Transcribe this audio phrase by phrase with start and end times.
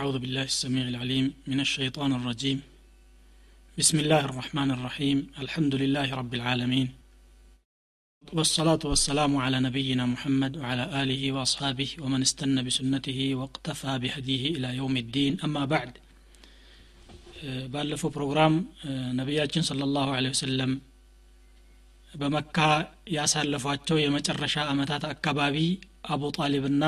[0.00, 2.59] أعوذ بالله السميع العليم من الشيطان الرجيم
[3.77, 6.87] بسم الله الرحمن الرحيم الحمد لله رب العالمين
[8.23, 14.95] والصلاة والسلام على نبينا محمد وعلى آله وأصحابه ومن استنى بسنته واقتفى بهديه إلى يوم
[15.03, 15.91] الدين أما بعد
[17.73, 18.53] ባለፈው ፕሮግራም
[19.19, 20.71] ነቢያችን صلى الله عليه وسلم
[22.13, 22.57] በመካ
[23.17, 25.57] ያሳለፏቸው የመጨረሻ አመታት አካባቢ
[26.13, 26.83] አቡ ጣሊብና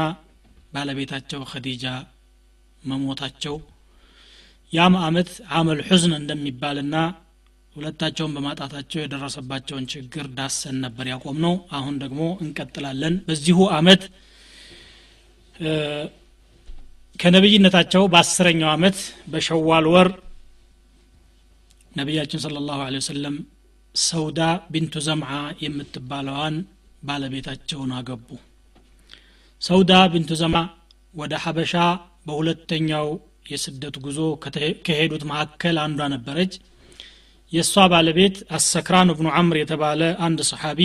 [0.75, 1.85] ባለቤታቸው ኸዲጃ
[2.83, 3.55] መሞታቸው
[4.73, 6.95] ያም አመት አመል ሑዝን እንደሚባልና
[7.75, 14.03] ሁለታቸውን በማጣታቸው የደረሰባቸውን ችግር ዳሰን ነበር ያቆም ነው አሁን ደግሞ እንቀጥላለን። በዚሁ አመት
[17.19, 18.97] ከነቢይነታቸው በአስረኛው አመት
[19.31, 20.09] በሸዋል ወር
[21.91, 23.35] ነቢያችን ስለ ላሁ ወሰለም
[23.95, 24.39] ሰውዳ
[24.73, 25.31] ቢንቱ ዘምዓ
[25.63, 26.55] የምትባለዋን
[27.03, 28.27] ባለቤታቸውን አገቡ።
[29.61, 30.61] ሰውዳ ቢንቱ ዘምዓ
[31.15, 31.73] ወደ ሀበሻ
[32.25, 33.07] በሁለተኛው
[33.51, 34.19] የስደት ጉዞ
[34.85, 36.53] ከሄዱት መካከል አንዷ ነበረች።
[37.51, 40.79] የእሷ ባለቤት አሰክራን እብኑ አምር የተባለ አንድ ሰሓቢ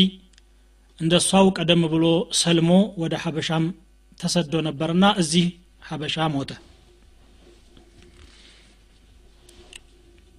[0.99, 2.05] እንደ እሷው ቀደም ብሎ
[2.39, 2.71] ሰልሞ
[3.03, 3.67] ወደ ሀበሻም
[4.21, 5.47] ተሰዶ ነበርና እዚህ
[5.89, 6.51] ሀበሻ ሞተ።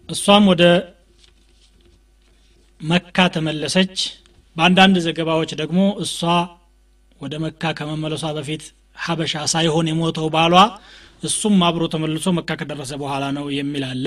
[0.09, 0.63] እሷም ወደ
[2.81, 3.95] መካ ተመለሰች።
[4.55, 6.19] በአንዳንድ ዘገባዎች ደግሞ እሷ
[7.21, 8.63] ወደ መካ ከመመለሷ በፊት
[8.99, 10.55] ሀበሻ ሳይሆን የሞተው ባሏ
[11.23, 14.05] እሱም አብሮ ተመልሶ መካ ከደረሰ በኋላ ነው የሚል አለ።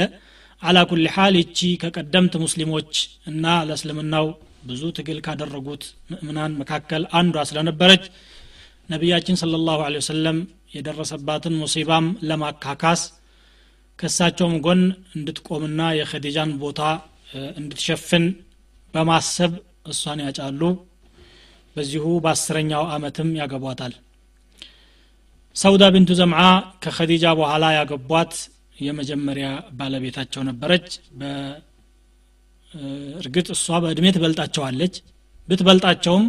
[0.63, 2.93] አላ ኩል ሓል ይቺ ከቀደምት ሙስሊሞች
[3.31, 4.27] እና ለእስልምናው
[4.69, 8.05] ብዙ ትግል ካደረጉት ምእምናን መካከል አንዷ ስለነበረች
[8.89, 10.39] ነቢያችን ስለ ላሁ ወሰለም
[10.75, 13.03] የደረሰባትን ሙሲባም ለማካካስ
[13.99, 14.81] ከእሳቸውም ጎን
[15.17, 16.81] እንድትቆምና የኸዲጃን ቦታ
[17.59, 18.25] እንድትሸፍን
[18.95, 19.53] በማሰብ
[19.89, 20.63] እሷን ያጫሉ።
[21.77, 23.93] በዚሁ በአስረኛው አመትም ያገቧታል
[25.57, 26.43] ሰውዳ ቢንቱ ዘምዓ
[26.83, 28.35] ከኸዲጃ በኋላ ያገቧት
[28.77, 30.87] የመጀመሪያ ባለቤታቸው ነበረች።
[33.21, 34.95] እርግጥ እሷ በእድሜ ትበልጣቸዋለች።
[35.49, 36.25] ብትበልጣቸውም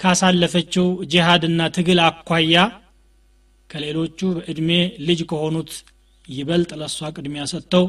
[0.00, 2.56] ካሳለፈችው ጂሃድና ትግል አኳያ
[3.70, 4.70] ከሌሎቹ በእድሜ
[5.08, 5.72] ልጅ ከሆኑት
[6.28, 7.84] ይበልጥ ለእሷ ቅድሚያ ሰጥተው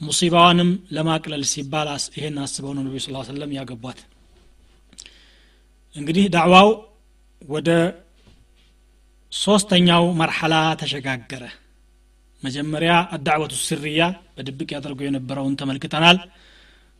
[0.00, 3.98] ሙሲባዋንም ለማቅለል ሲባል ይሄን አስበው ነው ነቢ ስ ሰለም ያገቧት።
[5.96, 6.68] እንግዲህ ዳዕዋው
[7.42, 7.68] ወደ
[9.34, 11.44] ሶስተኛው መርሐላ ተሸጋገረ።
[12.42, 14.00] መጀመሪያ አዳዕወቱ ስርያ
[14.36, 16.18] በድብቅ ያደርጉ የነበረውን ተመልክተናል።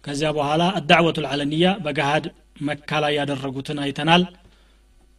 [0.04, 2.24] ከዚያ በኋላ አዳዕወቱ ልዓለንያ በገሃድ
[2.60, 4.22] መካ ላይ ያደረጉትን አይተናል።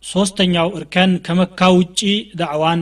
[0.03, 2.01] ሶስተኛው እርከን ከመካ ውጪ
[2.41, 2.81] ዳዕዋን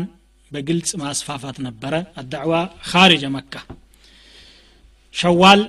[0.51, 2.53] በግልጽ ማስፋፋት ነበረ። الدعوة
[2.89, 3.53] خارج مكة።
[5.15, 5.61] ሸዋል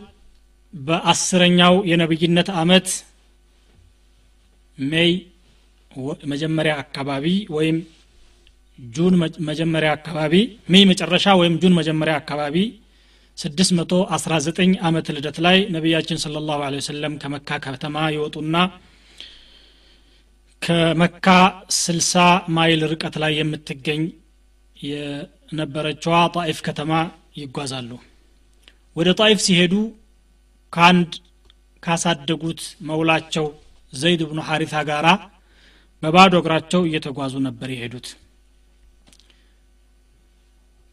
[0.74, 2.88] በአስረኛው የነብይነት አመት
[4.78, 5.12] ሜይ
[6.32, 7.26] መጀመሪያ አካባቢ
[7.56, 7.76] ወይም
[8.78, 9.14] ጁን
[9.48, 10.34] መጀመሪያ አካባቢ
[10.72, 12.56] ሜይ መጨረሻ ወይም ጁን መጀመሪያ አካባቢ
[13.38, 18.56] 619 አመት ልደት ላይ ነቢያችን صلى الله عليه وسلم ከመካ ከተማ ይወጡና
[20.62, 21.26] ከመካ
[21.78, 22.26] 60
[22.56, 24.02] ማይል ርቀት ላይ የምትገኝ
[24.76, 26.92] የነበረችዋ ጣኢፍ ከተማ
[27.40, 27.90] ይጓዛሉ።
[28.96, 29.74] ወደ ጣኢፍ ሲሄዱ
[30.72, 31.12] ከአንድ
[31.82, 33.46] ካሳደጉት መውላቸው
[33.92, 35.08] ዘይድ ብኑ ሐሪታ ጋራ
[36.02, 38.06] በባዶ እግራቸው እየተጓዙ ነበር የሄዱት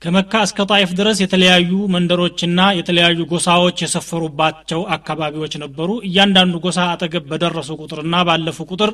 [0.02, 7.70] ከመካ እስከ ጣይፍ ድረስ የተለያዩ መንደሮችና የተለያዩ ጎሳዎች የሰፈሩባቸው አካባቢዎች ነበሩ። እያንዳንዱ ጎሳ አጠገብ በደረሱ
[7.82, 8.92] ቁጥርና ባለፉ ቁጥር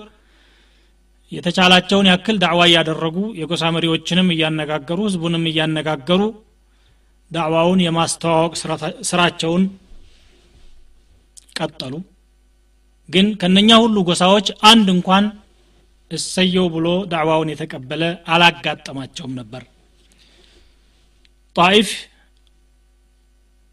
[1.31, 6.21] የተቻላቸውን ያክል ዳዕዋ እያደረጉ የጎሳ መሪዎችንም እያነጋገሩ ህዝቡንም እያነጋገሩ
[7.31, 8.53] ዳዕዋውን የማስተዋወቅ
[9.09, 9.63] ስራቸውን
[11.59, 11.93] ቀጠሉ።
[13.09, 15.25] ግን ከነኛ ሁሉ ጎሳዎች አንድ እንኳን
[16.11, 18.03] እሰየው ብሎ ዳዕዋውን የተቀበለ
[18.33, 19.63] አላጋጠማቸውም ነበር
[21.57, 21.89] ጣኢፍ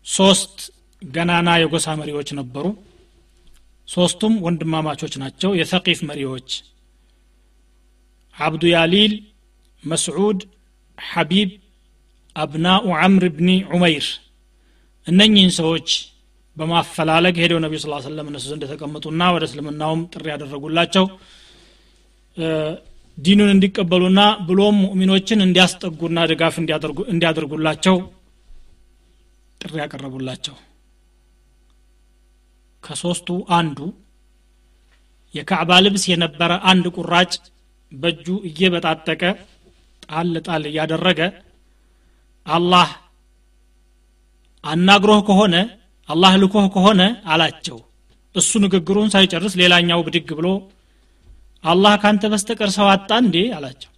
[0.07, 0.57] ሶስት
[1.03, 2.67] ገናና የጎሳ መሪዎች ነበሩ።
[3.89, 6.49] ሶስቱም ወንድማማቾች ናቸው። የሰቂፍ መሪዎች
[8.37, 9.13] አብዱ ያሊል
[9.85, 10.39] መስዑድ
[10.99, 11.51] ሐቢብ
[12.37, 14.07] አብናኡ አምር ብኒ ዑመይር።
[15.07, 15.89] እነኚህን ሰዎች
[16.57, 21.05] በማፈላለግ ሄደው ነቢዩ ስ ሰለም እነሱ ዘንድ የተቀመጡና ወደ እስልምናውም ጥሪ ያደረጉላቸው
[23.19, 26.55] ዲኑን እንዲቀበሉና ብሎም ሙእሚኖችን እንዲያስጠጉና ድጋፍ
[27.09, 27.97] እንዲያደርጉላቸው
[29.61, 30.57] ጥሪ ያቀረቡላቸው።
[32.85, 33.29] ከሶስቱ
[33.59, 33.79] አንዱ
[35.35, 37.33] የካዕባ ልብስ የነበረ አንድ ቁራጭ
[37.93, 39.23] በእጁ እየበጣጠቀ
[40.05, 41.21] ጣል ጣል እያደረገ
[42.47, 42.89] አላህ
[44.65, 45.55] አናግሮህ ከሆነ
[46.09, 47.03] አላህ ልኮህ ከሆነ
[47.33, 47.79] አላቸው።
[48.35, 50.49] እሱ ንግግሩን ሳይጨርስ ሌላኛው ብድግ ብሎ
[51.65, 53.37] አላህ ካንተ በስተቀር ሰው አጣ እንዴ?
[53.57, 53.91] አላቸው።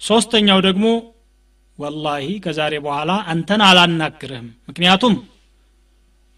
[0.00, 0.86] ሶስተኛው ደግሞ
[1.78, 5.14] ወላሂ ከዛሬ በኋላ አንተን አላናግርህም። ምክንያቱም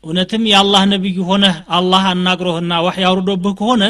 [0.05, 3.85] እውነትም የአላህ ነቢይ ሆነህ አላህ አናግሮህና ዋህ ያውርዶብህ ከሆነ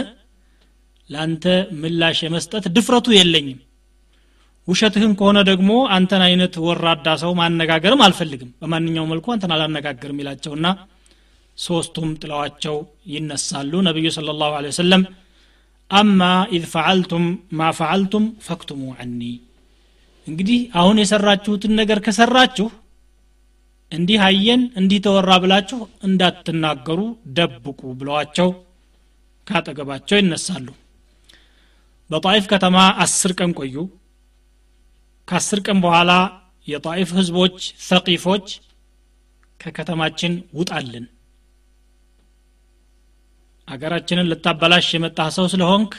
[1.11, 1.45] ለአንተ
[1.81, 3.59] ምላሽ የመስጠት ድፍረቱ የለኝም።
[4.69, 10.67] ውሸትህን ከሆነ ደግሞ አንተን አይነት ወራዳ ሰው ማነጋገርም አልፈልግም። በማንኛውም መልኩ አንተን አላነጋግርም ይላቸውና
[11.59, 12.77] ሶስቱም ጥለዋቸው
[13.13, 15.03] ይነሳሉ። ነቢዩ ስለ ላሁ ወሰለም
[15.91, 16.23] أما
[16.53, 19.21] إذ فعلتم ما فعلتم فاكتموا عني።
[20.27, 22.67] እንግዲህ አሁን የሰራችሁትን ነገር ከሰራችሁ
[23.93, 27.01] እንዲህ አየን እንዲህ ተወራ ብላችሁ እንዳትናገሩ
[27.37, 28.49] ደብቁ ብለዋቸው
[29.47, 30.67] ካጠገባቸው ይነሳሉ።
[32.11, 33.77] በጣይፍ ከተማ አስር ቀን ቆዩ።
[35.29, 36.11] ከአስር ቀን በኋላ
[36.69, 37.57] የጣይፍ ህዝቦች
[37.89, 38.47] ሰቂፎች
[39.61, 41.07] ከከተማችን ውጣልን
[43.69, 45.93] አገራችንን ልታበላሽ የመጣህ ሰው ስለሆንክ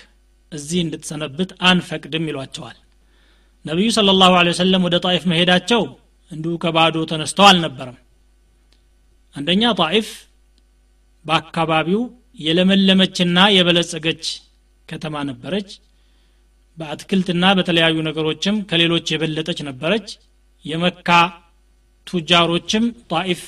[0.51, 2.77] እዚህ እንድትሰነብት አንፈቅድም ይሏቸዋል።
[3.65, 5.81] ነቢዩ ስለ ላሁ ወሰለም ወደ ጣይፍ መሄዳቸው
[6.31, 7.97] እንዲሁ ከባዶ ተነስተው አልነበረም።
[9.35, 10.07] አንደኛ ጣይፍ
[11.25, 12.01] በአካባቢው
[12.39, 14.23] የለመለመችና የበለጸገች
[14.89, 15.69] ከተማ ነበረች።
[16.77, 20.07] በአትክልትና በተለያዩ ነገሮችም ከሌሎች የበለጠች ነበረች።
[20.65, 21.09] የመካ
[22.07, 23.41] ቱጃሮችም ጣኢፍ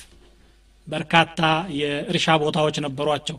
[0.87, 1.39] በርካታ
[1.79, 3.37] የእርሻ ቦታዎች ነበሯቸው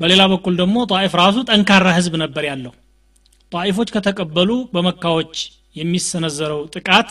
[0.00, 2.72] በሌላ በኩል ደግሞ ጣኢፍ ራሱ ጠንካራ ህዝብ ነበር ያለው።
[3.52, 5.34] ጣኢፎች ከተቀበሉ በመካዎች
[5.76, 7.10] የሚሰነዘረው ጥቃት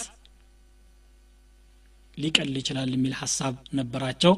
[2.18, 4.34] ሊቀል ይችላል የሚል ሀሳብ ነበራቸው።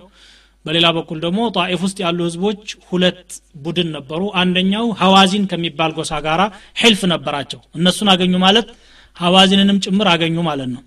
[0.66, 3.26] በሌላ በኩል ደግሞ ጣኢፍ ውስጥ ያሉ ህዝቦች ሁለት
[3.64, 6.42] ቡድን ነበሩ። አንደኛው ሀዋዚን ከሚባል ጎሳ ጋራ
[6.82, 8.70] ሒልፍ ነበራቸው። እነሱን አገኙ ማለት
[9.18, 10.82] ሀዋዚንንም ጭምር አገኙ ማለት ነው።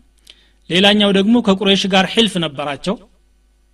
[0.70, 2.96] ሌላኛው ደግሞ ከቁሬሽ ጋር ሒልፍ ነበራቸው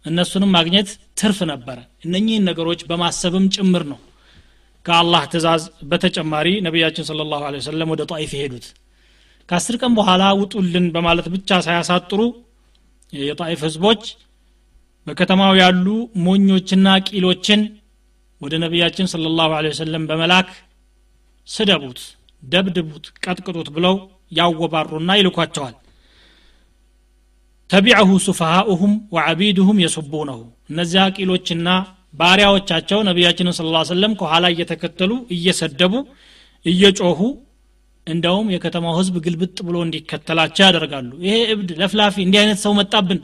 [0.05, 4.01] እነሱንም ማግኘት ትርፍ ነበረ። እነኚህን ነገሮች በማሰብም ጭምር ነው
[4.87, 8.67] ከአላህ ትእዛዝ በተጨማሪ ነቢያችን ስለ ላሁ ወሰለም ወደ ጣኢፍ የሄዱት።
[9.49, 12.21] ከአስር ቀን በኋላ ውጡልን በማለት ብቻ ሳያሳጥሩ
[13.13, 14.03] የጣኢፍ ህዝቦች
[15.07, 15.87] በከተማው ያሉ
[16.27, 17.63] ሞኞችና ቂሎችን
[18.41, 20.49] ወደ ነቢያችን ስለ ላሁ ወሰለም በመላክ
[21.49, 22.01] ስደቡት
[22.43, 23.97] ደብድቡት ቀጥቅጡት ብለው
[24.33, 25.75] ያወባሩና ይልኳቸዋል
[27.71, 30.41] ተቢዐሁ ሱፈሃኡሁም ወዐቢድሁም የሱቡነሁ።
[30.71, 31.69] እነዚያ ቂሎችና
[32.15, 35.95] ባሪያዎቻቸው ነቢያችንን ስለ ሰለም ከኋላ እየተከተሉ እየሰደቡ
[36.67, 37.21] እየጮሁ
[38.07, 43.21] እንደውም የከተማው ህዝብ ግልብጥ ብሎ እንዲከተላቸው ያደርጋሉ። ይሄ እብድ ለፍላፊ እንዲህ አይነት ሰው መጣብን?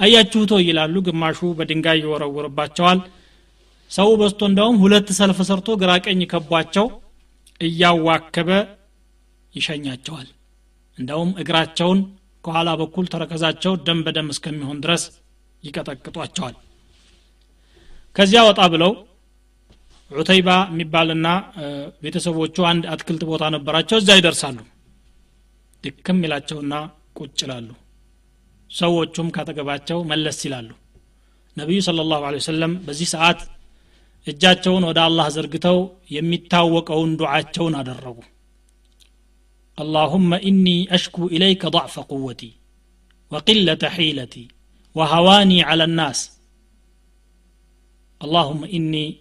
[0.00, 2.98] አያችሁቶ ይላሉ። ግማሹ በድንጋይ ይወረውርባቸዋል።
[3.90, 6.86] ሰው በስቶ እንደውም ሁለት ሰልፍ ሰርቶ ግራቀኝ ከቧቸው
[7.60, 8.50] እያዋከበ
[9.54, 10.28] ይሸኛቸዋል።
[10.98, 11.98] እንደውም እግራቸውን
[12.44, 15.04] ከኋላ በኩል ተረከዛቸው ደም በደም እስከሚሆን ድረስ
[15.62, 16.56] ይቀጠቅጧቸዋል።
[18.16, 18.92] ከዚያ ወጣ ብለው
[20.10, 21.26] ዑተይባ የሚባልና
[22.04, 24.58] ቤተሰቦቹ አንድ አትክልት ቦታ ነበራቸው እዛ ይደርሳሉ።
[25.84, 26.74] ድክም ይላቸውና
[27.18, 27.68] ቁጭ ይላሉ።
[28.70, 30.70] ሰዎቹም ካጠገባቸው መለስ ይላሉ።
[31.56, 33.40] ነቢዩ ስለ ላሁ ወሰለም በዚህ ሰዓት
[34.26, 35.78] እጃቸውን ወደ አላህ ዘርግተው
[36.10, 38.18] የሚታወቀውን ዱዓቸውን አደረጉ
[39.77, 42.51] اللهم إني أشكو إليك ضعف قوتي
[43.31, 44.47] وقلة حيلتي
[44.95, 46.19] وهواني على الناس
[48.21, 49.17] اللهم إني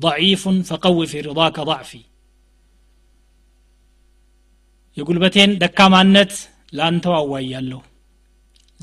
[0.00, 2.00] ضعيف فقو في رضاك ضعفي
[4.96, 6.32] يقول بتين دكامانت
[6.72, 7.82] لانتو أوايالله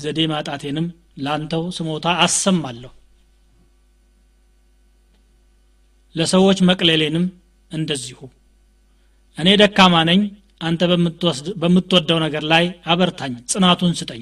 [0.02, 0.86] ዘዴ ማጣቴንም
[1.24, 2.92] ላንተው ስሞታ አሰማለሁ
[6.14, 7.24] ለሰዎች መቅለሌንም
[7.76, 8.20] እንደዚሁ
[9.38, 10.20] እኔ ደካማ ነኝ
[10.61, 10.81] አንተ
[11.61, 14.21] በምትወደው ነገር ላይ አበርታኝ ጽናቱን ስጠኝ።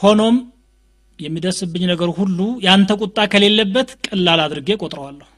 [0.00, 0.36] ሆኖም
[1.18, 5.28] የሚደርስብኝ ነገር ሁሉ ያንተ ቁጣ ከሌለበት ቀላል አድርጌ ቆጥረዋለሁ።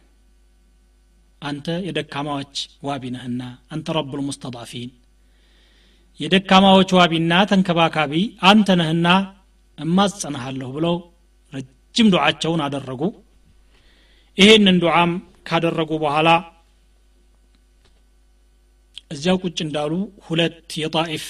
[1.42, 2.54] አንተ የደካማዎች
[2.86, 3.42] ዋቢ ነህና
[3.74, 4.90] አንተ ረቡል ሙስተضፊን
[6.20, 8.12] የደካማዎች ዋቢና ተንከባካቢ
[8.50, 9.08] አንተ ነህና
[9.78, 10.94] እማጸናሃለሁ ብለው
[11.52, 13.02] ረጅም ዱዓቸውን አደረጉ።
[14.38, 15.12] ይሄንን ዱዓም
[15.48, 16.28] ካደረጉ በኋላ
[19.10, 19.92] እዚያው ቁጭ እንዳሉ
[20.26, 21.26] ሁለት የጣኢፍ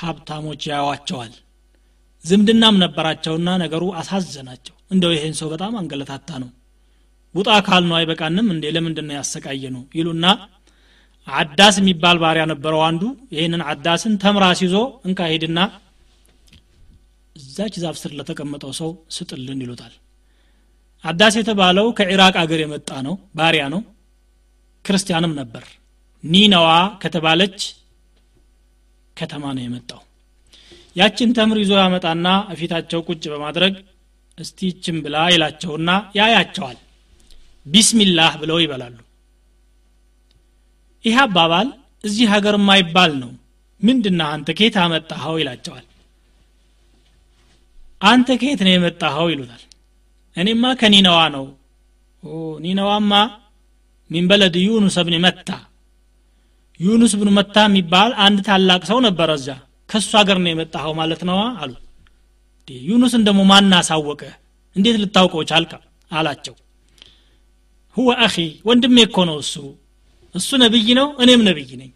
[0.00, 1.32] ሀብታሞች ያዋቸዋል
[2.24, 6.50] ዝምድናም ነበራቸውና ነገሩ አሳዘናቸው። እንደው ይሄን ሰው በጣም አንገለታታ ነው።
[7.34, 8.64] ውጣ ካል ነው አይበቃንም እንዴ?
[8.76, 10.26] ለምንድን ያሰቃየ ነው ይሉና
[11.28, 13.02] አዳስ የሚባል ባሪያ ነበረው አንዱ።
[13.34, 15.58] ይህንን አዳስን ተምራ ሲዞ እንካ ሄድና
[17.36, 19.92] እዛች ዛፍ ስር ለተቀመጠው ሰው ስጥልን ይሉታል።
[21.04, 23.82] አዳስ የተባለው ከኢራቅ አገር የመጣ ነው ባሪያ ነው
[24.84, 25.64] ክርስቲያንም ነበር
[26.24, 26.68] ኒነዋ
[27.02, 27.58] ከተባለች
[29.16, 30.00] ከተማ ነው የመጣው።
[30.96, 33.74] ያችን ተምር ይዞ ያመጣና እፊታቸው ቁጭ በማድረግ
[34.38, 36.78] እስቲ ይችን ብላ ይላቸውና ያያቸዋል።
[37.66, 38.98] ቢስሚላህ ብለው ይበላሉ።
[41.04, 41.68] ይህ አባባል
[42.04, 43.30] እዚህ ሀገር የማይባል ነው።
[43.80, 44.48] ምንድና አንተ?
[44.58, 45.34] ከየት አመጣኸው?
[45.40, 45.86] ይላቸዋል።
[48.02, 49.26] አንተ ከየት ነው የመጣኸው?
[49.32, 49.62] ይሉታል።
[50.36, 51.46] እኔማ ከኒነዋ ነው።
[52.64, 53.12] ኒነዋማ
[54.10, 54.56] ሚን በለድ
[55.24, 55.48] መታ
[56.80, 59.48] ዩኑስ ብን መታ የሚባል አንድ ታላቅ ሰው ነበረ እዛ
[59.90, 61.72] ከእሱ ሀገር ነው የመጣኸው ማለት ነዋ አሉ
[62.68, 64.22] ዩኑስን ደግሞ ማን አሳወቀ?
[64.76, 65.72] እንዴት ልታውቀው ቻልካ
[66.10, 66.54] አላቸው።
[67.96, 68.34] ሁወ አኺ
[68.68, 69.54] ወንድሜ እኮ ነው እሱ።
[70.34, 71.90] እሱ ነብይ ነው እኔም ነብይ ነኝ።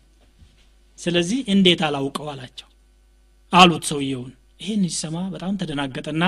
[0.99, 2.27] ስለዚህ እንዴት አላውቀው?
[2.33, 2.69] አላቸው።
[3.53, 6.25] አሉት ሰውየውን። ይህን ሲሰማ በጣም ተደናገጠና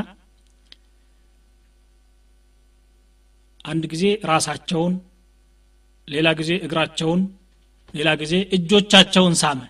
[3.64, 4.94] አንድ ጊዜ ራሳቸውን
[6.08, 7.20] ሌላ ጊዜ እግራቸውን
[7.94, 9.60] ሌላ ጊዜ እጆቻቸውን ሳመ።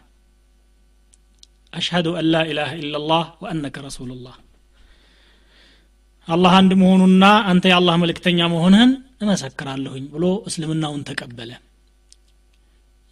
[1.73, 4.37] አሽሀዱ አን ላ ኢላሃ ኢላላህ ወአነከ ረሱሉላህ።
[6.29, 8.93] አላህ አንድ መሆኑና አንተ የአላህ መልእክተኛ መሆንህን
[9.23, 11.51] እመሰክራለሁኝ ብሎ እስልምናውን ተቀበለ።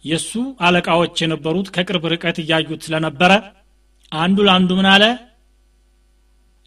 [0.03, 0.31] የእሱ
[0.65, 3.31] አለቃዎች የነበሩት ከቅርብ ርቀት እያዩት ስለነበረ
[4.11, 5.03] አንዱ ለአንዱ ምን አለ?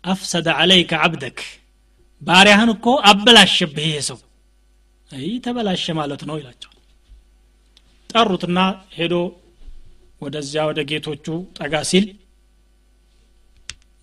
[0.04, 1.38] አፍሰደ አለይከ አብደክ
[2.22, 4.18] ባሪያህን እኮ አበላሸብህ ይሄ ሰው።
[5.10, 6.77] አይ ተበላሸ ማለት ነው ይላቸዋል
[8.10, 8.58] ጠሩትና
[8.96, 9.14] ሄዶ
[10.22, 11.26] ወደዚያ ወደ ጌቶቹ
[11.58, 12.06] ጠጋ ሲል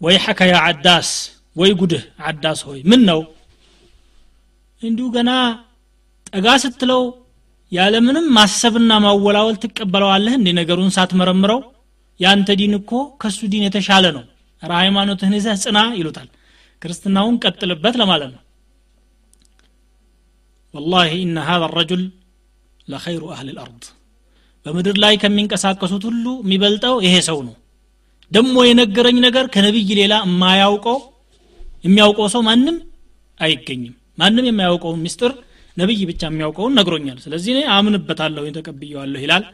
[0.02, 1.10] ወይ ሐከ ያ አዳስ
[1.56, 3.22] ወይ ጉድህ አዳስ ሆይ ምን ነው
[4.82, 5.32] እንዲሁ ገና
[6.30, 7.04] ጠጋ ስትለው
[7.72, 11.60] ያለምንም ማሰብና ማወላወል ትቀበለዋለህ እንዲ ነገሩን ሳትመረምረው
[12.20, 14.24] የአንተ ዲን እኮ ከሱ ዲን የተሻለ ነው።
[14.62, 16.28] ራ ሃይማኖትህን ይዘህ ጽና ይሉታል።
[16.82, 18.42] ክርስትናውን ቀጥልበት ለማለት ነው።
[20.74, 22.04] ወላሂ ኢነ ሃذا ረጁል
[22.88, 23.82] لخير أهل الأرض
[24.66, 27.56] በምድር ላይ ከሚንቀሳቀሱት ሁሉ የሚበልጠው ይሄ ሰው ነው።
[28.32, 30.98] ደግሞ የነገረኝ ነገር ከነቢይ ሌላ የማያውቀው
[31.84, 32.78] የሚያውቀው ሰው ማንም
[33.40, 35.32] አይገኝም። ማንም የማያውቀውን ምስጢር
[35.78, 39.46] ነቢይ ብቻ የሚያውቀውን ነግሮኛል። ስለዚህ እኔ አምንበታለሁ ተቀብየዋለሁ ይላል።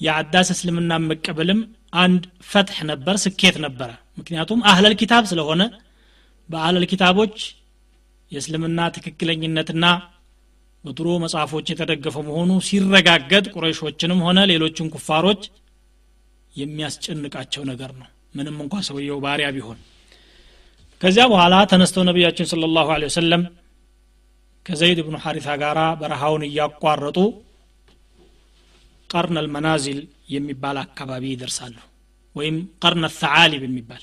[0.00, 1.60] የአዳስ እስልምና መቀበልም
[1.96, 5.62] አንድ ፈትሕ ነበር ስኬት ነበረ። ምክንያቱም አህለል ኪታብ ስለሆነ
[6.48, 7.36] በአህለል ኪታቦች
[8.32, 9.84] የእስልምና ትክክለኝነትና
[10.88, 15.42] በድሮ መጽሐፎች የተደገፈ መሆኑ ሲረጋገጥ ቁረይሾችንም ሆነ ሌሎችን ኩፋሮች
[16.54, 19.78] የሚያስጨንቃቸው ነገር ነው። ምንም እንኳ ሰውየው ባሪያ ቢሆን።
[21.00, 23.42] ከዚያ በኋላ ተነስተው ነቢያችን ስለ ላሁ ወሰለም
[24.66, 27.18] ከዘይድ ብኑ ሐሪታ ጋር በረሃውን እያቋረጡ
[29.10, 31.76] ቀርነ ልመናዚል የሚባል አካባቢ ይደርሳሉ።
[32.36, 34.02] ወይም ቀርነ ተዓሊብ የሚባል።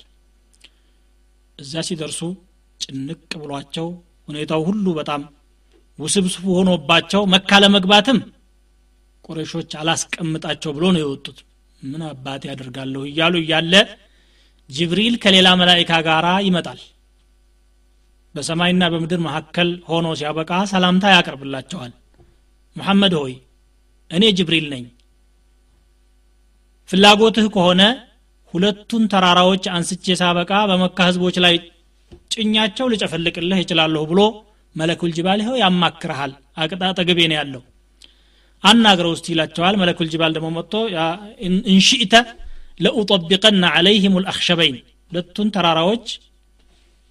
[1.60, 2.22] እዛ ሲደርሱ
[2.80, 3.88] ጭንቅ ብሏቸው
[4.28, 5.22] ሁኔታው ሁሉ በጣም
[6.00, 8.18] ውስብስብ ሆኖባቸው መካ ለመግባትም
[9.26, 11.38] ቁረሾች አላስቀምጣቸው ብሎ ነው የወጡት።
[11.82, 13.74] ምን አባቴ ያደርጋለሁ እያሉ እያለ
[14.70, 16.80] ጅብሪል ከሌላ መላይካ ጋር ይመጣል።
[18.36, 21.92] በሰማይና በምድር መካከል ሆኖ ሲያበቃ ሰላምታ ያቀርብላቸዋል።
[22.76, 23.34] ሙሐመድ ሆይ
[24.12, 24.86] እኔ ጅብሪል ነኝ።
[26.90, 27.82] ፍላጎትህ ከሆነ
[28.54, 31.56] ሁለቱን ተራራዎች አንስቼ ሳበቃ በመካ ህዝቦች ላይ
[32.34, 34.22] ጭኛቸው ልጨፈልቅልህ ይችላለሁ ብሎ
[34.76, 37.62] መለኩል ጅባል ይኸው ያማክርሃል አቅጣ ጠገቤ ነው ያለው።
[38.64, 40.74] አናግረው ውስጥ ይላቸዋል። መለኩል ጅባል ደግሞ መጥቶ
[41.70, 42.14] እንሽእተ
[42.80, 44.78] ለኡጠቢቀና አለይህም ልአክሸበይን
[45.12, 46.08] ሁለቱን ተራራዎች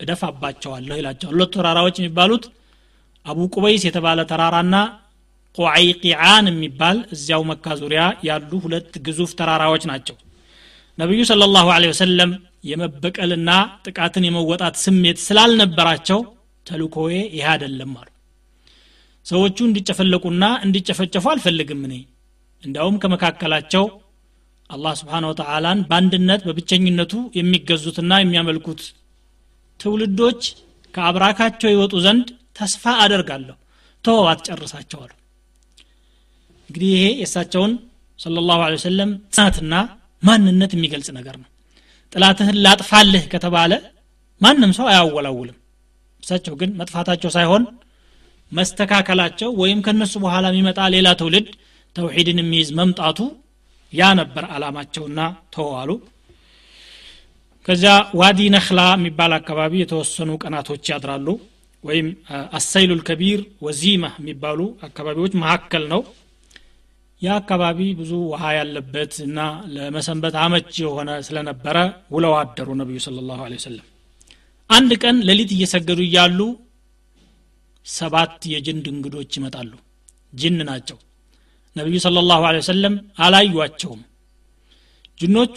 [0.00, 2.44] እደፋባቸዋለሁ ይላቸዋል። ሁለቱ ተራራዎች የሚባሉት
[3.26, 4.76] አቡ ቁበይስ የተባለ ተራራና
[5.58, 10.16] ቁዓይቂዓን የሚባል እዚያው መካ ዙሪያ ያሉ ሁለት ግዙፍ ተራራዎች ናቸው።
[10.98, 12.32] ነቢዩ ስለ ላሁ ወሰለም
[12.64, 13.50] የመበቀልና
[13.86, 16.20] ጥቃትን የመወጣት ስሜት ስላልነበራቸው
[16.66, 18.08] ተልኮዬ ይህ አይደለም አሉ።
[19.26, 21.94] ሰዎቹ እንዲጨፈለቁና እንዲጨፈጨፉ አልፈልግም እኔ።
[22.62, 23.84] እንዲያውም ከመካከላቸው
[24.70, 28.82] አላህ ስብሓን ወተላን በአንድነት በብቸኝነቱ የሚገዙትና የሚያመልኩት
[29.80, 30.42] ትውልዶች
[30.94, 33.56] ከአብራካቸው ይወጡ ዘንድ ተስፋ አደርጋለሁ።
[34.04, 35.12] ተወው አትጨርሳቸው አሉ።
[36.70, 37.72] እንግዲህ ይሄ የእሳቸውን
[38.18, 39.74] ስለ ላሁ ወሰለም ጽናትና
[40.22, 41.48] ማንነት የሚገልጽ ነገር ነው።
[42.12, 43.72] ጥላትህን ላጥፋልህ ከተባለ
[44.40, 45.58] ማንም ሰው አያወላውልም
[46.24, 47.64] እሳቸው ግን መጥፋታቸው ሳይሆን
[48.52, 51.46] መስተካከላቸው ወይም ከነሱ በኋላ የሚመጣ ሌላ ትውልድ
[51.96, 53.18] ተውሒድን የሚይዝ መምጣቱ
[53.92, 55.20] ያ ነበር አላማቸውና
[55.54, 55.90] ተዋሉ
[57.68, 61.28] ከዚያ ዋዲ ነክላ የሚባል አካባቢ የተወሰኑ ቀናቶች ያድራሉ።
[61.84, 62.06] ወይም
[62.58, 66.02] አሰይሉ ልከቢር ወዚማ የሚባሉ አካባቢዎች መካከል ነው።
[67.22, 69.38] ያ አካባቢ ብዙ ውሃ ያለበት እና
[69.74, 71.76] ለመሰንበት አመች የሆነ ስለነበረ
[72.14, 73.86] ውለው አደሩ ነቢዩ ስለ ላሁ ወሰለም
[74.70, 76.38] አንድ ቀን ሌሊት እየሰገዱ እያሉ
[77.86, 79.72] ሰባት የጅንድ እንግዶች ይመጣሉ።
[80.32, 80.98] ጅን ናቸው።
[81.76, 84.00] ነቢዩ صلى الله عليه وسلم አላዩቸውም
[85.20, 85.56] ጅኖቹ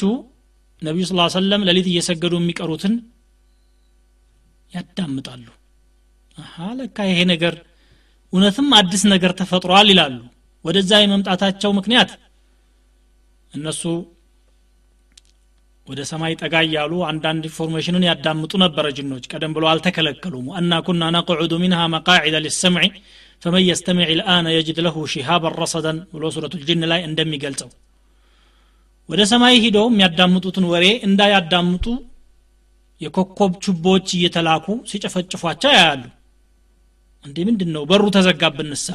[0.82, 2.94] ነቢዩ ስ ሰለም ሌሊት እየሰገዱ የሚቀሩትን
[4.72, 5.46] ያዳምጣሉ።
[6.80, 7.56] ለካ ይሄ ነገር
[8.34, 10.18] እውነትም አዲስ ነገር ተፈጥሯል ይላሉ።
[10.66, 12.12] ወደዛ የመምጣታቸው ምክንያት
[13.54, 13.82] እነሱ
[15.88, 21.04] ወደ ሰማይ ጠጋ እያሉ አንዳንድ information ን ያዳምጡ ነበረ ጅኖች። ቀደም ብሎ አልተከለከሉም። وأنا كنا
[21.16, 22.88] نقعد منها مقاعد للسمع
[23.44, 27.70] ፈመን የስተሚዕ ልአነ የጅድ ለሁ ሺሃበን ረሰደን ብሎ ሱረቱ ልጅን ላይ እንደሚገልጸው።
[29.10, 31.86] ወደ ሰማይ ሂደው የሚያዳምጡትን ወሬ እንዳያዳምጡ
[33.02, 36.04] የኮከብ ችቦዎች እየተላኩ ሲጨፈጭፏቸው ያያሉ።
[37.26, 38.88] እንዴ ምንድን ነው በሩ ተዘጋብንሳ?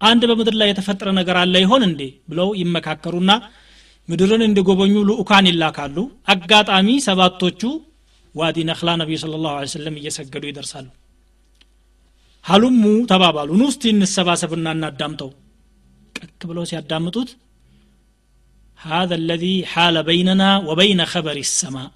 [0.00, 2.00] አንድ በምድር ላይ የተፈጠረ ነገር አለ ይሆን እንዴ?
[2.30, 3.30] ብለው ይመካከሩና
[4.09, 5.97] ምድርን እንዲጎበኙ ልኡካን ይላካሉ
[6.33, 7.61] አጋጣሚ ሰባቶቹ
[8.35, 10.87] ዋዲ ነክላ ነቢዩ ስለ ላሁ ሰለም እየሰገዱ ይደርሳሉ
[12.45, 15.31] ሀሉሙ ተባባሉ ኑ እስቲ እንሰባሰብና እናዳምጠው
[16.17, 17.31] ቀክ ብለው ሲያዳምጡት
[18.79, 21.89] هذا الذي حال بيننا وبين خبر السماء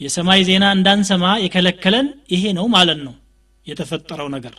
[0.00, 3.14] የሰማይ ዜና እንዳንሰማ የከለከለን ይሄ ነው ማለት ነው
[3.66, 4.54] የተፈጠረው ነገር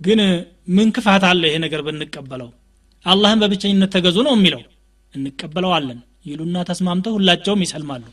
[0.00, 0.20] ግን
[0.76, 2.50] ምን ክፋት አለ ይሄ ነገር ብንቀበለው
[3.04, 4.62] አላህን በብቸኝነት ተገዙ ነው የሚለው
[5.14, 6.00] እንቀበለዋለን
[6.30, 8.04] ይሉና ተስማምተው ሁላቸውም ይሰልማሉ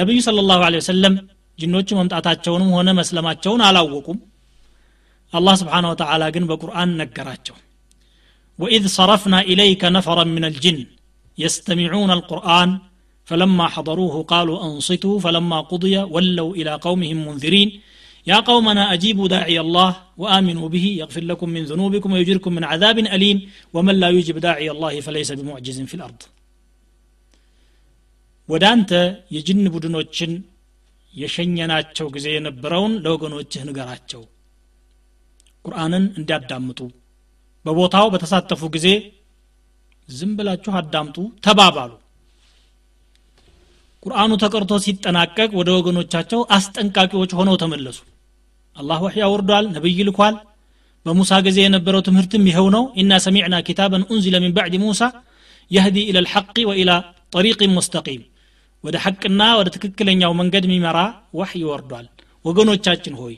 [0.00, 1.14] ነቢዩ ስለ ላሁ ወሰለም
[1.58, 4.18] ጅኖቹ መምጣታቸውንም ሆነ መስለማቸውን አላወቁም
[5.32, 7.56] አላህ ስብሓን ወተላ ግን በቁርአን ነገራቸው
[8.58, 10.78] وإذ صرفنا إليك نفرا من الجن
[11.38, 12.70] يستمعون القرآن
[13.28, 17.68] فلما حضروه قالوا أنصتوا فلما قضي ولوا إلى قومهم منذرين
[18.26, 19.90] يا قومنا أجيبوا داعي الله
[20.22, 23.38] وآمنوا به يغفر لكم من ذنوبكم ويجركم من عذاب أليم
[23.74, 26.20] ومن لا يجب داعي الله فليس بمعجز في الأرض
[28.48, 28.90] ወደ አንተ
[29.34, 30.32] የጅን ቡድኖችን
[31.14, 34.22] የሸኘናቸው ጊዜ የነበረውን ለወገኖችህ ንገራቸው
[35.64, 36.80] ቁርአንን እንዲያዳምጡ
[37.64, 38.88] በቦታው በተሳተፉ ጊዜ
[40.08, 41.92] ዝም ብላችሁ አዳምጡ ተባባሉ
[44.02, 47.98] ቁርአኑ ተቀርቶ ሲጠናቀቅ ወደ ወገኖቻቸው አስጠንቃቂዎች ሆነው ተመለሱ
[48.77, 50.35] አላህ ወሕይ አውርዷል ነቢይ ልኳል
[51.05, 55.01] በሙሳ ጊዜ የነበረው ትምህርትም ይኸው ነው። ኢና ሰሚዕና ኪታበን ኡንዚለ ሚን ባዕድ ሙሳ
[55.71, 56.91] የህዲ ኢላ ልሐቅ ወኢላ
[57.33, 58.23] ጠሪቅን ሙስተቂም።
[58.83, 60.97] ወደ ሐቅና ወደ ትክክለኛው መንገድ የሚመራ
[61.33, 62.05] ወሕይ ወርዷል።
[62.45, 63.35] ወገኖቻችን ሆይ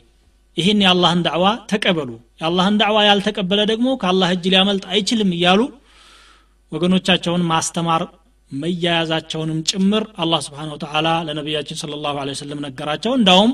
[0.57, 2.09] ይህን የአላህን ዳዕዋ ተቀበሉ።
[2.41, 5.61] የአላህን ዳዕዋ ያልተቀበለ ደግሞ ከአላህ እጅ ሊያመልጥ አይችልም እያሉ
[6.71, 8.01] ወገኖቻቸውን ማስተማር
[8.51, 13.51] መያያዛቸውንም ጭምር አላህ ስብሓን ወተላ ለነቢያችን ስለ ላሁ ወሰለም ነገራቸው። እንዳውም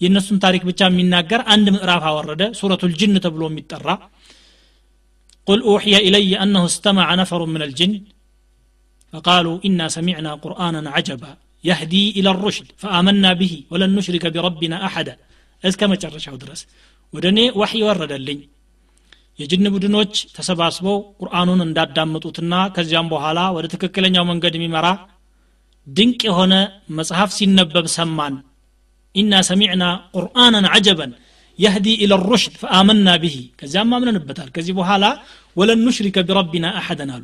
[0.00, 3.88] የእነሱን ታሪክ ብቻ የሚናገር አንድ ምዕራፍ አወረደ ሱረቱ ልጅን ተብሎ የሚጠራ
[5.46, 7.92] قل أوحي إلي أنه استمع نفر من الجن
[9.12, 11.32] فقالوا إنا سمعنا قرآنا عجبا
[11.64, 15.14] يهدي إلى الرشد فآمنا به ولن نشرك بربنا أحدا
[15.62, 16.60] እስከ መጨረሻው ድረስ
[17.14, 18.38] ወደ እኔ ዋሕይ ወረደልኝ
[19.40, 24.86] የጅን ቡድኖች ተሰባስበው ቁርአኑን እንዳዳመጡትና ከዚያም በኋላ ወደ ትክክለኛው መንገድ የሚመራ
[25.86, 26.54] ድንቅ የሆነ
[26.98, 28.34] መጽሐፍ ሲነበብ ሰማን
[29.17, 29.83] ኢና ሰሚዕና
[30.15, 31.11] ቁርአናን አጀበን
[31.59, 35.05] የህዲ ኢለ ሩሽድ ፈአመና ብሂ ከዚያም አምነንበታል። ከዚህ በኋላ
[35.55, 37.23] ወለን ኑሽሪከ ቢረቢና አሐደን አሉ።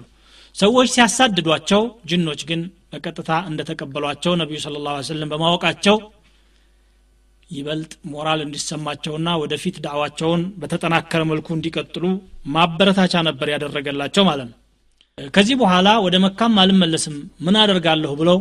[0.56, 5.96] ሰዎች ሲያሳድዷቸው ጅኖች ግን በቀጥታ እንደተቀበሏቸው ነቢዩ ስለ ላ ሰለም በማወቃቸው
[7.50, 12.06] ይበልጥ ሞራል እንዲሰማቸውና ወደፊት ዳዕዋቸውን በተጠናከረ መልኩ እንዲቀጥሉ
[12.54, 14.58] ማበረታቻ ነበር ያደረገላቸው ማለት ነው።
[15.34, 18.38] ከዚህ በኋላ ወደ መካም አልመለስም ምን አደርጋለሁ ብለው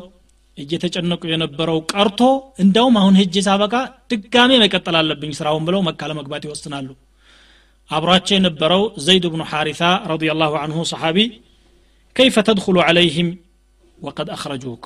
[0.58, 2.20] እየተጨነቁ የነበረው ቀርቶ
[2.64, 3.74] እንዳውም አሁን ሄጄ ሳበቃ
[4.10, 6.88] ድጋሜ መቀጠል አለብኝ ስራውን ብለው መካ ለመግባት ይወስናሉ።
[7.90, 11.18] አብሯቸው የነበረው ዘይድ ብኑ ሐሪታ ረዲየላሁ አንሁ ሰሓቢ
[12.16, 13.30] ከይፈ ተድኩሉ ዓለይህም
[13.98, 14.84] ወቀድ አኽረጁክ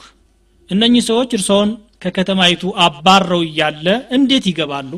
[0.71, 1.71] እነኚህ ሰዎች እርስዎን
[2.03, 4.93] ከከተማይቱ አባረው እያለ እንዴት ይገባሉ?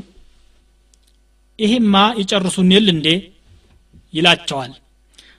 [1.58, 3.08] ይሄማ ይጨርሱን እንዴ?
[4.14, 4.72] ይላቸዋል።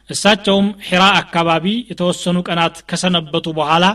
[0.10, 3.86] እሳቸውም ሒራ አካባቢ የተወሰኑ ቀናት ከሰነበቱ በኋላ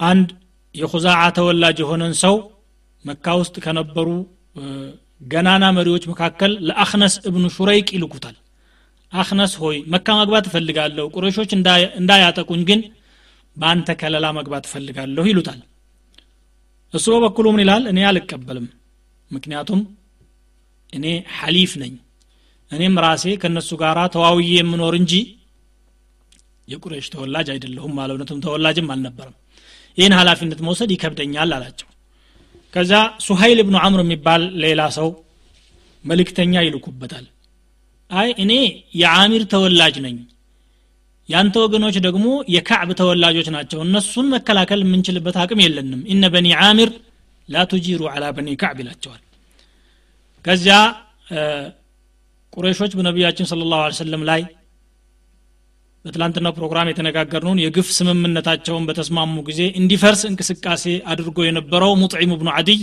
[0.00, 0.28] አንድ
[0.74, 2.36] የኹዛዓ ተወላጅ የሆነን ሰው
[3.04, 4.08] መካ ውስጥ ከነበሩ
[5.24, 8.36] ገናና መሪዎች መካከል ለአክነስ እብኑ ሹረይቅ ይልኩታል።
[9.12, 11.50] አክነስ ሆይ መካ መግባት እፈልጋለሁ ቁረሾች
[11.98, 12.80] እንዳያጠቁኝ ግን
[13.56, 15.60] በአንተ ከለላ መግባት እፈልጋለሁ ይሉታል።
[16.94, 17.84] እሱ በበኩሉ ምን ይላል?
[17.92, 18.66] እኔ አልቀበልም
[19.30, 19.80] ምክንያቱም
[20.92, 21.94] እኔ ሐሊፍ ነኝ።
[22.70, 25.12] እኔም ራሴ ከእነሱ ጋር ተዋውዬ የምኖር እንጂ
[26.68, 29.34] የቁረሽ ተወላጅ አይደለሁም አለ። እውነትም ተወላጅም አልነበረም
[29.98, 31.88] ይህን ሀላፊነት መውሰድ ይከብደኛል አላቸው።
[32.74, 32.92] ከዛ
[33.26, 35.08] ሱሀይል ብኑ አምር የሚባል ሌላ ሰው
[36.04, 37.26] መልእክተኛ ይልኩበታል።
[38.10, 38.52] አይ እኔ
[38.94, 40.16] የአሚር ተወላጅ ነኝ።
[41.28, 46.90] ያንተ ወገኖች ደግሞ የካዕብ ተወላጆች ናቸው። እነሱን መከላከል የምንችልበት አቅም የለንም። ኢነ በኒ አሚር
[47.48, 49.22] ላ ቱጂሩ አላ በኒ ካዕብ ይላቸዋል።
[50.44, 50.76] ከዚያ
[52.52, 54.42] ቁረይሾች በነቢያችን ስለ ላሁ ሰለም ላይ
[56.04, 62.80] በትላንትናው ፕሮግራም የተነጋገርነውን የግፍ ስምምነታቸውን በተስማሙ ጊዜ እንዲፈርስ እንቅስቃሴ አድርጎ የነበረው ሙጥዒም ብኑ አድይ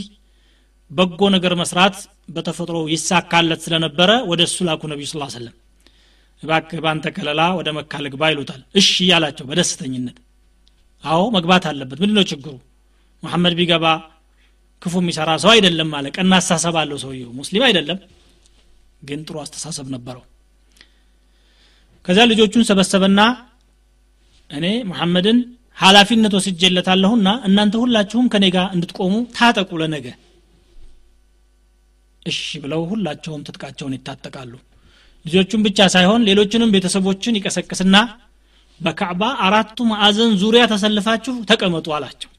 [0.91, 1.97] በጎ ነገር መስራት
[2.29, 5.53] በተፈጥሮ ይሳካለት ስለነበረ ወደ እሱ ላኩ ነቢዩ ስ ሰለም
[6.43, 10.17] እባክህ ባንተ ከለላ ወደ መካ ልግባ ይሉታል። እሺ ያላቸው በደስተኝነት
[11.03, 12.53] አዎ መግባት አለበት። ምንድ ነው ችግሩ?
[13.23, 13.85] መሐመድ ቢገባ
[14.81, 17.99] ክፉ የሚሰራ ሰው አይደለም አለ። ቀና አስተሳሰብ አለው ሰውየው። ሙስሊም አይደለም
[19.01, 20.23] ግን ጥሩ አስተሳሰብ ነበረው
[22.05, 23.21] ከዚያ ልጆቹን ሰበሰበና
[24.49, 25.37] እኔ መሐመድን
[25.77, 30.07] ኃላፊነት ወስጄለታለሁና እናንተ ሁላችሁም ከኔ ጋር እንድትቆሙ ታጠቁ ለነገ።
[32.25, 34.53] እሺ ብለው ሁላቸውም ትጥቃቸውን ይታጠቃሉ።
[35.25, 37.95] ልጆቹን ብቻ ሳይሆን ሌሎችንም ቤተሰቦችን ይቀሰቅስና
[38.79, 42.29] በካዕባ አራቱ ማዕዘን ዙሪያ ተሰልፋችሁ ተቀመጡ አላቸው።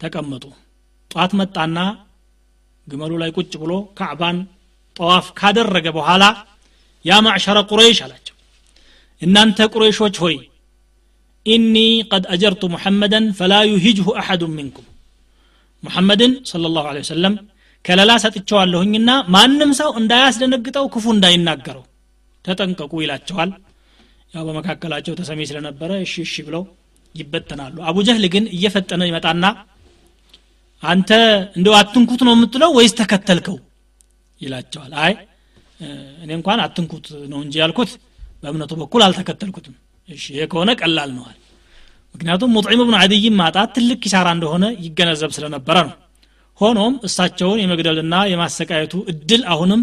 [0.00, 0.44] ተቀመጡ።
[1.10, 1.78] ጧት መጣና
[2.86, 4.38] ግመሉ ላይ ቁጭ ብሎ ካዕባን
[4.96, 6.24] ጠዋፍ ካደረገ በኋላ
[7.04, 8.34] ያ ማዕሸረ ቁረይሽ አላቸው።
[9.22, 10.36] እናንተ ቁረይሾች ሆይ
[11.46, 11.74] ኢኒ
[12.10, 14.86] ቀድ አጀርቱ ሙሐመደን ፈላ ዩሂጅሁ አሐዱ ሚንኩም።
[15.82, 17.34] ሙሐመድን صለ ላሁ ወሰለም
[17.84, 21.84] ከለላ ሰጥቸዋለሁኝና ማንም ሰው እንዳያስደነግጠው ክፉ እንዳይናገረው
[22.44, 23.50] ተጠንቀቁ ይላቸዋል።
[24.32, 26.62] ያው በመካከላቸው ተሰሚ ስለነበረ እሺ እሺ ብለው
[27.14, 29.44] ይበተናሉ። አቡ ጀህል ግን እየፈጠነ ይመጣና
[30.82, 31.10] አንተ
[31.58, 33.56] እንደው አትንኩት ነው የምትለው ወይስ ተከተልከው
[34.40, 35.12] ይላቸዋል። አይ
[36.22, 37.90] እኔ እንኳን አትንኩት ነው እንጂ ያልኩት
[38.42, 39.74] በእምነቱ በኩል አልተከተልኩትም።
[40.08, 41.36] እሺ ይሄ ከሆነ ቀላል ነዋል
[42.14, 45.96] ምክንያቱም ሙጥዒም ብኑ አድይን ማጣት ትልቅ ኪሳራ እንደሆነ ይገነዘብ ስለነበረ ነው።
[46.60, 49.82] ሆኖም እሳቸውን የመግደልና የማሰቃየቱ እድል አሁንም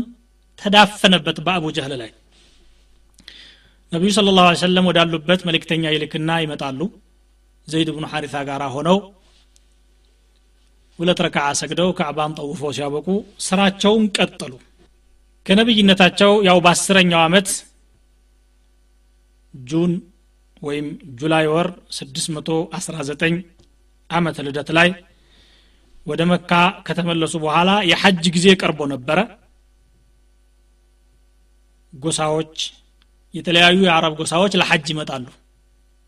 [0.59, 2.11] ተዳፈነበት በአቡ ጀህል ላይ።
[3.91, 6.79] ነቢዩ ስለ ላሁ ሰለም ወዳሉበት መልእክተኛ ይልክና ይመጣሉ።
[7.67, 8.97] ዘይድ ብኑ ሐሪታ ጋር ሆነው
[10.99, 13.07] ሁለት ረክዓ ሰግደው ካዕባን ጠውፈው ሲያበቁ
[13.47, 14.53] ስራቸውን ቀጠሉ
[15.47, 17.49] ከነቢይነታቸው ያው በአስረኛው ዓመት
[19.53, 19.91] ጁን
[20.61, 20.87] ወይም
[21.19, 23.37] ጁላይ ወር 619
[24.09, 24.89] ዓመተ ልደት ላይ
[26.05, 26.51] ወደ መካ
[26.87, 29.19] ከተመለሱ በኋላ የሐጅ ጊዜ ቀርቦ ነበረ።
[31.93, 32.55] ጎሳዎች
[33.33, 35.25] የተለያዩ የአረብ ጎሳዎች ለሐጅ ይመጣሉ።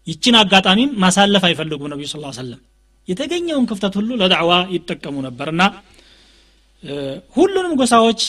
[0.08, 2.62] ይችን አጋጣሚም ማሳለፍ አይፈልጉም ነቢዩ ስ ሰለም
[3.08, 5.62] የተገኘውን ክፍተት ሁሉ ለዳዕዋ ይጠቀሙ ነበርና
[7.36, 8.22] ሁሉንም ጎሳዎች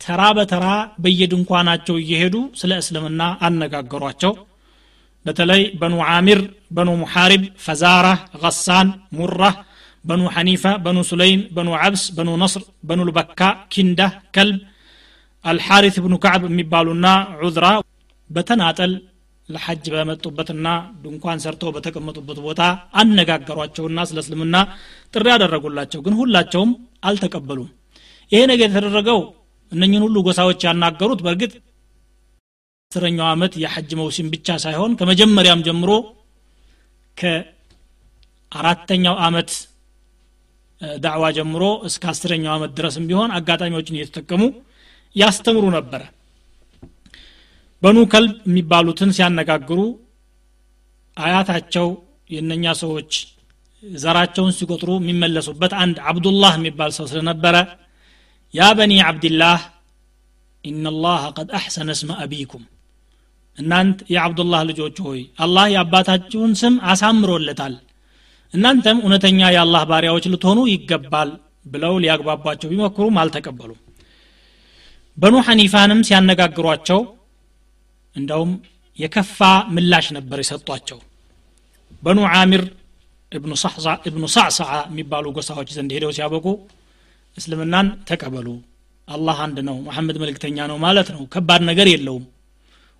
[0.00, 0.66] ተራ በተራ
[1.02, 4.32] በየድንኳናቸው እየሄዱ ስለ እስልምና አነጋገሯቸው።
[5.26, 6.40] በተለይ በኑ ዓሚር
[6.76, 8.06] በኑ ሙሓሪብ ፈዛራ
[8.42, 9.54] ገሳን ሙራህ
[10.04, 13.40] በኑ ሐኒፋ በኑ ሱለይም በኑ ዓብስ በኑ ነስር በኑ ልበካ
[13.72, 14.00] ኪንዳ
[14.34, 14.58] ከልብ
[15.44, 17.06] አልሓሪት ብኑ ከዕብ የሚባሉና
[17.40, 17.66] ዑዝራ
[18.30, 18.92] በተናጠል
[19.48, 20.68] ለሐጅ በመጡበትና
[21.02, 22.62] ድንኳን ሰርተው በተቀመጡበት ቦታ
[23.00, 24.56] አነጋገሯቸውና ስለ እስልምና
[25.14, 26.70] ጥሪ ያደረጉላቸው ግን ሁላቸውም
[27.08, 27.68] አልተቀበሉም።
[28.32, 29.20] ይሄ ነገር የተደረገው
[29.72, 31.52] እነኝን ሁሉ ጎሳዎች ያናገሩት በእርግጥ
[32.92, 35.90] አስረኛው ዓመት የሐጅ መውሲም ብቻ ሳይሆን ከመጀመሪያም ጀምሮ
[37.16, 39.50] ከአራተኛው ዓመት
[41.00, 44.42] ዳዕዋ ጀምሮ እስከ አስረኛው ዓመት ድረስም ቢሆን አጋጣሚዎችን እየተጠቀሙ
[45.16, 46.02] ያስተምሩ ነበረ።
[47.82, 49.80] በኑ ከልብ የሚባሉትን ሲያነጋግሩ
[51.16, 51.88] አያታቸው
[52.30, 53.12] የእነኛ ሰዎች
[53.82, 57.56] ዘራቸውን ሲቆጥሩ የሚመለሱበት አንድ አብዱላህ የሚባል ሰው ስለነበረ
[58.54, 59.60] ያ በኒ አብድላህ
[60.64, 62.64] ኢነላህ ቀድ አሕሰነ እስመ አቢኩም።
[63.58, 67.74] እናንት የአብዱላህ ልጆች ሆይ አላህ የአባታችሁን ስም አሳምሮለታል።
[68.54, 71.30] እናንተም እውነተኛ የአላህ ባሪያዎች ልትሆኑ ይገባል
[71.66, 73.80] ብለው ሊያግባቧቸው ቢሞክሩም አልተቀበሉም።
[75.18, 77.00] በኑ ሐኒፋንም ሲያነጋግሯቸው
[78.14, 78.50] እንደውም
[78.98, 79.38] የከፋ
[79.74, 80.98] ምላሽ ነበር የሰጧቸው።
[82.02, 82.62] በኑ ዓሚር
[84.06, 86.46] እብኑ ሳዕሳዓ የሚባሉ ጎሳዎች ዘንድ ሄደው ሲያበቁ
[87.36, 88.48] እስልምናን ተቀበሉ።
[89.08, 92.24] አላህ አንድ ነው መሐመድ መልእክተኛ ነው ማለት ነው። ከባድ ነገር የለውም።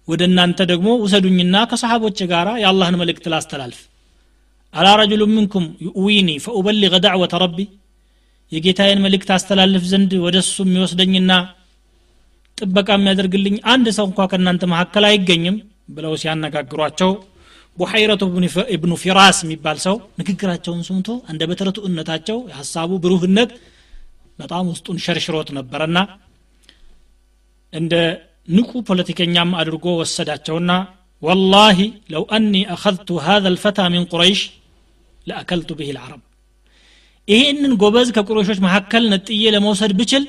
[0.08, 3.80] ወደ እናንተ ደግሞ ውሰዱኝና ከሰሓቦች ጋር የአላህን መልእክት ላስተላልፍ።
[4.74, 7.58] አላ ረጅሉ ምንኩም ዩዊኒ ፈኡበሊገ ዳዕወተ ረቢ
[8.52, 11.32] የጌታዬን መልእክት አስተላልፍ ዘንድ ወደ እሱ የሚወስደኝና
[12.58, 15.56] ጥበቃ የሚያደርግልኝ አንድ ሰው እንኳ ከእናንተ መካከል አይገኝም
[15.96, 17.10] ብለው ሲያነጋግሯቸው
[17.78, 18.22] ቡሐይረቱ
[18.76, 23.50] እብኑ ፊራስ የሚባል ሰው ንግግራቸውን ሰምቶ እንደ በተረቱእነታቸው የሀሳቡ ብሩህነት
[24.38, 25.98] በጣም ውስጡን ሸርሽሮት ነበረና
[27.72, 27.94] እንደ
[28.48, 30.72] ንቁ ፖለቲከኛም አድርጎ ወሰዳቸውና
[31.22, 31.78] ወላሂ
[32.12, 34.40] ለው አኒ አኸذቱ ሃذ ልፈታ ሚን ቁረይሽ
[35.26, 36.22] ለአከልቱ ብህ ልዓረብ
[37.28, 40.24] ይሄንን ጎበዝ ከቁረሾች መካከል ነጥዬ ለመውሰድ ብችል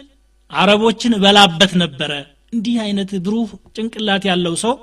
[0.51, 2.11] አረቦችን እበላበት ነበረ።
[2.55, 4.73] እንዲህ አይነት ብሩህ ጭንቅላት ያለው ሰው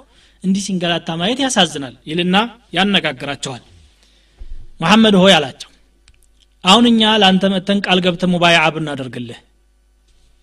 [0.43, 2.37] እንዲህ ሲንገላታ ማየት ያሳዝናል ይልና
[2.77, 3.63] ያነጋግራቸዋል።
[4.81, 5.71] መሐመድ ሆይ አላቸው
[6.65, 9.41] አሁን እኛ ለአንተ መተን ቃል ገብተ ሙባያ ብናደርግልህ።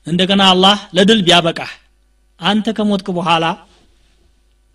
[0.08, 1.72] እንደገና አላህ ለድል ቢያበቃህ።
[2.40, 3.46] አንተ ከሞትክ በኋላ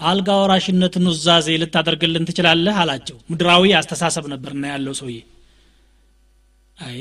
[0.01, 5.17] አልጋ ወራሽነት ኑዛዜ ልታደርግልን ትችላለህ አላቸው። ምድራዊ አስተሳሰብ ነበርና ያለው ሰውዬ።
[6.79, 6.99] አይ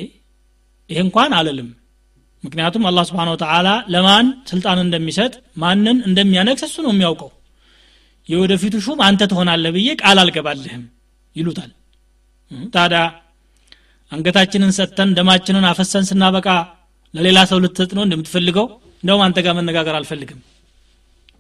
[0.90, 1.70] ይህ እንኳን አልልም።
[2.44, 7.32] ምክንያቱም አላህ ስብሓን ወተላ ለማን ስልጣን እንደሚሰጥ ማንን እንደሚያነግስ እሱ ነው የሚያውቀው።
[8.30, 10.84] የወደፊቱ ሹም አንተ ትሆናለህ ብዬ ቃል አልገባልህም
[11.36, 11.72] ይሉታል።
[12.74, 13.02] ታዲያ
[14.12, 16.48] አንገታችንን ሰጥተን ደማችንን አፈሰን ስናበቃ
[17.14, 18.66] ለሌላ ሰው ልትሰጥ ነው እንደምትፈልገው
[19.04, 20.40] እንደውም አንተ ጋር መነጋገር አልፈልግም።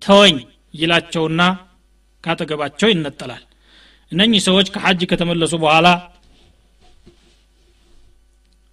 [0.01, 0.37] ተወኝ
[0.73, 1.41] ይላቸውና
[2.23, 3.43] ካጠገባቸው ይነጠላል።
[4.11, 5.87] እነኚህ ሰዎች ከሐጅ ከተመለሱ በኋላ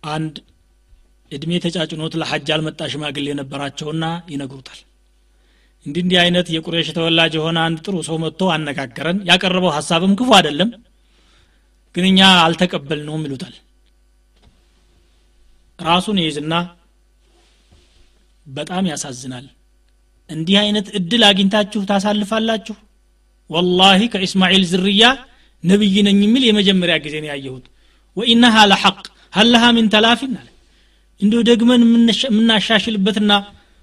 [0.02, 0.34] አንድ
[1.30, 4.80] እድሜ ተጫጭኖት ለሐጅ አልመጣ ሽማግሌ የነበራቸውና ይነግሩታል።
[5.86, 10.70] እንዲህ እንዲህ አይነት የቁሬሽ ተወላጅ የሆነ አንድ ጥሩ ሰው መጥቶ አነጋገረን። ያቀረበው ሀሳብም ክፉ አይደለም
[11.94, 13.54] ግን እኛ አልተቀበልነውም ይሉታል
[15.82, 16.54] ራሱን ይይዝና
[18.46, 19.46] በጣም ያሳዝናል።
[20.30, 22.76] እንዲህ አይነት እድል አግኝታችሁ ታሳልፋላችሁ?
[23.50, 25.04] ወላሂ ከእስማኤል ዝርያ
[25.64, 27.66] ነብይ ነኝ የሚል የመጀመሪያ ጊዜ ነው ያየሁት።
[28.16, 28.98] ወኢነሃ ለሐቅ
[29.36, 30.48] ሀለሃ ምን ተላፊን አለ።
[31.20, 31.82] እንዲሁ ደግመን
[32.28, 33.32] የምናሻሽልበትና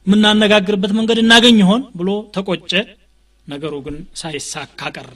[0.08, 2.72] የምናነጋግርበት መንገድ እናገኝ ይሆን ብሎ ተቆጨ።
[3.46, 5.14] ነገሩ ግን ሳይሳካ ቀረ።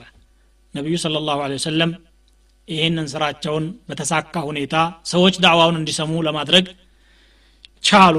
[0.74, 1.38] ነቢዩ ስለ ላሁ
[2.68, 4.74] ይህንን ስራቸውን በተሳካ ሁኔታ
[5.06, 6.66] ሰዎች ዳዕዋውን እንዲሰሙ ለማድረግ
[7.84, 8.16] ቻሉ።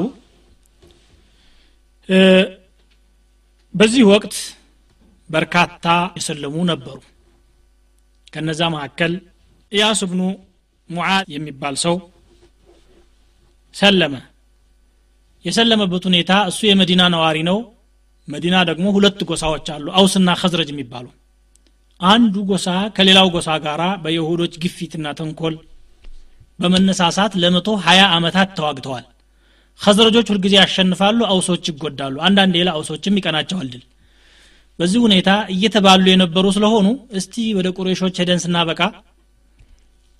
[3.73, 4.35] በዚህ ወቅት
[5.29, 5.85] በርካታ
[6.17, 6.97] የሰለሙ ነበሩ።
[8.33, 9.13] ከነዛ መካከል
[9.71, 10.21] ኢያስ ብኑ
[10.89, 11.95] ሙዓዝ የሚባል ሰው
[13.75, 14.15] ሰለመ።
[15.45, 17.57] የሰለመበት ሁኔታ እሱ የመዲና ነዋሪ ነው።
[18.27, 21.05] መዲና ደግሞ ሁለት ጎሳዎች አሉ አውስና ከዝረጅ የሚባሉ
[22.01, 25.55] አንዱ ጎሳ ከሌላው ጎሳ ጋራ በይሁዶች ግፊትና ተንኮል
[26.59, 29.05] በመነሳሳት ለመቶ ሀያ ዓመታት ተዋግተዋል።
[29.79, 33.83] ከዝረጆች ሁልጊዜ ያሸንፋሉ አውሶች ይጎዳሉ። አንዳንድ ሌላ አውሶችም ይቀናቸዋል ድል።
[34.79, 36.87] በዚህ ሁኔታ እየተባሉ የነበሩ ስለሆኑ
[37.19, 38.81] እስቲ ወደ ቁሬሾች ሄደን ስናበቃ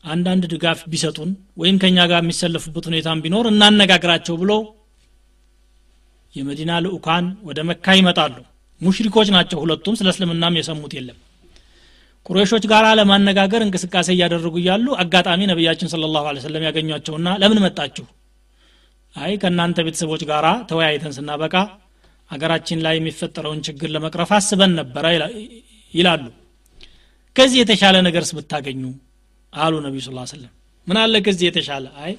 [0.04, 4.52] አንዳንድ ድጋፍ ቢሰጡን ወይም ከኛ ጋር የሚሰለፉበት ሁኔታም ቢኖር እናነጋግራቸው ብሎ
[6.34, 8.36] የመዲና ልኡካን ወደ መካ ይመጣሉ።
[8.82, 11.18] ሙሽሪኮች ናቸው ሁለቱም ስለ እስልምናም የሰሙት የለም
[12.26, 18.06] ቁሬሾች ጋር ለማነጋገር እንቅስቃሴ እያደረጉ እያሉ አጋጣሚ ነቢያችን ስለ ላሁ ሰለም ያገኟቸውና ለምን መጣችሁ?
[19.16, 21.56] አይ ከእናንተ ቤተሰቦች ጋር ተወያይተን ስናበቃ
[22.32, 25.06] አገራችን ላይ የሚፈጠረውን ችግር ለመቅረፍ አስበን ነበረ
[25.94, 26.26] ይላሉ።
[27.36, 28.82] ከዚህ የተሻለ ነገርስ ብታገኙ?
[29.54, 30.52] አሉ ነቢዩ ስ ሰለም
[30.88, 31.86] ምን አለ ከዚህ የተሻለ?
[32.04, 32.14] አይ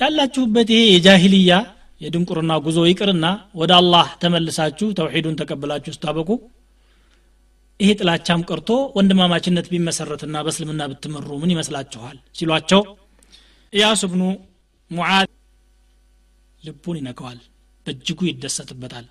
[0.00, 1.52] ያላችሁበት ይሄ የጃሂልያ
[2.00, 3.26] የድንቁርና ጉዞ ይቅርና
[3.60, 6.28] ወደ አላህ ተመልሳችሁ ተውሒዱን ተቀብላችሁ ስታበቁ
[7.80, 12.16] ይሄ ጥላቻም ቀርቶ ወንድማማችነት ቢመሰረትና በእስልምና ብትመሩ ምን ይመስላችኋል?
[12.38, 12.82] ሲሏቸው
[13.72, 14.22] ኢያሱ ብኑ
[14.90, 15.28] ሙዓዝ
[16.62, 17.38] ልቡን ይነከዋል
[17.86, 19.06] በእጅጉ ይደሰትበታል።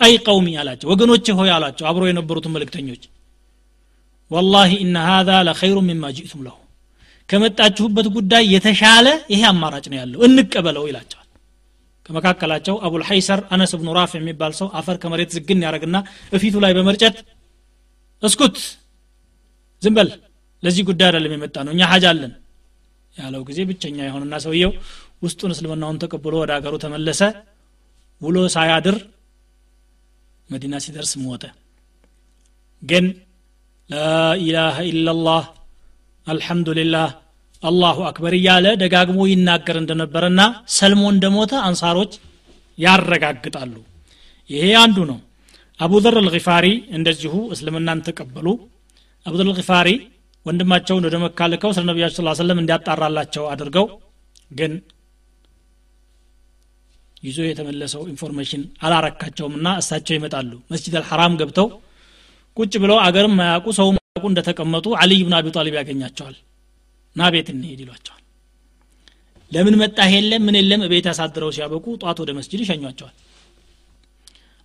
[0.00, 3.02] አይ ቀውሚ አላቸው። ወገኖቼ ሆይ አላቸው አብሮ የነበሩትን መልእክተኞች።
[4.30, 6.56] ወላሂ ኢነ ሃذا ለኸይሩ ሚማ ጅእቱም ለሁ
[7.28, 11.24] ከመጣችሁበት ጉዳይ የተሻለ ይሄ አማራጭ ነው ያለው እንቀበለው ይላቸዋል።
[12.06, 15.96] ከመካከላቸው አቡልሐይሰር አነስ ብኑ ራፍ የሚባል ሰው አፈር ከመሬት ዝግን ያደረግና
[16.32, 17.16] እፊቱ ላይ በመርጨት
[18.22, 18.56] እስኩት!
[19.82, 20.08] ዝም በል!
[20.62, 22.32] ለዚህ ጉዳይ አይደለም የመጣ ነው እኛ ሀጅ አለን
[23.14, 24.72] ያለው ጊዜ ብቸኛ የሆነና ሰውየው
[25.22, 27.20] ውስጡን እስልምናውን ተቀብሎ ወደ ሀገሩ ተመለሰ።
[28.20, 28.96] ውሎ ሳያድር
[30.50, 31.44] መዲና ሲደርስ ሞተ።
[32.82, 33.06] ግን
[33.90, 35.44] لا إله
[36.26, 37.08] إلا الله الحمد لله
[37.62, 40.40] الله أكبر እያለ ደጋግሞ ይናገር እንደነበረና
[40.76, 42.12] ሰልሞ እንደሞተ አንሷሮች
[42.78, 43.74] ያረጋግጣሉ።
[44.50, 45.18] ይሄ አንዱ ነው
[45.80, 46.66] አቡ ዘር አልጊፋሪ
[46.96, 48.46] እንደዚሁ እስልምናን ተቀበሉ።
[49.26, 49.88] አቡ ዘር አልጊፋሪ
[50.46, 53.86] ወንድማቸውን ወደ መካ ልከው ስለ ነቢያቸው ስ ሰለም እንዲያጣራላቸው አድርገው
[54.50, 54.72] ግን
[57.22, 61.68] ይዞ የተመለሰው information አላረካቸውምና እሳቸው ይመጣሉ። መስጂድ አልሐራም ገብተው
[62.56, 66.36] ቁጭ ብለው አገርም ማያውቁ ሰው ማያውቁ እንደተቀመጡ አልይ ብን አቢ ጣሊብ ያገኛቸዋል።
[67.16, 68.22] ና ቤት እንሄድ ይሏቸዋል።
[69.52, 70.42] ለምን መጣህ የለም?
[70.46, 70.80] ምን የለም?
[70.92, 73.14] ቤት ያሳድረው ሲያበቁ ጧት ወደ መስጅድ ይሸኟቸዋል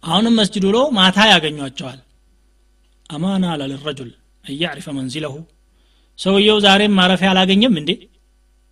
[0.04, 2.00] አሁንም መስጅድ ውሎ ማታ ያገኟቸዋል።
[3.10, 4.12] አማና ልረጁል
[4.46, 5.34] እያዕሪፈ መንዚለሁ።
[6.20, 7.92] ሰውየው ዛሬም ማረፊያ አላገኘም እንዴ?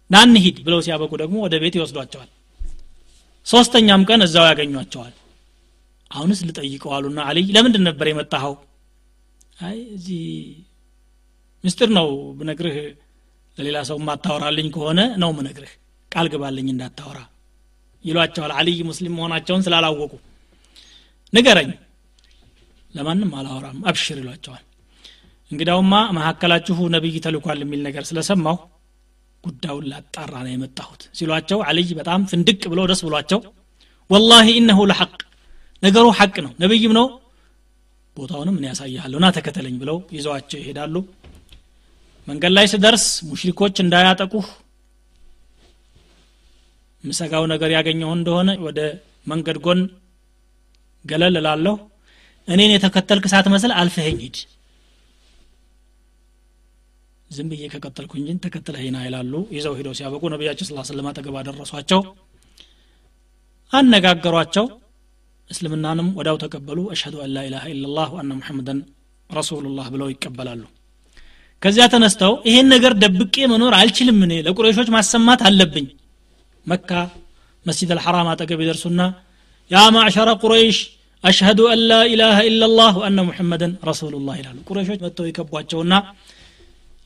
[0.09, 2.29] ና እንሂድ ብለው ሲያበቁ ደግሞ ወደ ቤት ይወስዷቸዋል።
[3.45, 5.13] ሶስተኛም ቀን እዛው ያገኟቸዋል።
[6.11, 8.55] አሁንስ ልጠይቀው አሉና አልይ ለምንድን ነበር የመጣኸው?
[9.61, 10.23] አይ እዚህ
[11.63, 12.77] ምስጢር ነው ብነግርህ
[13.57, 15.73] ለሌላ ሰው ማታወራልኝ ከሆነ ነው ምነግርህ
[16.11, 17.19] ቃል ግባልኝ እንዳታወራ
[18.05, 20.11] ይሏቸዋል። አልይ ሙስሊም መሆናቸውን ስላላወቁ
[21.33, 21.69] ንገረኝ።
[22.95, 24.63] ለማንም አላወራም አብሽር ይሏቸዋል።
[25.51, 28.57] እንግዳውማ መካከላችሁ ነቢይ ተልኳል የሚል ነገር ስለሰማሁ
[29.43, 33.39] ጉዳዩን ላጣራ ነው የመጣሁት ሲሏቸው አልይ በጣም ፍንድቅ ብለው ደስ ብሏቸው
[34.09, 35.13] ወላሂ ኢነሁ ለሐቅ
[35.83, 37.05] ነገሩ ሐቅ ነው ነቢይም ነው
[38.17, 40.95] ቦታውንም እኔ ያሳይሃለሁ ና ተከተለኝ ብለው ይዘዋቸው ይሄዳሉ።
[42.27, 44.47] መንገድ ላይ ስደርስ ሙሽሪኮች እንዳያጠቁህ
[47.03, 48.79] ምሰጋው ነገር ያገኘው እንደሆነ ወደ
[49.27, 49.79] መንገድ ጎን
[51.05, 51.75] ገለል እላለሁ።
[52.47, 54.37] እኔን የተከተልክ ሳትመስል አልፈኸኝ ሂድ።
[57.29, 62.01] ዝም ብዬ ከቀጠልኩ እንጂን ተከትለህና ይላሉ። ይዘው ሂደው ሲያበቁ ነቢያችን ስላ ስለም አጠገብ አደረሷቸው
[63.71, 64.65] አነጋገሯቸው።
[65.49, 68.79] እስልምናንም ወዳው ተቀበሉ። አሽሀዱ አን ላኢላሃ ኢላላህ ወአነ ሙሐመደን
[69.29, 70.61] ረሱሉላህ ብለው ይቀበላሉ።
[71.63, 75.87] ከዚያ ተነስተው ይሄን ነገር ደብቄ መኖር አልችልም እኔ ለቁረይሾች ማሰማት አለብኝ።
[76.65, 76.89] መካ
[77.65, 79.01] መስጂድ አልሐራም አጠገብ ይደርሱና
[79.71, 80.77] ያ ማዕሸረ ቁረይሽ
[81.23, 85.93] አሽሀዱ አን ላ ኢላሃ ኢላላህ ወአነ ሙሐመደን ረሱሉላህ ይላሉ። ቁረይሾች መጥተው ይከቧቸውና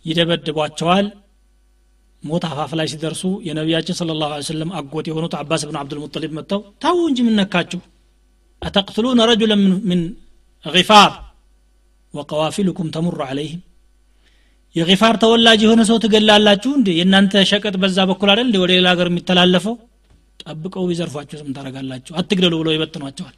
[0.05, 1.07] ይደበድቧቸዋል።
[2.23, 6.97] ሞት አፋፍ ላይ ሲደርሱ የነቢያችን ስለ ላሁ ሰለም አጎት የሆኑት አባስ ብን አብዱልሙጠሊብ መጥተው ታው
[7.09, 7.81] እንጂ ምነካችሁ
[8.61, 10.01] አተቅትሉነ ረጁለን ምን
[10.65, 11.11] ጊፋር
[12.13, 13.61] ወቀዋፊልኩም ተሙሩ አለይህም
[14.75, 16.87] የጊፋር ተወላጅ የሆነ ሰው ትገላላችሁ እንዴ?
[16.99, 19.75] የእናንተ ሸቀጥ በዛ በኩል አይደል ወደ ሌላ ሀገር የሚተላለፈው
[20.43, 23.35] ጠብቀው ቢዘርፏችሁ ስም ታረጋላችሁ አትግደሉ ብለው ይበትኗቸዋል።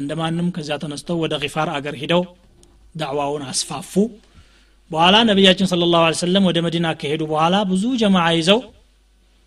[0.00, 2.22] እንደ ማንም ከዚያ ተነስተው ወደ ፋር አገር ሂደው
[2.94, 3.92] ዳዕዋውን አስፋፉ።
[4.90, 8.60] በኋላ ነቢያችን ስለ ላሁ ሰለም ወደ መዲና ከሄዱ በኋላ ብዙ ጀማዓ ይዘው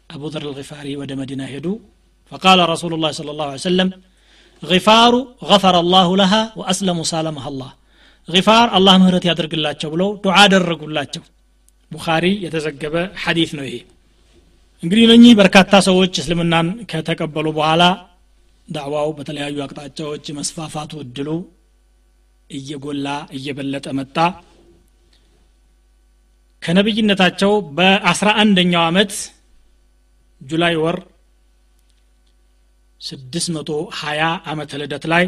[0.09, 1.65] አቡዘር አልፋሪ ወደ መዲና ሄዱ።
[2.31, 3.89] فقال رسول الله صلى الله عليه وسلم
[4.63, 7.71] غفار غفر الله لها وأسلم سالمها الله
[8.29, 11.05] غفار الله مهرت يدرق الله بلو دعاء درق الله
[11.91, 12.95] بخاري يتزقب
[14.83, 17.83] እንግዲህ እነኚህ በርካታ ሰዎች እስልምናን ከተቀበሉ በኋላ
[18.67, 21.29] ዳዕዋው በተለያዩ አቅጣጫዎች መስፋፋቱ እድሉ
[22.49, 24.15] እየጎላ እየበለጠ መጣ።
[26.63, 29.11] ከነቢይነታቸው በአስራ አንደኛው ዓመት
[30.41, 30.97] ጁላይ ወር
[33.01, 35.25] 620 ዓመተ ልደት ላይ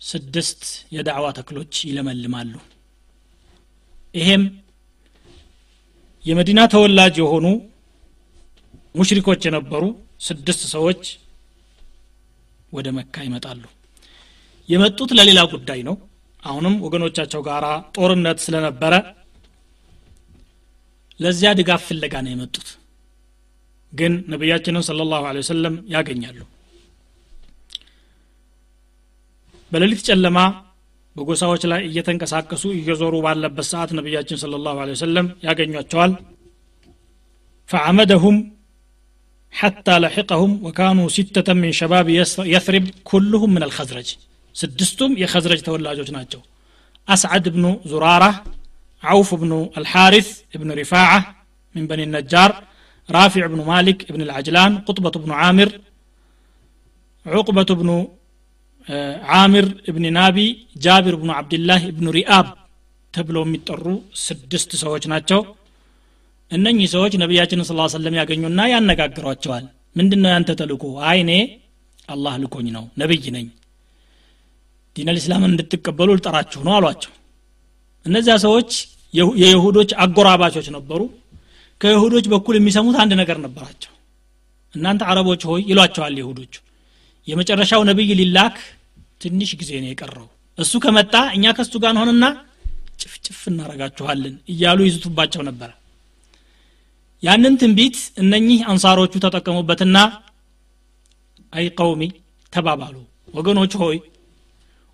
[0.00, 0.62] ስድስት
[0.94, 2.52] የዳዕዋ ተክሎች ይለመልማሉ።
[4.14, 4.44] ይሄም
[6.24, 7.46] የመዲና ተወላጅ የሆኑ
[8.94, 9.84] ሙሽሪኮች የነበሩ
[10.20, 11.02] ስድስት ሰዎች
[12.72, 13.62] ወደ መካ ይመጣሉ።
[14.68, 15.96] የመጡት ለሌላ ጉዳይ ነው።
[16.42, 17.64] አሁንም ወገኖቻቸው ጋር
[17.96, 18.94] ጦርነት ስለነበረ
[21.20, 22.68] ለዚያ ድጋፍ ፍለጋ ነው የመጡት።
[23.92, 26.40] ግን ነቢያችንን ስለ ላሁ ወሰለም ያገኛሉ።
[29.72, 30.38] በሌሊት ጨለማ
[31.15, 36.13] በጎሳዎች ላይ እየተንቀሳቀሱ እየዞሩ ባለበት ሰዓት ነቢያችን ስለ ላሁ ወሰለም ያገኟቸዋል
[37.69, 38.37] ፈዓመደሁም
[39.53, 42.07] حتى لحقهم وكانوا ستة من شباب
[42.55, 44.07] يثرب كلهم من الخزرج
[44.55, 46.41] ስድስቱም የኸዝረጅ ተወላጆች ናቸው
[47.07, 48.25] አስዓድ ብኑ ዙራራ
[49.03, 50.29] عوف بن الحارث
[50.61, 51.19] بن رفاعة
[51.75, 52.51] من بني النجار
[53.09, 55.69] رافع بن مالك بن العجلان قطبة بن عامر
[57.25, 57.89] عقبة بن
[59.36, 60.38] አሚር እብን ናቢ
[60.84, 62.46] ጃቢር ብኑ አብድላህ እብኑ ሪአብ
[63.14, 63.84] ተብለው የሚጠሩ
[64.24, 65.40] ስድስት ሰዎች ናቸው።
[66.50, 69.64] እነኚህ ሰዎች ነቢያችን ስ ሰለም ያገኙና ያነጋግሯቸዋል።
[69.96, 71.30] ምንድን ነው ያንተ ተልኮ አይኔ
[72.08, 73.46] አላህ ልኮኝ ነው ነብይ ነኝ።
[74.96, 77.12] ዲነል እስላምን እንድትቀበሉ ልጠራችሁ ነው አሏቸው።
[78.06, 78.70] እነዚያ ሰዎች
[79.42, 81.00] የይሁዶች አጎራባቾች ነበሩ።
[81.80, 83.92] ከይሁዶች በኩል የሚሰሙት አንድ ነገር ነበራቸው።
[84.74, 86.54] እናንተ አረቦች ሆይ ይሏቸዋል ይሁዶቹ
[87.28, 88.56] የመጨረሻው ነቢይ ሊላክ
[89.20, 90.26] ትንሽ ጊዜ ነው የቀረው።
[90.58, 92.24] እሱ ከመጣ እኛ ከሱ ጋር እንሆንና
[93.00, 95.70] ጭፍጭፍ እናረጋችኋለን እያሉ ይዝቱባቸው ነበረ
[97.22, 99.96] ያንን ትንቢት እነኚህ አንሳሮቹ ተጠቀሙበትና
[101.52, 102.02] አይ ቀውሚ
[102.52, 102.96] ተባባሉ።
[103.34, 103.96] ወገኖች ሆይ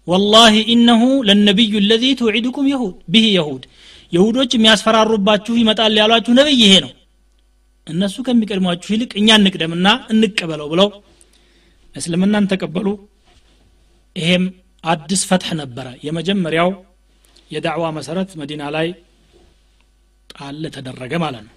[0.06, 3.62] ወላሂ ኢነሁ ለነቢዩ ለዚ ትውዒድኩም የሁድ ብህ የሁድ
[4.12, 6.92] የሁዶች የሚያስፈራሩባችሁ ይመጣል ያሏችሁ ነብይ ይሄ ነው።
[7.86, 10.88] እነሱ ከሚቀድሟችሁ ይልቅ እኛ እንቅደምና እንቀበለው ብለው
[11.94, 12.86] እስልምናን ተቀበሉ
[14.16, 14.44] ይሄም
[14.84, 16.70] አዲስ ፈትሕ ነበረ። የመጀመሪያው
[17.50, 18.86] የዳዕዋ መሰረት መዲና ላይ
[20.30, 21.52] ጣል ተደረገ ማለት ነው።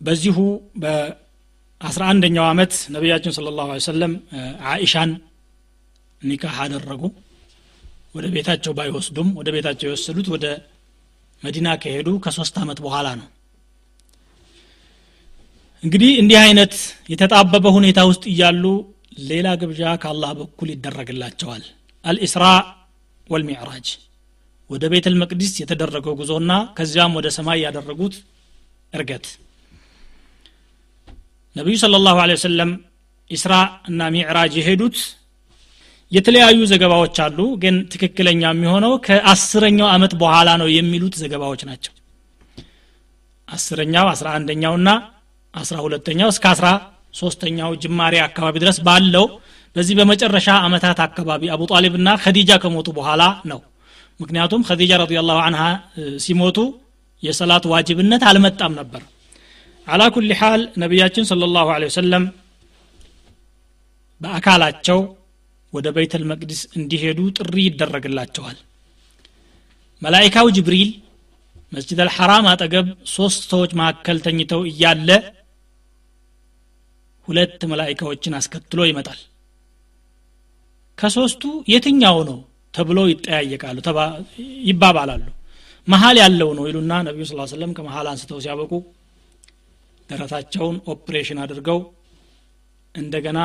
[0.00, 0.36] በዚሁ
[0.82, 4.12] በአስራ አንደኛው ዓመት ነቢያችን ስለ ላሁ ሰለም
[4.70, 5.10] አኢሻን
[6.22, 7.02] ኒካህ አደረጉ።
[8.14, 10.46] ወደ ቤታቸው ባይወስዱም ወደ ቤታቸው የወሰዱት ወደ
[11.42, 13.28] መዲና ከሄዱ ከሶስት ዓመት በኋላ ነው።
[15.84, 16.74] እንግዲህ እንዲህ አይነት
[17.12, 18.64] የተጣበበ ሁኔታ ውስጥ እያሉ
[19.28, 21.64] ሌላ ግብዣ ከአላህ በኩል ይደረግላቸዋል።
[22.04, 22.44] አልኢስራ
[23.26, 23.88] ወልሚዕራጅ።
[24.70, 28.14] ወደ ቤት ልመቅዲስ የተደረገው ጉዞና ከዚያም ወደ ሰማይ ያደረጉት
[28.92, 29.26] እርገት።
[31.56, 32.70] ነቢዩ ስለ ላሁ ወሰለም
[33.30, 33.54] ኢስራ
[33.88, 34.96] እና ሚዕራጅ የሄዱት
[36.12, 41.92] የተለያዩ ዘገባዎች አሉ ግን ትክክለኛ የሚሆነው ከአስረኛው አመት በኋላ ነው የሚሉት ዘገባዎች ናቸው።
[43.48, 44.88] አስረኛው አስራ አንደኛውና
[45.54, 46.66] አስራ ሁለተኛው እስከ አስራ
[47.14, 49.26] ሶስተኛው ጅማሬ አካባቢ ድረስ ባለው
[49.76, 53.60] በዚህ በመጨረሻ አመታት አካባቢ አቡ ጣሊብና ከዲጃ ከሞቱ በኋላ ነው።
[54.20, 55.62] ምክንያቱም ከዲጃ ረዲላሁ አንሃ
[56.24, 56.58] ሲሞቱ
[57.22, 59.02] የሰላት ዋጅብነት አልመጣም ነበር።
[59.86, 62.24] አላ ኩል ሓል ነቢያችን صለ ላሁ ወሰለም
[64.20, 64.98] በአካላቸው
[65.72, 68.58] ወደ በይተል መቅዲስ እንዲሄዱ ጥሪ ይደረግላቸዋል።
[70.02, 70.90] መላይካው ጅብሪል
[71.72, 75.08] መስጅድ አልሐራም አጠገብ ሶስት ሰዎች መካከል ተኝተው እያለ
[77.28, 79.20] ሁለት መላይካዎችን አስከትሎ ይመጣል።
[80.98, 81.42] ከሶስቱ
[81.72, 82.38] የትኛው ነው
[82.74, 83.78] ተብሎ ይጠያየቃሉ
[84.68, 85.24] ይባባላሉ።
[85.88, 88.72] መሀል ያለው ነው ይሉና ነቢዩ ስ ሰለም ከመሀል አንስተው ሲያበቁ
[90.08, 91.78] ደረታቸውን ኦፕሬሽን አድርገው
[92.94, 93.38] እንደገና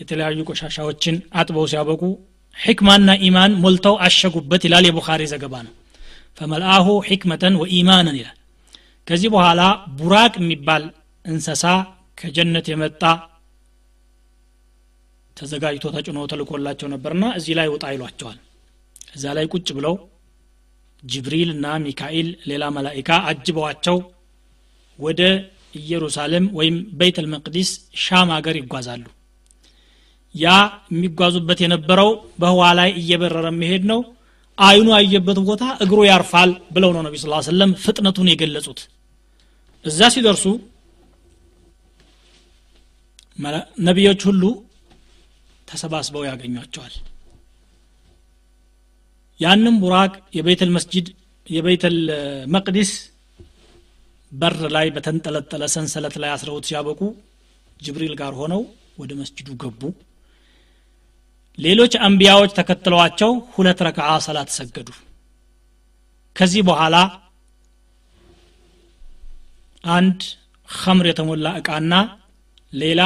[0.00, 2.02] የተለያዩ ቆሻሻዎችን አጥበው ሲያበቁ
[2.56, 5.74] ሕክማና ኢማን ሞልተው አሸጉበት ይላል የቡኻሪ ዘገባ ነው።
[6.38, 8.36] ፈመልአሁ ሕክመተን ወኢማንን ይላል።
[9.06, 9.60] ከዚህ በኋላ
[9.98, 10.82] ቡራቅ የሚባል
[11.24, 11.64] እንሰሳ
[12.18, 13.02] ከጀነት የመጣ
[15.36, 18.38] ተዘጋጅቶ ተጭኖ ተልኮላቸው ነበርና እዚህ ላይ ውጣ ይሏቸዋል።
[19.14, 19.94] እዛ ላይ ቁጭ ብለው
[21.02, 23.96] ጅብሪል እና ሚካኤል ሌላ መላኢካ አጅበዋቸው
[24.98, 25.20] ወደ
[25.74, 27.70] ኢየሩሳሌም ወይም ቤት አልመቅዲስ
[28.02, 29.04] ሻም ሀገር ይጓዛሉ።
[30.34, 30.46] ያ
[30.92, 32.10] የሚጓዙበት የነበረው
[32.40, 34.00] በህዋ ላይ እየበረረ የሚሄድ ነው።
[34.58, 38.80] አይኑ ያየበት ቦታ እግሩ ያርፋል ብለው ነው ነቢ ስ ሰለም ፍጥነቱን የገለጹት።
[39.84, 40.44] እዛ ሲደርሱ
[43.78, 44.42] ነቢዮች ሁሉ
[45.68, 46.94] ተሰባስበው ያገኟቸዋል።
[49.40, 51.06] ያንም ቡራቅ የቤተል መስጅድ
[51.46, 51.96] የቤተል
[52.46, 52.90] መቅዲስ
[54.32, 57.00] በር ላይ በተንጠለጠለ ሰንሰለት ላይ አስረውት ሲያበቁ
[57.80, 58.62] ጅብሪል ጋር ሆነው
[58.98, 59.82] ወደ መስጅዱ ገቡ።
[61.58, 64.88] ሌሎች አንቢያዎች ተከትለዋቸው ሁለት ረክዓ ሰላት ሰገዱ።
[66.36, 66.96] ከዚህ በኋላ
[69.84, 70.20] አንድ
[70.68, 71.94] ኸምር የተሞላ እቃና
[72.72, 73.00] ሌላ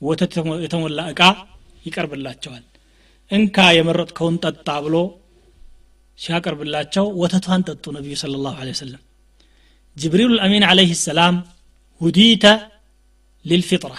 [0.00, 0.32] ወተት
[0.64, 1.20] የተሞላ እቃ
[1.86, 2.64] ይቀርብላቸዋል።
[3.30, 4.96] እንካ የመረጥከውን ጠጣ ብሎ
[6.18, 9.02] ሲያቀርብላቸው ወተቷን ጠጡ ነቢዩ ስለ ላሁ ወሰለም።
[9.96, 11.36] ጅብሪል አሚን አለህ ሰላም
[12.00, 12.44] ሁዲተ
[13.44, 13.92] ሊልፊጥራ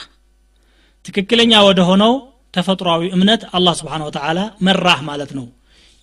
[1.05, 2.13] ትክክለኛ ወደ ሆነው
[2.53, 5.45] ተፈጥሯዊ እምነት አላህ ስብሓን ወተላ መራህ ማለት ነው።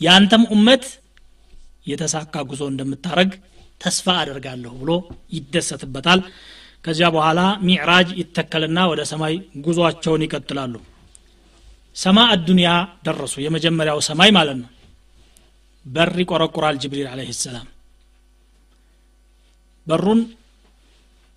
[0.00, 0.84] የአንተም ኡመት
[1.86, 3.30] የተሳካ ጉዞ እንደምታረግ
[3.80, 4.90] ተስፋ አደርጋለሁ ብሎ
[5.36, 6.20] ይደሰትበታል
[6.84, 10.74] ከዚያ በኋላ ሚዕራጅ ይተከልና ወደ ሰማይ ጉዟቸውን ይቀጥላሉ።
[11.96, 12.70] ሰማ አዱንያ
[13.06, 14.70] ደረሱ። የመጀመሪያው ሰማይ ማለት ነው።
[15.86, 17.68] በር ይቆረቁራል ጅብሪል አለህ ሰላም።
[19.86, 20.20] በሩን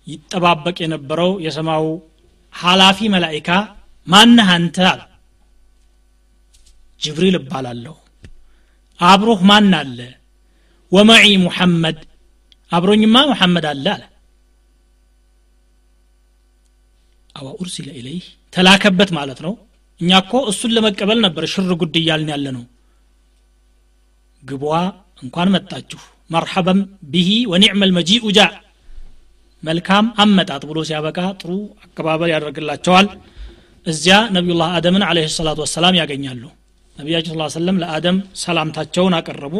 [0.06, 1.86] ይጠባበቅ የነበረው የሰማው
[2.54, 3.48] ሀላፊ መላይካ
[4.06, 5.00] ማነህ አንተ አለ።
[7.00, 7.96] ጅብሪል እባላለሁ።
[9.00, 9.98] አብሮህ ማን አለ?
[10.92, 11.98] ወመዒ ሙሐመድ።
[12.72, 14.02] አብሮኝማ ሙሐመድ አለ አለ
[17.38, 18.24] አዋ ኡርሲለ ኢለይህ
[18.54, 19.52] ተላከበት ማለት ነው።
[20.00, 22.64] እኛ እኮ እሱን ለመቀበል ነበር ሽር ጉድ እያልን ያለ ነው
[24.42, 24.64] ግቧ
[25.22, 26.80] እንኳን መጣችሁ መርሐበን
[27.12, 28.40] ቢሂ ወኒዕመ ልመጂኡ ጃ።
[29.62, 31.50] መልካም አመጣጥ ብሎ ሲያበቃ ጥሩ
[31.84, 33.06] አቀባበል ያደርግላቸዋል።
[33.86, 36.42] እዚያ ነቢዩላህ አደምን አለ ሰላቱ ወሰላም ያገኛሉ።
[36.96, 39.54] ነቢያችን ስ ሰለም ለአደም ሰላምታቸውን አቀረቡ።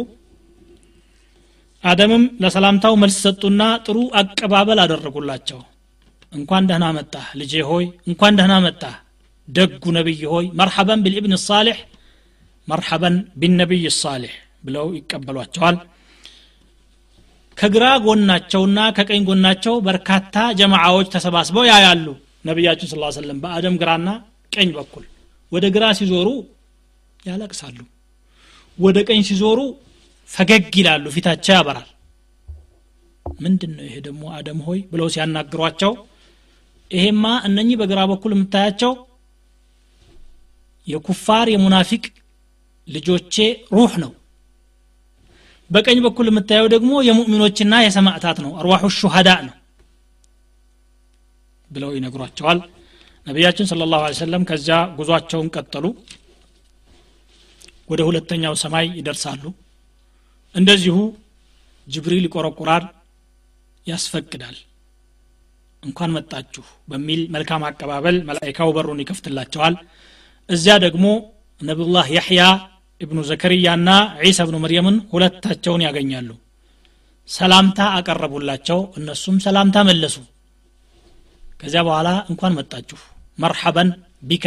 [1.83, 5.59] አደምም ለሰላምታው መልስ ሰጡና ጥሩ አቀባበል አደረጉላቸው
[6.33, 8.95] እንኳን ደህና መጣህ ልጄ ሆይ እንኳን ደህና መጣህ
[9.47, 11.77] ደጉ ነቢይ ሆይ መርሐበን ቢልኢብን ሳሌሕ
[12.67, 15.77] መርሐበን ቢነቢይ ሳሌሕ ብለው ይቀበሏቸዋል።
[17.57, 22.05] ከግራ ጎናቸውና ከቀኝ ጎናቸው በርካታ ጀማዓዎች ተሰባስበው ያያሉ
[22.45, 24.09] ነቢያችን ስ ሰለም በአደም ግራና
[24.51, 25.05] ቀኝ በኩል
[25.51, 26.27] ወደ ግራ ሲዞሩ
[27.23, 27.77] ያለቅሳሉ
[28.77, 29.59] ወደ ቀኝ ሲዞሩ
[30.29, 31.89] ፈገግ ይላሉ ፊታቸው ያበራል።
[33.25, 35.91] ምንድን ነው ይሄ ደግሞ አደም ሆይ ብለው ሲያናግሯቸው
[36.91, 38.93] ይሄማ እነኚህ በግራ በኩል የምታያቸው
[40.87, 42.03] የኩፋር የሙናፊቅ
[42.87, 43.35] ልጆቼ
[43.75, 44.11] ሩህ ነው።
[45.69, 49.55] በቀኝ በኩል የምታየው ደግሞ የሙእሚኖችና የሰማዕታት ነው። አርዋሑ ሹሃዳ ነው
[51.71, 52.59] ብለው ይነግሯቸዋል።
[53.27, 55.85] ነቢያችን ስለ ላሁ ሰለም ከዚያ ጉዟቸውን ቀጠሉ።
[57.89, 59.43] ወደ ሁለተኛው ሰማይ ይደርሳሉ።
[60.55, 60.97] እንደዚሁ
[61.87, 62.83] ጅብሪል ይቆረቁራል
[63.85, 64.57] ያስፈቅዳል
[65.83, 69.75] እንኳን መጣችሁ በሚል መልካም አቀባበል መላይካው በሩን ይከፍትላቸዋል።
[70.49, 71.05] እዚያ ደግሞ
[71.61, 72.43] ነቢዩላህ ያሕያ
[73.01, 73.89] እብኑ ዘከርያና
[74.23, 76.29] ዒሳ እብኑ መርየምን ሁለታቸውን ያገኛሉ።
[77.29, 80.15] ሰላምታ አቀረቡላቸው። እነሱም ሰላምታ መለሱ።
[81.59, 82.99] ከዚያ በኋላ እንኳን መጣችሁ።
[83.39, 83.89] መርሐበን
[84.23, 84.45] ቢከ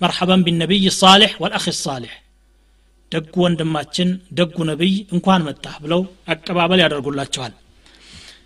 [0.00, 2.12] መርሐበን ቢነቢይ ሳሌሕ ወልአኽ ሳሌሕ።
[3.12, 4.08] ደጉ ወንድማችን
[4.38, 7.52] ደጉ ነቢይ እንኳን መጣህ ብለው አቀባበል ያደርጉላቸዋል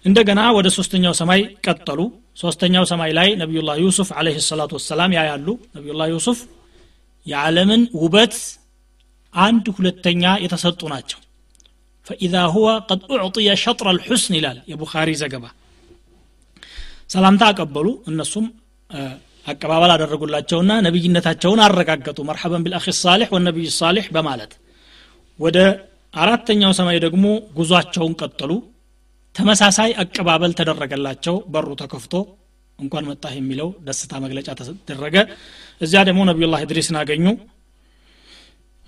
[0.05, 2.01] እንደገና ወደ ሶስተኛው ሰማይ ቀጠሉ።
[2.37, 5.47] ሶስተኛው ሰማይ ላይ ነቢዩላህ ዩሱፍ አለህ ሰላቱ ወሰላም ያያሉ።
[5.77, 6.39] ነቢዩላህ ዩሱፍ
[7.27, 8.35] የዓለምን ውበት
[9.35, 11.19] አንድ ሁለተኛ የተሰጡ ናቸው።
[12.07, 15.45] ፈኢዛ ሁወ ቀድ ኡዕጥየ ሸጥረ ልሑስን ይላል የቡኻሪ ዘገባ።
[17.11, 18.47] ሰላምታ አቀበሉ። እነሱም
[19.47, 24.53] አቀባበል አደረጉላቸውና ነቢይነታቸውን አረጋገጡ። መርሐበን ቢልአኺ ሳሌሕ ወነቢይ ሳሌሕ በማለት
[25.39, 25.59] ወደ
[26.15, 27.25] አራተኛው ሰማይ ደግሞ
[27.57, 28.51] ጉዟቸውን ቀጠሉ
[29.35, 32.15] ተመሳሳይ አቀባበል ተደረገላቸው። በሩ ተከፍቶ
[32.79, 35.17] እንኳን መጣህ የሚለው ደስታ መግለጫ ተደረገ።
[35.81, 37.27] እዚያ ደግሞ ነቢዩላህ ኢድሪስን አገኙ።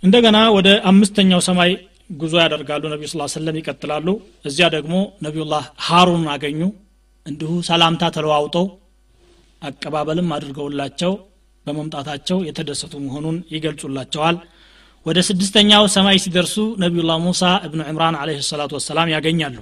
[0.02, 1.70] እንደገና ወደ አምስተኛው ሰማይ
[2.14, 4.08] ጉዞ ያደርጋሉ። ነቢዩ ስ ሰለም ይቀጥላሉ።
[4.44, 6.60] እዚያ ደግሞ ነቢዩላህ ሃሩን አገኙ።
[7.26, 8.66] እንዲሁ ሰላምታ ተለዋውጠው
[9.62, 11.12] አቀባበልም አድርገውላቸው
[11.66, 14.36] በመምጣታቸው የተደሰቱ መሆኑን ይገልጹላቸዋል።
[15.06, 19.56] ወደ ስድስተኛው ሰማይ ሲደርሱ ነቢዩላህ ሙሳ እብኑ ዕምራን አለህ ሰላቱ ወሰላም ያገኛሉ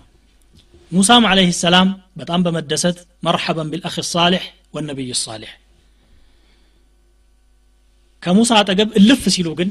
[0.93, 4.43] ሙሳም አለህ ሰላም በጣም በመደሰት መርሐበን ቢልአኽ ሳሌሕ
[4.75, 5.53] ወነቢይ ሳሌሕ
[8.23, 9.71] ከሙሳ አጠገብ እልፍ ሲሉ ግን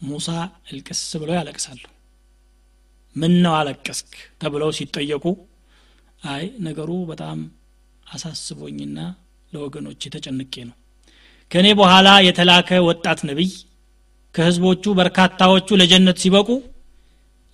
[0.00, 0.28] ሙሳ
[0.70, 1.82] እልቅስ ብለው ያለቅሳሉ።
[3.16, 4.10] ምን ነው አለቀስክ
[4.42, 5.24] ተብለው ሲጠየቁ
[6.26, 7.38] አይ ነገሩ በጣም
[8.06, 8.98] አሳስቦኝና
[9.52, 10.76] ለወገኖች ተጨንቄ ነው።
[11.50, 13.50] ከእኔ በኋላ የተላከ ወጣት ነቢይ
[14.34, 16.48] ከህዝቦቹ በርካታዎቹ ለጀነት ሲበቁ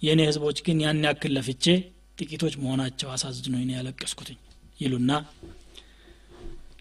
[0.03, 1.65] የእኔ ህዝቦች ግን ያን ያክል ለፍቼ
[2.20, 4.38] ጥቂቶች መሆናቸው አሳዝኖኝ ነው ያለቀስኩትኝ
[4.80, 5.12] ይሉና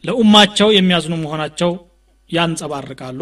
[0.05, 1.73] ለኡማቸው የሚያዝኑ መሆናቸው
[2.31, 3.21] ያንጸባርቃሉ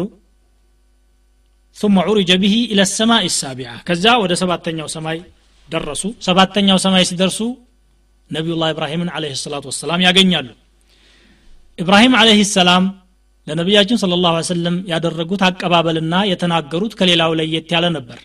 [1.75, 5.17] ثم عرج به إلى السماء السابعة كذا ወደ ሰባተኛው ሰማይ
[5.69, 7.39] ደረሱ ሰባተኛው ሰማይ ሲደርሱ
[8.29, 10.47] ነቢዩላህ ኢብራሂምን አለህ ሰላቱ ወሰላም ያገኛሉ
[11.79, 12.83] ኢብራሂም አለህ ሰላም
[13.47, 18.19] ለነቢያችን ስለ ላሁ ሰለም ያደረጉት አቀባበልና የተናገሩት ከሌላው ለየት ያለ ነበር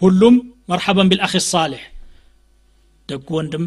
[0.00, 0.34] ሁሉም
[0.70, 1.82] መርሐበን ቢልአኺ ሳሌሕ
[3.09, 3.65] ደጉ ወንድም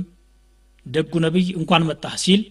[0.86, 2.42] ደጉ ነቢይ እንኳን መጣህ ሲል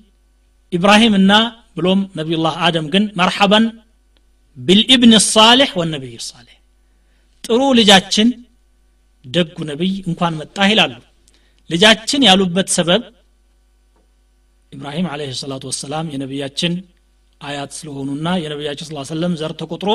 [0.73, 1.31] ኢብራሂምና
[1.77, 3.65] ብሎም ነቢዩላህ አደም ግን መርሐበን
[4.57, 6.53] ቢልኢብን ሳሌሕ ወነቢይ ሳሌሕ።
[7.43, 8.29] ጥሩ ልጃችን
[9.25, 10.93] ደጉ ነቢይ እንኳን መጣህ ይላሉ።
[11.69, 13.01] ልጃችን ያሉበት ሰበብ
[14.71, 16.73] ኢብራሂም አለህ ሰላቱ ወሰላም የነቢያችን
[17.41, 19.89] አያት ስለሆኑና የነቢያችን ስ ሰለም ዘር ተቆጥሮ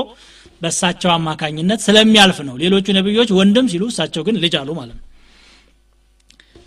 [0.63, 5.05] በእሳቸው አማካኝነት ስለሚያልፍ ነው። ሌሎቹ ነቢዮች ወንድም ሲሉ እሳቸው ግን ልጅ አሉ ማለት ነው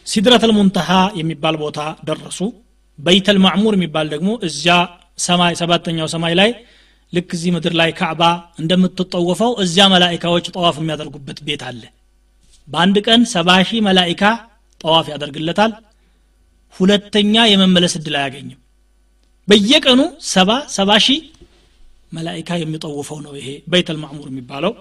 [0.06, 0.90] ሲድረተል ሙንተሃ
[1.20, 2.40] የሚባል ቦታ ደረሱ።
[3.00, 4.74] በይተል ማዕሙር የሚባል ደግሞ እዚያ
[5.20, 6.50] ሰማይ ሰባተኛው ሰማይ ላይ
[7.14, 8.24] ልክ እዚህ ምድር ላይ ካዕባ
[8.62, 11.82] እንደምትጠወፈው እዚያ መላይካዎች ጠዋፍ የሚያደርጉበት ቤት አለ።
[12.68, 14.24] በአንድ ቀን ሰባ ሺህ መላይካ
[14.82, 15.72] ጠዋፍ ያደርግለታል።
[16.76, 18.60] ሁለተኛ የመመለስ እድል አያገኝም።
[19.48, 21.20] በየቀኑ ሰባ ሰባ ሺህ
[22.12, 24.74] መላይካ የሚጠውፈው ነው ይሄ በይተል ማዕሙር የሚባለው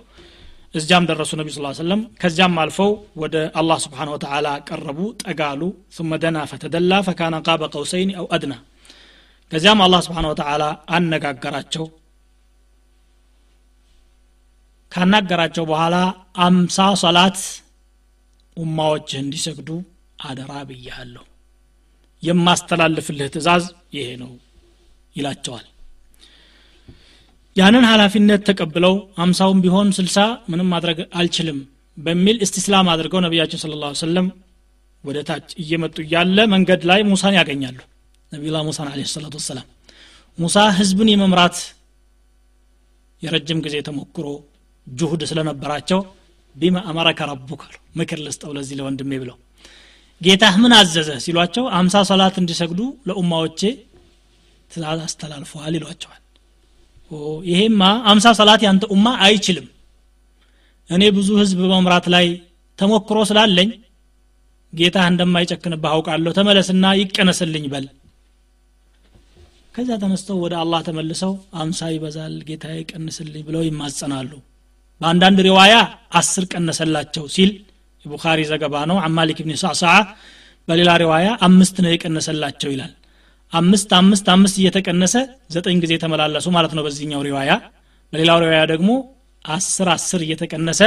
[0.75, 2.91] እዚያም ደረሱ ነቢ ስ ሰለም ከዚያም አልፈው
[3.23, 5.61] ወደ አላህ ስብሓን ወተላ ቀረቡ ጠጋሉ።
[5.97, 8.55] ثم ደና ፈተደላ ፈካነ ቃበ ቀውሰይን አው አድና።
[9.53, 10.63] ከዚያም አላህ ስብሓን ወተላ
[10.97, 11.85] አነጋገራቸው።
[14.93, 15.97] ካናገራቸው በኋላ
[16.45, 17.39] አምሳ ሰላት
[18.57, 19.71] ኡማዎችህ እንዲሰግዱ
[20.21, 21.25] አደራ ብያለሁ።
[22.23, 23.65] የማስተላልፍልህ ትእዛዝ
[23.97, 24.33] ይሄ ነው
[25.17, 25.67] ይላቸዋል
[27.57, 28.95] ያንን ኃላፊነት ተቀብለው
[29.25, 30.17] አምሳውን ቢሆን ስልሳ
[30.53, 31.59] ምንም ማድረግ አልችልም
[31.99, 34.27] በሚል እስቲስላም አድርገው ነቢያችን ስለ ላ ሰለም
[35.05, 37.79] ወደ ታች እየመጡ እያለ መንገድ ላይ ሙሳን ያገኛሉ።
[38.33, 39.67] ነቢዩላ ሙሳን አለ ሰላቱ ወሰላም
[40.39, 41.59] ሙሳ ህዝብን የመምራት
[43.23, 44.27] የረጅም ጊዜ ተሞክሮ
[44.87, 46.01] ጁሁድ ስለነበራቸው
[46.57, 49.37] ቢማ አመረከ ረቡክ አሉ። ምክር ልስጠው ለዚህ ለወንድሜ ብለው
[50.21, 53.61] ጌታህ ምን አዘዘ ሲሏቸው አምሳ ሰላት እንዲሰግዱ ለኡማዎቼ
[54.71, 56.21] ትእዛዝ አስተላልፈዋል ይሏቸዋል
[57.47, 57.81] ይሄማ
[58.11, 59.67] አምሳ ሰላት ያንተ ኡማ አይችልም።
[60.91, 62.27] እኔ ብዙ ህዝብ በመምራት ላይ
[62.79, 63.69] ተሞክሮ ስላለኝ
[64.73, 67.87] ጌታህ እንደማይጨክንብህ አውቃለሁ። ተመለስና ይቀነስልኝ በል።
[69.75, 74.33] ከዚያ ተነስተው ወደ አላህ ተመልሰው አምሳ ይበዛል ጌታ ይቀንስልኝ ብለው ይማጸናሉ።
[75.01, 75.75] በአንዳንድ ሪዋያ
[76.15, 77.51] አስር ቀነሰላቸው ሲል
[78.05, 79.95] የቡኻሪ ዘገባ ነው። አማሊክ ብን ሳዕሳዓ
[80.69, 82.93] በሌላ ሪዋያ አምስት ነው የቀነሰላቸው ይላል
[83.55, 85.15] አምስት አምስት አምስት እየተቀነሰ
[85.51, 87.51] ዘጠኝ ጊዜ ተመላለሱ ማለት ነው በዚህኛው ሪዋያ።
[88.13, 88.91] በሌላው ሪዋያ ደግሞ
[89.45, 90.81] አስር አስር እየተቀነሰ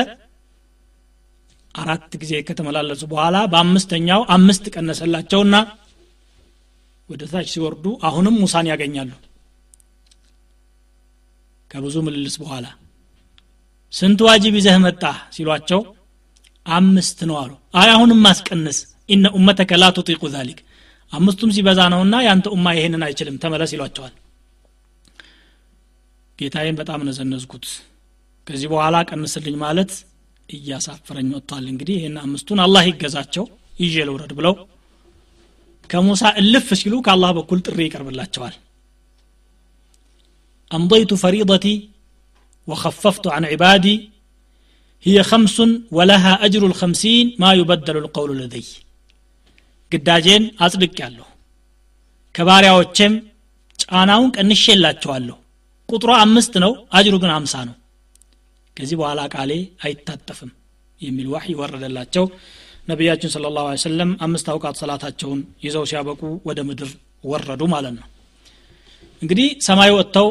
[1.75, 5.55] አራት ጊዜ ከተመላለሱ በኋላ በአምስተኛው አምስት ቀነሰላቸውና
[7.09, 9.11] ወደ ታች ሲወርዱ አሁንም ሙሳን ያገኛሉ።
[11.71, 12.65] ከብዙ ምልልስ በኋላ
[13.93, 15.03] ስንት ዋጅብ ይዘህ መጣ
[15.35, 15.81] ሲሏቸው
[16.65, 18.77] አምስት ነው አሉ። አይ አሁንም ማስቀንስ
[19.09, 20.59] ኢነ ኡመተከ ላ ቱጢቁ ዛሊክ
[21.12, 24.14] አምስቱም ሲበዛ ነውና ያንተ ኡማ ይሄንን አይችልም ተመለስ ይሏቸዋል
[26.38, 27.66] ጌታዬን በጣም ነዘነዝኩት
[28.46, 29.92] ከዚህ በኋላ ቀንስልኝ ማለት
[30.48, 33.44] እያሳፈረኝ ወጥቷል እንግዲህ ይህን አምስቱን አላህ ይገዛቸው
[33.82, 34.54] ይዤ ልውረድ ብለው
[35.90, 38.56] ከሙሳ እልፍ ሲሉ ከአላህ በኩል ጥሪ ይቀርብላቸዋል
[40.70, 41.74] أمضيت فريضتي
[42.68, 43.96] وخففت عن عبادي
[45.04, 45.56] هي خمس
[45.92, 48.64] ولها أجر الخمسين ما يبدل القول لدي
[49.91, 51.25] ግዳጄን አጽድቄያለሁ።
[52.35, 53.13] ከባሪያዎቼም
[53.83, 55.37] ጫናውን ቀንሼላቸዋለሁ።
[55.89, 57.75] ቁጥሩ አምስት ነው አጅሩ ግን አምሳ ነው።
[58.77, 59.51] ከዚህ በኋላ ቃሌ
[59.85, 60.51] አይታጠፍም
[61.01, 62.25] የሚል ዋህ ይወረደላቸው
[62.87, 66.89] ነቢያችን ስለ ላሁ ሰለም አምስት አውቃት ሰላታቸውን ይዘው ሲያበቁ ወደ ምድር
[67.23, 68.05] ወረዱ ማለት ነው።
[69.21, 70.27] እንግዲህ ሰማይ ወጥተው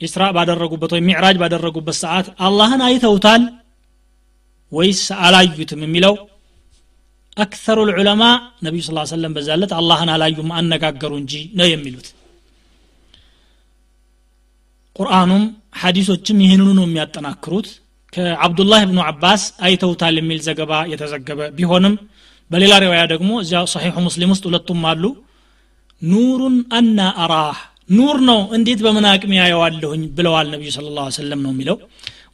[0.00, 3.42] ኢስራ ባደረጉበት ወይም ሚዕራጅ ባደረጉበት ሰዓት አላህን አይተውታል
[4.72, 6.14] ወይስ አላዩትም የሚለው
[7.36, 8.22] አክተሩ ልዑለማ
[8.62, 12.08] ነቢዩ ስ ሰለም በዛለት አላህን አላዩም አነጋገሩ እንጂ ነው የሚሉት።
[14.96, 15.44] ቁርአኑም
[15.80, 17.68] ሐዲሶችም ይህንኑ ነው የሚያጠናክሩት።
[18.12, 21.94] ከአብዱላህ ብኑ አባስ አይተውታል የሚል ዘገባ የተዘገበ ቢሆንም
[22.50, 25.04] በሌላ ሪዋያ ደግሞ እዚያ ሰሒሑ ሙስሊም ውስጥ ሁለቱም አሉ።
[26.02, 27.58] ኑሩን አና አራህ
[27.90, 31.76] ኑር ነው እንዴት በምን አቅም ያየዋለሁኝ ብለዋል ነቢዩ ስለ ላ ሰለም ነው የሚለው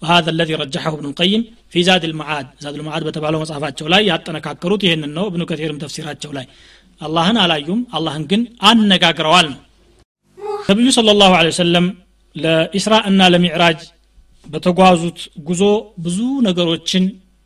[0.01, 1.41] وهذا الذي رجحه ابن القيم
[1.73, 6.45] في زاد المعاد زاد المعاد በተባለው መጽሐፋቸው ላይ ያጠነካከሩት ይህንን ነው እብኑ ከቲርም ተፍሲራቸው ላይ
[7.01, 9.59] አላህን አላዩም አላህን ግን አነጋግረዋል ነው
[10.69, 11.87] ነቢዩ ስለ ላሁ ወሰለም
[12.35, 13.81] ለኢስራ እና ለሚዕራጅ
[14.45, 15.63] በተጓዙት ጉዞ
[16.05, 17.05] ብዙ ነገሮችን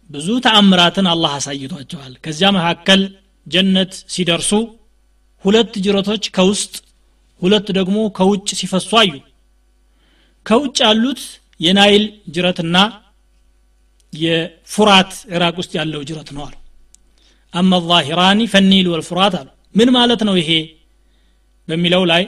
[0.09, 3.01] ብዙ ተአምራትን አላህ አሳይቷቸዋል ከዚያ መካከል
[3.47, 4.51] ጀነት ሲደርሱ
[5.45, 6.74] ሁለት ጅረቶች ከውስጥ
[7.41, 9.11] ሁለት ደግሞ ከውጭ ሲፈሱ አዩ
[10.45, 11.22] ከውጭ ያሉት
[11.61, 12.76] የናይል ጅረትና
[14.12, 16.55] የፉራት ኢራቅ ውስጥ ያለው ጅረት ነው አሉ።
[17.55, 20.50] አማ ዛሂራኒ ፈኒል ወልፉራት አሉ። ምን ማለት ነው ይሄ
[21.68, 22.22] በሚለው ላይ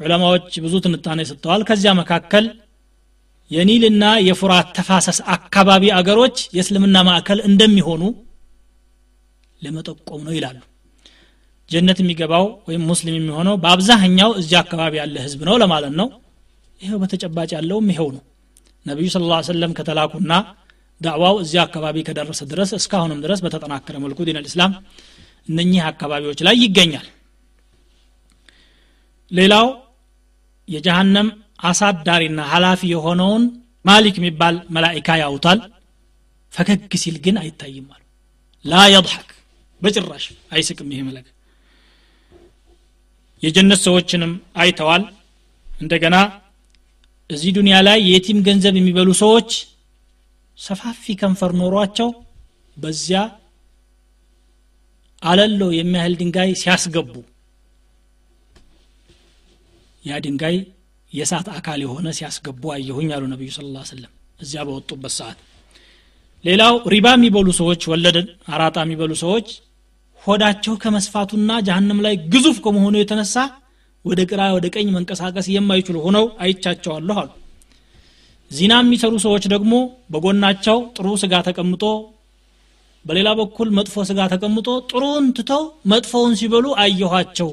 [0.00, 2.44] ዑለማዎች ብዙ ትንታኔ ሰጥተዋል። ከዚያ መካከል
[3.50, 8.02] የኒልና የፉራት ተፋሰስ አካባቢ አገሮች የእስልምና ማዕከል እንደሚሆኑ
[9.62, 10.58] ለመጠቆም ነው ይላሉ።
[11.70, 16.08] ጀነት የሚገባው ወይም ሙስሊም የሚሆነው በአብዛኛው እዚያ አካባቢ ያለ ህዝብ ነው ለማለት ነው።
[16.80, 18.22] ይኸው በተጨባጭ ያለውም ይኸው ነው
[18.88, 20.32] ነቢዩ ስለ ላ ሰለም ከተላኩና
[21.00, 24.72] ዳዕዋው እዚያ አካባቢ ከደረሰ ድረስ እስካሁንም ድረስ በተጠናከረ መልኩ ዲን ልእስላም
[25.48, 27.06] እነኚህ አካባቢዎች ላይ ይገኛል።
[29.32, 29.66] ሌላው
[30.68, 31.28] የጀሃነም
[31.62, 33.44] አሳዳሪና ሀላፊ የሆነውን
[33.84, 35.60] ማሊክ የሚባል መላኢካ ያውታል።
[36.52, 38.02] ፈገግ ሲል ግን አይታይም አሉ።
[38.64, 39.28] ላ የضሐክ
[39.82, 41.26] በጭራሽ አይስቅም ይሄ መለክ
[43.42, 45.02] የጀነት ሰዎችንም አይተዋል።
[45.68, 46.16] እንደገና
[47.30, 49.50] እዚህ ዱንያ ላይ የቲም ገንዘብ የሚበሉ ሰዎች
[50.58, 52.08] ሰፋፊ ከንፈር ኖሯቸው
[52.76, 53.18] በዚያ
[55.22, 57.12] አለሎ የሚያህል ድንጋይ ሲያስገቡ
[60.04, 60.56] ያ ድንጋይ
[61.12, 65.38] የእሳት አካል የሆነ ሲያስገቡ አየሁኝ አሉ ነቢዩ ስለ ላ ሰለም እዚያ በወጡበት ሰዓት።
[66.44, 69.48] ሌላው ሪባ የሚበሉ ሰዎች ወለድን አራጣ የሚበሉ ሰዎች
[70.22, 73.36] ሆዳቸው ከመስፋቱና ጀሀንም ላይ ግዙፍ ከመሆኑ የተነሳ
[74.08, 77.30] ወደ ግራ ወደ ቀኝ መንቀሳቀስ የማይችሉ ሆነው አይቻቸዋለሁ አሉ።
[78.50, 79.72] ዚና የሚሰሩ ሰዎች ደግሞ
[80.12, 81.82] በጎናቸው ጥሩ ስጋ ተቀምጦ
[83.04, 87.50] በሌላ በኩል መጥፎ ስጋ ተቀምጦ ጥሩን ትተው መጥፎውን ሲበሉ አየኋቸው።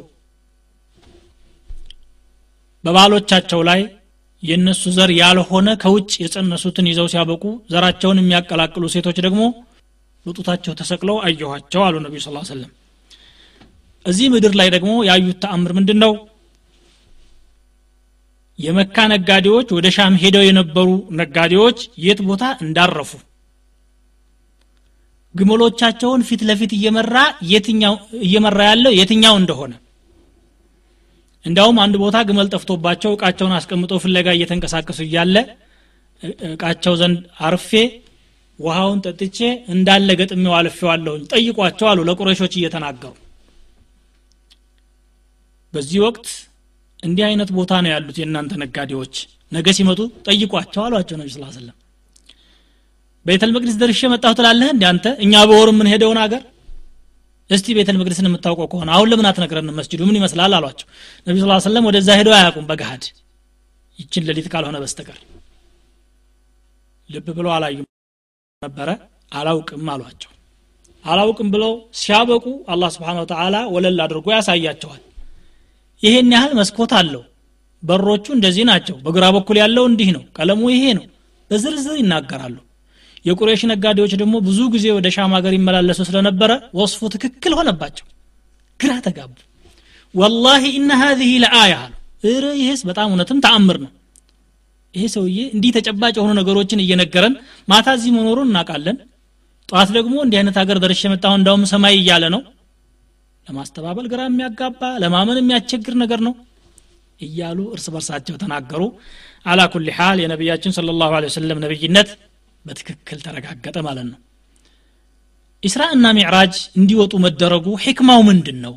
[2.84, 3.82] በባሎቻቸው ላይ
[4.44, 9.42] የእነሱ ዘር ያልሆነ ከውጭ የጸነሱትን ይዘው ሲያበቁ ዘራቸውን የሚያቀላቅሉ ሴቶች ደግሞ
[10.26, 12.72] በጡታቸው ተሰቅለው አየኋቸው አሉ ነቢዩ ስ ሰለም
[14.06, 16.14] እዚህ ምድር ላይ ደግሞ ያዩት ተአምር ምንድን ነው
[18.60, 20.90] የመካ ነጋዴዎች ወደ ሻም ሄደው የነበሩ
[21.20, 23.12] ነጋዴዎች የት ቦታ እንዳረፉ
[25.36, 27.16] ግመሎቻቸውን ፊት ለፊት እየመራ
[27.50, 27.96] የትኛው
[28.28, 29.74] እየመራ ያለው የትኛው እንደሆነ
[31.46, 35.36] እንዲያውም አንድ ቦታ ግመል ጠፍቶባቸው እቃቸውን አስቀምጠው ፍለጋ እየተንቀሳቀሱ እያለ
[36.50, 37.70] እቃቸው ዘንድ አርፌ
[38.60, 39.38] ውሃውን ጠጥቼ
[39.74, 43.14] እንዳለ ገጥሜው አልፌዋለሁኝ ጠይቋቸው አሉ ለቁረሾች እየተናገሩ።
[45.74, 46.28] በዚህ ወቅት
[47.06, 49.16] እንዲህ አይነት ቦታ ነው ያሉት የእናንተ ነጋዴዎች?
[49.52, 51.76] ነገ ሲመጡ ጠይቋቸው አሏቸው ነቢ ስላ ስለም
[53.26, 55.06] ቤተል መቅደስ ደርሼ መጣሁ ትላለህ እንዲ አንተ?
[55.24, 56.44] እኛ በወር የምንሄደውን አገር?
[57.50, 60.88] እስቲ ቤተል መቅደስን የምታውቀው ከሆነ አሁን ለምን አትነግረን መስጅዱ ምን ይመስላል አሏቸው።
[61.28, 63.04] ነቢ ስ ሰለም ወደዛ ሄደው አያውቁም በገሃድ።
[64.00, 65.18] ይችን ሌሊት ካልሆነ በስተቀር
[67.10, 67.88] ልብ ብለው አላዩም
[68.62, 68.90] ነበረ።
[69.32, 70.32] አላውቅም አሏቸው።
[71.06, 75.02] አላውቅም ብለው ሲያበቁ አላህ ስብሓን ወተላ ወለል አድርጎ ያሳያቸዋል
[76.06, 77.24] ይሄን ያህል መስኮት አለው።
[77.84, 81.06] በሮቹ እንደዚህ ናቸው። በግራ በኩል ያለው እንዲህ ነው። ቀለሙ ይሄ ነው።
[81.52, 82.56] በዝርዝር ይናገራሉ።
[83.26, 88.06] የቁሬሽ ነጋዴዎች ደግሞ ብዙ ጊዜ ወደ ሻም ሀገር ይመላለሱ ስለነበረ ወስፉ ትክክል ሆነባቸው።
[88.80, 89.34] ግራ ተጋቡ።
[90.16, 91.94] ወላሂ ኢነ ሀዚህ ለአያ አሉ።
[92.24, 93.92] እረ ይህስ በጣም እውነትም ተአምር ነው።
[94.96, 97.34] ይሄ ሰውዬ እንዲህ ተጨባጭ የሆኑ ነገሮችን እየነገረን
[97.68, 98.98] ማታ እዚህ መኖሩን እናውቃለን።
[99.70, 102.42] ጠዋት ደግሞ እንዲህ አይነት ሀገር ደርሼ የመጣሁ እንዳውም ሰማይ እያለ ነው
[103.48, 106.34] ለማስተባበል ግራ የሚያጋባ ለማመን የሚያስቸግር ነገር ነው
[107.20, 108.82] እያሉ እርስ በርሳቸው ተናገሩ።
[109.46, 112.10] አላ ኩል ሓል የነቢያችን ስለ ላሁ ወሰለም ነቢይነት
[112.66, 114.20] በትክክል ተረጋገጠ ማለት ነው።
[115.64, 118.74] ኢስራ እና ሚዕራጅ እንዲወጡ መደረጉ ሕክማው ምንድን ነው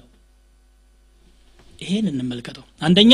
[1.79, 3.13] ይሄን እንመልከተው። አንደኛ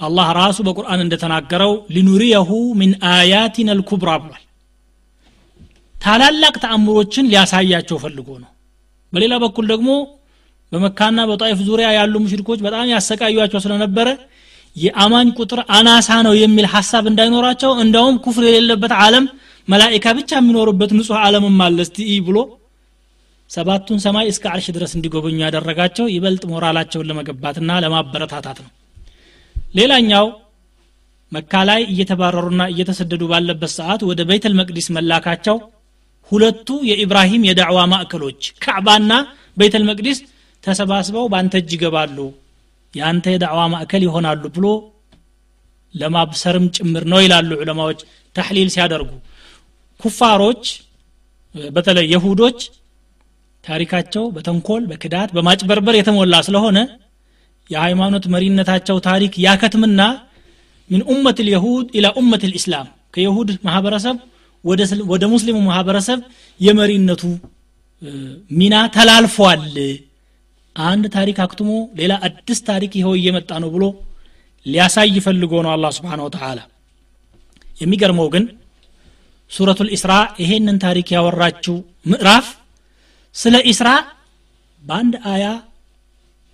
[0.00, 4.42] አላህ ራሱ በቁርአን እንደተናገረው ሊኑሪየሁ ሚን አያቲን አልኩብራ ብሏል።
[5.96, 8.50] ታላላቅ ተአምሮችን ሊያሳያቸው ፈልጎ ነው
[9.14, 9.90] በሌላ በኩል ደግሞ
[10.72, 14.08] በመካና በጣይፍ ዙሪያ ያሉ ሙሽሪኮች በጣም ያሰቃዩቸው ስለነበረ
[14.76, 19.26] የአማኝ ቁጥር አናሳ ነው የሚል ሀሳብ እንዳይኖራቸው እንደውም ኩፍር የሌለበት ዓለም
[19.68, 21.78] መላኢካ ብቻ የሚኖርበት ንጹህ ዓለምም አለ
[22.26, 22.38] ብሎ
[23.50, 28.70] ሰባቱን ሰማይ እስከ አርሽ ድረስ እንዲጎበኙ ያደረጋቸው ይበልጥ ሞራላቸውን ለመገባትና ለማበረታታት ነው።
[29.74, 30.26] ሌላኛው
[31.32, 35.56] መካ ላይ እየተባረሩና እየተሰደዱ ባለበት ሰዓት ወደ ቤተል መቅዲስ መላካቸው
[36.32, 39.12] ሁለቱ የኢብራሂም የዳዕዋ ማዕከሎች ካዕባና
[39.56, 40.18] ቤተል መቅዲስ
[40.64, 42.18] ተሰባስበው በአንተ እጅ ይገባሉ
[42.94, 44.66] የአንተ የዳዕዋ ማዕከል ይሆናሉ ብሎ
[45.94, 48.00] ለማብሰርም ጭምር ነው ይላሉ ዑለማዎች።
[48.36, 49.10] ተሕሊል ሲያደርጉ
[50.00, 50.64] ኩፋሮች
[51.74, 52.60] በተለይ የሁዶች
[53.64, 56.78] ታሪካቸው በተንኮል በክዳት በማጭበርበር የተሞላ ስለሆነ
[57.70, 60.00] የሃይማኖት መሪነታቸው ታሪክ ያከትምና
[60.90, 64.16] ሚን ኡመት ልየሁድ ኢላ ኡመት ልእስላም ከየሁድ ማህበረሰብ
[65.11, 66.19] ወደ ሙስሊሙ ማህበረሰብ
[66.59, 67.23] የመሪነቱ
[68.51, 69.63] ሚና ተላልፏል
[70.75, 73.85] አንድ ታሪክ አክትሞ ሌላ አዲስ ታሪክ ይኸው እየመጣ ነው ብሎ
[74.65, 76.59] ሊያሳይ ፈልጎ ነው አላ ስብሓን ወተላ
[77.81, 78.45] የሚገርመው ግን
[79.51, 80.13] ሱረቱ ልኢስራ
[80.43, 81.75] ይሄንን ታሪክ ያወራችው
[82.11, 82.47] ምዕራፍ
[83.35, 83.89] ስለ ኢስራ
[84.81, 85.45] በአንድ አያ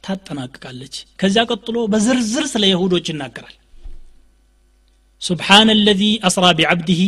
[0.03, 3.55] ታጠናቅቃለች ከዚያ ቀጥሎ በዝርዝር ስለ የሁዶች ይናገራል
[5.21, 7.01] سبحان الذي أسرى بعبده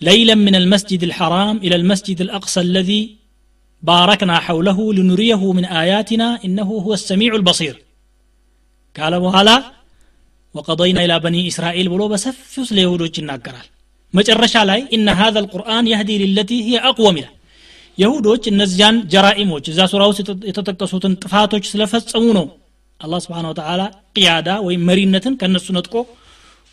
[0.00, 3.16] ليلا من المسجد الحرام إلى المسجد الأقصى الذي
[3.82, 7.82] باركنا حوله لنريه من آياتنا إنه هو السميع البصير.
[8.98, 9.62] قال بهلا
[10.54, 13.66] وقضينا إلى بني إسرائيل بلو بسفس ليهود ይሁዶች ይናገራል
[14.16, 17.30] መጨረሻ علي إن هذا القرآن يهدي للتي هي أقوم منه.
[18.02, 22.46] يهود እነዚያን ጀራኢሞች እዛ ሱራ يتتكسو የተጠቀሱትን ጥፋቶች ስለፈጸሙ ነው
[23.00, 23.82] አላህ ስብሓን ወተላ
[24.16, 25.66] ቅያዳ ወይም መሪነትን ከእነሱ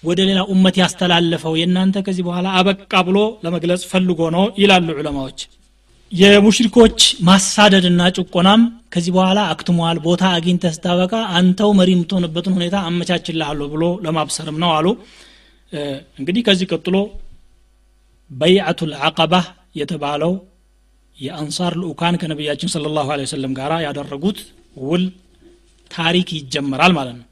[0.03, 5.39] ወደ ሌላ ኡመት ያስተላለፈው የእናንተ ከዚህ በኋላ አበቃ ብሎ ለመግለጽ ፈልጎ ነው ይላሉ ዑለማዎች።
[6.11, 8.61] የሙሽሪኮች ማሳደድና ጭቆናም
[8.93, 14.87] ከዚህ በኋላ አክትሟል ቦታ አግኝተ ስታበቃ አንተው መሪ የምትሆንበትን ሁኔታ አመቻችልሃለሁ ብሎ ለማብሰርም ነው አሉ።
[16.19, 16.95] እንግዲህ ከዚህ ቀጥሎ
[18.31, 19.33] በይዓቱ ልዓቀባ
[19.79, 20.33] የተባለው
[21.17, 24.39] የአንሳር ልኡካን ከነቢያችን ስለ ላሁ ወሰለም ጋር ያደረጉት
[24.83, 25.03] ውል
[25.91, 27.25] ታሪክ ይጀመራል ማለት ነው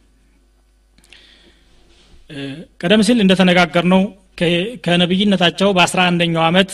[2.81, 4.01] ቀደም ሲል እንደተነጋገር ነው
[4.85, 6.71] ከነቢይነታቸው በአስራ አንደኛው ዓመት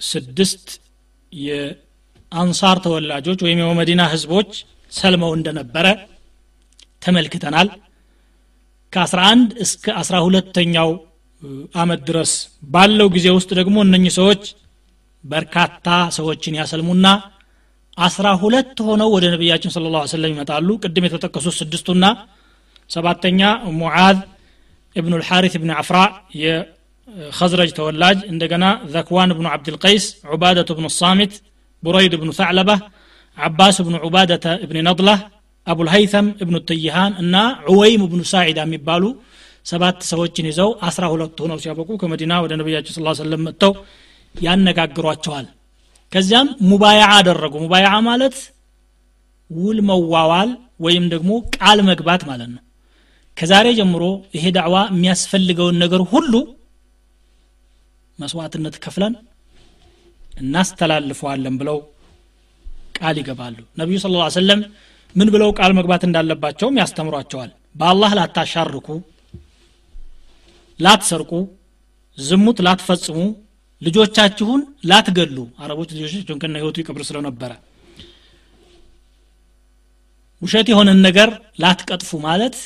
[0.00, 0.64] ስድስት
[1.32, 4.50] የአንሳር ተወላጆች ወይም የመዲና ህዝቦች
[4.92, 5.86] ሰልመው እንደነበረ
[7.02, 7.68] ተመልክተናል።
[8.92, 10.90] ከ11 እስከ 12ተኛው
[11.80, 12.30] አመት ድረስ
[12.70, 14.42] ባለው ጊዜ ውስጥ ደግሞ እነኚህ ሰዎች
[15.24, 15.86] በርካታ
[16.16, 17.06] ሰዎችን ያሰልሙና
[17.98, 22.04] አስራ ሁለት ሆነው ወደ ነቢያችን ስለ ላ ሰለም ይመጣሉ። ቅድም የተጠቀሱት ስድስቱና
[22.90, 23.40] ሰባተኛ
[23.78, 24.18] ሙዓዝ
[24.98, 25.98] እብኑ ልሓሪት እብን አፍራ
[26.42, 31.34] የኸዝረጅ ተወላጅ እንደገና ዘክዋን እብኑ ዓብድልቀይስ ዑባደቱ እብኑ ሳሚት
[31.82, 32.70] ቡረይድ እብኑ ተዕለባ
[33.38, 35.18] ዓባስ እብኑ ዑባደተ እብን ነድላህ
[35.66, 37.34] አቡልሀይተም እብኑ ትይሃን እና
[37.70, 39.04] ዑወይም እብኑ ሳዒዳ የሚባሉ
[39.66, 43.72] ሰባት ሰዎችን ይዘው አስራ ሁለት ሆነው ሲያበቁ ከመዲና ወደ ነቢያችን ስ ሰለም መጥተው
[44.34, 45.46] ያነጋግሯቸዋል።
[46.12, 48.36] ከዚያም ሙባያ አደረጉ። ሙባያ ማለት
[49.50, 52.62] ውል መዋዋል ወይም ደግሞ ቃል መግባት ማለት ነው
[53.38, 54.04] ከዛሬ ጀምሮ
[54.36, 56.32] ይሄ ዳዕዋ የሚያስፈልገውን ነገር ሁሉ
[58.18, 59.14] መስዋዕትነት ከፍለን
[60.40, 61.78] እናስተላልፈዋለን ብለው
[62.98, 64.60] ቃል ይገባሉ። ነቢዩ ስለ ሰለም
[65.14, 68.88] ምን ብለው ቃል መግባት እንዳለባቸውም ያስተምሯቸዋል። በአላህ ላታሻርኩ
[70.80, 71.32] ላትሰርቁ
[72.18, 73.18] ዝሙት ላትፈጽሙ
[73.82, 74.60] ልጆቻችሁን
[74.90, 77.52] ላትገሉ አረቦች ልጆቻቸውን ከነ ህይወቱ ይቀብር ስለነበረ
[80.42, 81.30] ውሸት የሆነን ነገር
[81.62, 82.56] ላትቀጥፉ ማለት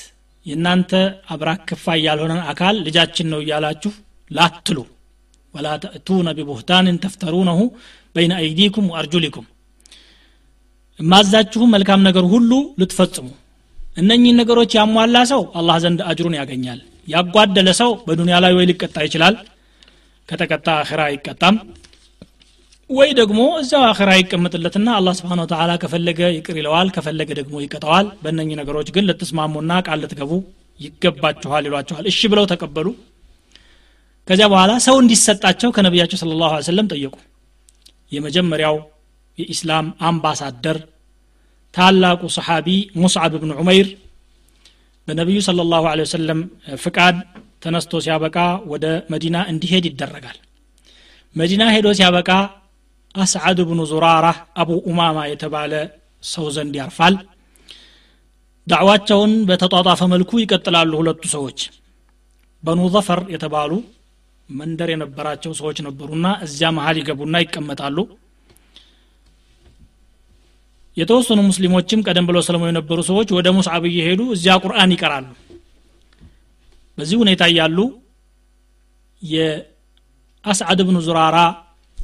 [0.46, 0.92] የእናንተ
[1.32, 3.92] አብራክ ክፋይ ያልሆነን አካል ልጃችን ነው እያላችሁ
[4.30, 4.78] ላትሉ
[5.54, 7.58] ወላ ተእቱነ ቢቡህታንን ተፍተሩነሁ
[8.16, 9.46] በይነ አይዲኩም ወአርጁሊኩም።
[11.00, 13.26] የማዛችሁም መልካም ነገር ሁሉ ልትፈጽሙ።
[13.96, 19.34] እነኚህን ነገሮች ያሟላ ሰው አላህ ዘንድ አጅሩን ያገኛል። ያጓደለ ሰው በዱንያ ላይ ወይ ሊቀጣ ይችላል።
[20.28, 21.56] ከተቀጣ አኺራ አይቀጣም
[22.92, 28.56] ወይ ደግሞ እዚያው አኺራ ይቀመጥለትና አላህ ስብሓን ወተላ ከፈለገ ይቅር ይለዋል ከፈለገ ደግሞ ይቀጠዋል በእነኚህ
[28.60, 30.32] ነገሮች ግን ልትስማሙና ቃል ልትገቡ
[30.80, 32.86] ይገባችኋል ይሏቸዋል እሺ ብለው ተቀበሉ።
[34.28, 37.14] ከዚያ በኋላ ሰው እንዲሰጣቸው ከነቢያቸው ስለ ላሁ ሰለም ጠየቁ።
[38.12, 38.76] የመጀመሪያው
[39.38, 40.78] የኢስላም አምባሳደር
[41.74, 42.68] ታላቁ ሰሓቢ
[43.02, 43.88] ሙስዓብ ብን ዑመይር
[45.08, 46.40] በነቢዩ ስለ ላሁ ወሰለም
[46.82, 47.16] ፍቃድ
[47.64, 48.36] ተነስቶ ሲያበቃ
[48.72, 50.38] ወደ መዲና እንዲሄድ ይደረጋል።
[51.36, 52.30] መዲና ሄዶ ሲያበቃ
[53.14, 54.26] አስዓድ ብኑ ዙራራ
[54.60, 55.72] አቡ ኡማማ የተባለ
[56.24, 57.14] ሰው ዘንድ ያርፋል።
[58.66, 61.60] ዳዕዋቸውን በተጧጧፈ መልኩ ይቀጥላሉ ሁለቱ ሰዎች።
[62.62, 63.72] በኑ ዘፈር የተባሉ
[64.48, 67.96] መንደር የነበራቸው ሰዎች ነበሩና እዚያ መሀል ይገቡና ይቀመጣሉ።
[70.96, 75.28] የተወሰኑ ሙስሊሞችም ቀደም ብለው ሰለሞ የነበሩ ሰዎች ወደ ሙስዓብ እየሄዱ እዚያ ቁርአን ይቀራሉ።
[76.98, 77.78] በዚህ ሁኔታ እያሉ
[79.22, 81.38] የአስዓድ ብኑ ዙራራ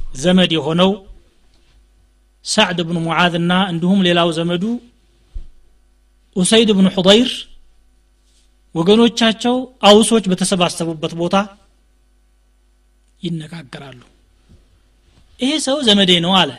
[0.09, 0.91] ዘመድ የሆነው
[2.45, 4.63] ሳዕድ ብኑ ሙዓዝ እና እንዲሁም ሌላው ዘመዱ
[6.35, 7.31] ኡሰይድ ብኑ ሑደይር
[8.75, 9.55] ወገኖቻቸው
[9.89, 11.35] አውሶች በተሰባሰቡበት ቦታ
[13.23, 14.01] ይነጋገራሉ።
[15.39, 16.51] ይሄ ሰው ዘመዴ ነው አለ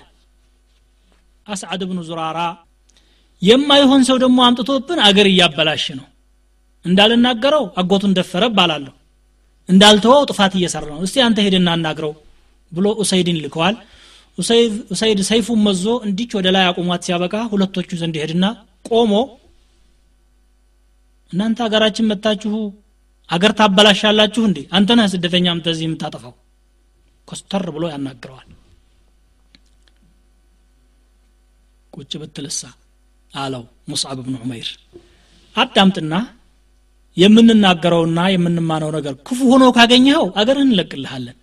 [1.47, 2.39] አስዓድ ብኑ ዙራራ።
[3.43, 6.07] የማይሆን ሰው ደግሞ አምጥቶብን አገር እያበላሽ ነው።
[6.85, 8.95] እንዳልናገረው አጎቱን ደፈረ እባላለሁ።
[9.69, 12.13] እንዳልተወው ጥፋት እየሰራ ነው። እስቲ አንተ ሄድና አናግረው
[12.73, 13.77] ብሎ ኡሰይድን ልከዋል።
[14.93, 18.45] ኡሰይድ ሰይፉን መዞ እንዲህች ወደ ላይ አቁሟት ሲያበቃ ሁለቶቹ ዘንድ ሄድና
[18.91, 19.13] ቆሞ
[21.31, 22.53] እናንተ ሀገራችን መታችሁ
[23.31, 24.59] አገር ታበላሻላችሁ እንዴ?
[24.77, 26.33] አንተ ነህ ስደተኛ ምተዚህ የምታጠፋው።
[27.29, 28.49] ኮስተር ብሎ ያናግረዋል።
[31.93, 32.61] ቁጭ ብትልሳ
[33.33, 34.69] አለው ሙስዓብ ብኑ ዑመይር።
[35.57, 36.15] አዳምጥና
[37.17, 41.37] የምንናገረውና የምንማነው ነገር ክፉ ሆኖ ካገኘኸው አገርህን እንለቅልሃለን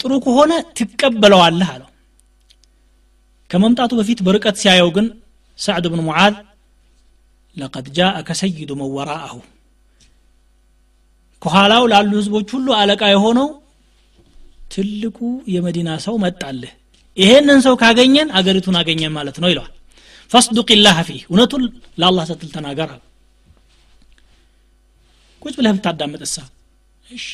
[0.00, 1.88] ጥሩ ከሆነ ትቀበለዋለህ አለው።
[3.50, 5.06] ከመምጣቱ በፊት በርቀት ሲያየው ግን
[5.58, 6.34] ሰዕድ ብን ሙዓዝ
[7.56, 9.36] ለቀድ ጃአከ ሰይዱ መን ወራአሁ።
[11.42, 13.48] ከኋላው ላሉ ህዝቦች ሁሉ አለቃ የሆነው
[14.70, 15.18] ትልቁ
[15.54, 16.72] የመዲና ሰው መጣልህ።
[17.16, 19.72] ይሄንን ሰው ካገኘን አገሪቱን አገኘን ማለት ነው ይለዋል።
[20.30, 21.62] ፈስዱቅ ላህ ፊህ እውነቱን
[22.00, 22.90] ለአላህ ስትል ተናገር
[25.42, 26.36] ቁጭ ብለህ ብታዳምጥሳ
[27.04, 27.26] እሺ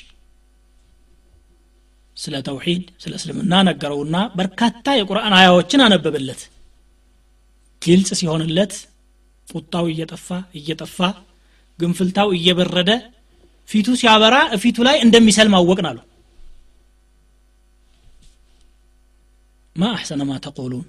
[2.17, 6.43] ስለ ተውሂድ ስለ እስልምና ነገረውና በርካታ የቁርአን አያዎችን አነበበለት።
[7.83, 8.75] ግልጽ ሲሆንለት
[9.49, 10.99] ቁጣው እየጠፋ እየጠፋ
[11.79, 12.91] ግንፍልታው እየበረደ
[13.69, 15.99] ፊቱ ሲያበራ ፊቱ ላይ እንደሚሰልም አወቅን አሉ።
[19.77, 20.85] ማ አሕሰነ ማ ተቆሉን?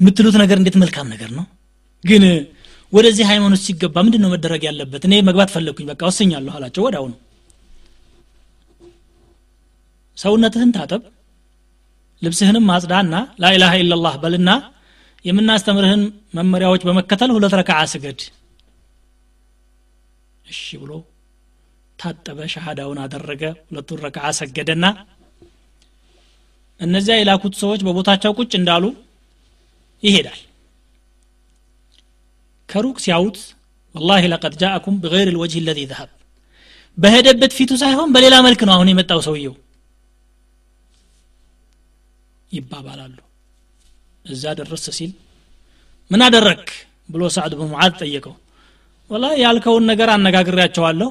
[0.00, 1.44] የምትሉት ነገር እንዴት መልካም ነገር ነው?
[2.04, 2.24] ግን
[2.92, 5.02] ወደዚህ ሃይማኖት ሲገባ ምንድን ነው መደረግ ያለበት?
[5.08, 7.12] እኔ መግባት ፈለግኩኝ በቃ ወስኛለሁ አላቸው። ወደ አሁኑ
[10.16, 11.02] ሰውነትህን ታጠብ
[12.22, 14.50] ልብስህንም ማጽዳና ላኢላሃ ኢላላህ በልና
[15.24, 16.02] የምናስተምርህን
[16.34, 18.20] መመሪያዎች በመከተል ሁለት ረክዓ ስገድ።
[20.46, 20.92] እሺ ብሎ
[21.98, 24.86] ታጠበ ሻሃዳውን አደረገ ሁለቱን ረክዓ ሰገደና
[26.80, 28.84] እነዚያ የላኩት ሰዎች በቦታቸው ቁጭ እንዳሉ
[30.02, 30.40] ይሄዳል።
[32.68, 33.38] ከሩቅ ሲያዩት
[33.94, 36.10] ወላሂ ለቀድ ጃአኩም ብገይር ልወጅህ ለዚ ዘሀብ።
[36.98, 39.54] በሄደበት ፊቱ ሳይሆን በሌላ መልክ ነው አሁን የመጣው ሰውየው
[42.54, 43.16] ይባባላሉ።
[44.24, 45.12] እዛ ደረስ ሲል
[46.10, 46.64] ምን አደረክ
[47.08, 48.34] ብሎ ሳዕድ ብን ሙዓዝ ጠየቀው።
[49.10, 51.10] ወላ ያልከውን ነገር አነጋግሬያቸዋለሁ።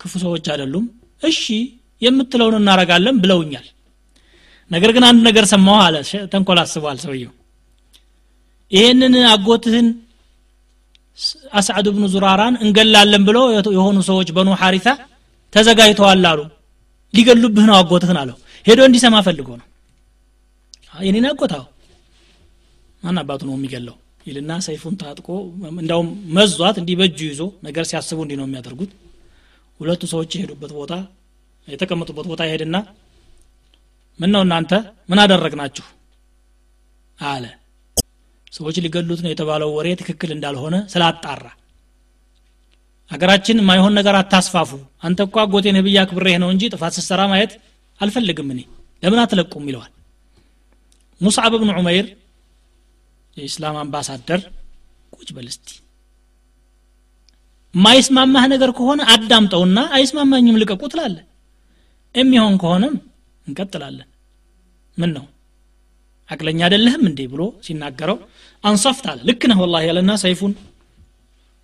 [0.00, 0.84] ክፉ ሰዎች አይደሉም።
[1.22, 1.42] እሺ
[2.02, 3.66] የምትለውን እናረጋለን ብለውኛል።
[4.70, 5.96] ነገር ግን አንድ ነገር ሰማሁ አለ።
[6.32, 7.32] ተንኮል አስቧል ሰውየው።
[8.72, 9.88] ይህንን አጎትህን
[11.58, 13.44] አስዓድ ብኑ ዙራራን እንገላለን ብለው
[13.76, 14.88] የሆኑ ሰዎች በኑ ሐሪታ
[15.52, 16.40] ተዘጋጅተዋል አሉ።
[17.14, 18.36] ሊገሉብህ ነው አጎትህን አለው።
[18.66, 19.66] ሄዶ እንዲሰማ ፈልጎ ነው
[20.92, 21.64] የኔን አጎታው
[23.02, 23.94] ማን አባቱ ነው የሚገለው?
[24.26, 25.28] ይልና ሰይፉን ታጥቆ
[25.74, 28.90] እንዳውም መዟት እንዲህ በእጁ ይዞ ነገር ሲያስቡ እንዲህ ነው የሚያደርጉት።
[29.80, 30.92] ሁለቱ ሰዎች የሄዱበት ቦታ
[31.68, 32.76] የተቀመጡበት ቦታ ይሄድና
[34.20, 34.72] ምን ነው እናንተ?
[35.10, 35.84] ምን አደረግናችሁ?
[37.18, 37.44] አለ።
[38.52, 41.44] ሰዎች ሊገሉት ነው የተባለው ወሬ ትክክል እንዳልሆነ ስላጣራ።
[43.10, 44.70] አገራችን ማይሆን ነገር አታስፋፉ።
[45.06, 47.52] አንተ እኳ አጎቴ ነብይ አክብሬህ ነው እንጂ ጥፋት ስትሰራ ማየት
[48.00, 48.60] አልፈልግም እኔ።
[49.02, 49.66] ለምን አትለቁም?
[49.70, 49.90] ይለዋል
[51.22, 52.06] ሙስዓብ ብን ዑመይር
[53.36, 54.40] የኢስላም አምባሳደር
[55.12, 55.68] ቁጭ በል እስቲ።
[57.74, 61.16] ማይስማማህ ነገር ከሆነ አዳምጠውና አይስማማኝም ልቀቁ ትላለ
[62.14, 62.96] የሚሆን ከሆነም
[63.46, 64.08] እንቀጥላለን።
[64.96, 65.24] ምን ነው
[66.30, 68.18] አቅለኛ አይደለህም እንዴ ብሎ ሲናገረው
[68.64, 70.52] አንሰፍት አለ። ልክ ነህ ወላሂ ያለና ሰይፉን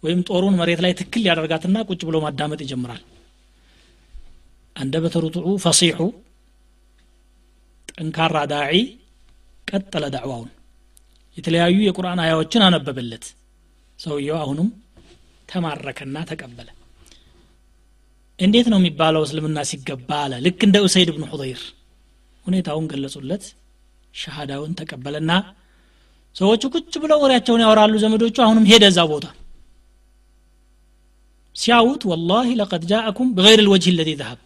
[0.03, 3.03] ወይም ጦሩን መሬት ላይ ትክል ያደርጋትና ቁጭ ብሎ ማዳመጥ ይጀምራል።
[4.77, 6.01] አንደበተ ርቱዑ ፈሲሑ
[7.93, 8.75] ጠንካራ ዳዒ
[9.69, 10.51] ቀጠለ ዳዕዋውን።
[11.37, 13.25] የተለያዩ የቁርአን አያዎችን አነበበለት።
[13.99, 14.69] ሰውየው አሁንም
[15.49, 16.69] ተማረከና ተቀበለ።
[18.39, 20.33] እንዴት ነው የሚባለው እስልምና ሲገባ አለ?
[20.45, 21.63] ልክ እንደ ኡሰይድ ብን ሑደይር
[22.47, 23.45] ሁኔታውን ገለጹለት
[24.15, 25.33] ሻሃዳውን ተቀበለና
[26.37, 29.27] ሰዎቹ ቁጭ ብለው ወሬያቸውን ያወራሉ። ዘመዶቹ አሁንም ሄደ እዛ ቦታ
[31.57, 34.39] ሲያዩት ወላሂ ለቀድ ጃአኩም ብገይር ልወጅህ ለዚ ዘሀብ።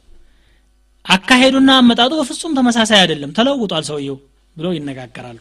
[1.05, 4.19] አካሄዱና አመጣጡ በፍጹም ተመሳሳይ አይደለም። ተለውጧል ሰውየው
[4.57, 5.41] ብለው ይነጋገራሉ።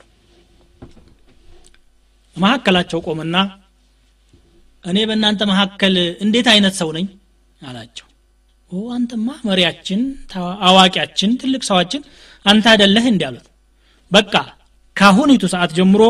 [2.36, 3.36] መካከላቸው ቆምና
[4.84, 5.95] እኔ በእናንተ መካከል
[6.26, 7.05] እንዴት አይነት ሰው ነኝ?
[7.62, 8.07] አላቸው።
[8.91, 10.01] አንተማ መሪያችን
[10.68, 12.01] አዋቂያችን ትልቅ ሰዋችን
[12.45, 13.47] አንተ አደለህ እንዲ አሉት።
[14.12, 14.34] በቃ
[14.95, 16.01] ካሁኒቱ ሰዓት ጀምሮ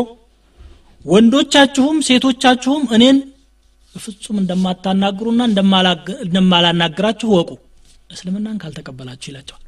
[1.04, 3.18] ወንዶቻችሁም ሴቶቻችሁም እኔን
[3.94, 5.40] ፍጹም እንደማታናግሩና
[6.26, 7.50] እንደማላናግራችሁ ወቁ
[8.10, 9.61] እስልምናን ካልተቀበላችሁ ይላቸዋል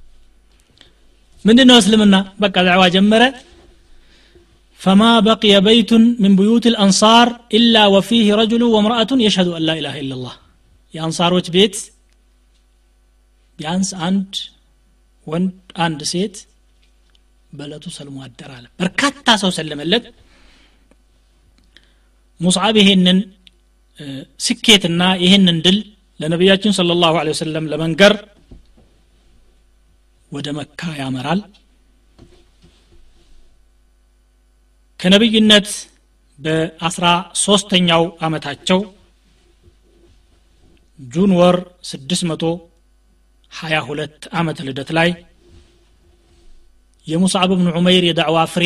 [1.45, 3.23] ምንድን ነው እስልምና በቃ ዳዕዋ ጀመረ
[4.79, 5.91] فما بقي بيت
[6.23, 7.27] من بيوت الأنصار
[7.57, 10.35] إلا وفيه رجل وامرأة يشهد أن لا إله إلا الله
[10.93, 11.75] የአንሳሮች ቤት
[13.59, 14.31] ቢያንስ አንድ
[15.27, 16.35] ወንድ አንድ ሴት
[17.53, 20.05] በለቱ ሰልሞ አደር አለ በርካታ ሰው ሰለመለት
[22.39, 23.19] ሙስዓብ ይሄንን
[24.47, 25.77] ስኬትና ይህንን ድል
[26.19, 28.13] ለነቢያችን ስለ ላሁ ወሰለም ለመንገር
[30.34, 31.40] ወደ መካ ያመራል።
[35.00, 35.68] ከነቢይነት
[36.38, 37.06] በአስራ
[37.42, 38.80] ሶስተኛው አመታቸው
[40.98, 41.56] ጁን ወር
[41.90, 45.10] 622 ዓመተ ልደት ላይ
[47.06, 48.64] የሙስዓብ ብን ዑመይር የዳዕዋ ፍሬ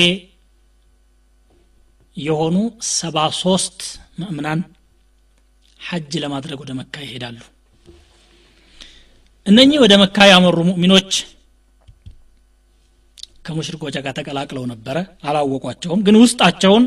[2.16, 2.56] የሆኑ
[2.92, 3.78] ሰባ ሶስት
[4.20, 4.60] ምእምናን
[5.80, 7.38] ሐጅ ለማድረግ ወደ መካ ይሄዳሉ።
[9.46, 11.10] እነኚህ ወደ መካ ያመሩ ሙእሚኖች
[13.48, 14.96] ከሙሽሪኮች ጋር ተቀላቅለው ነበረ።
[15.28, 16.84] አላወቋቸውም። ግን ውስጣቸውን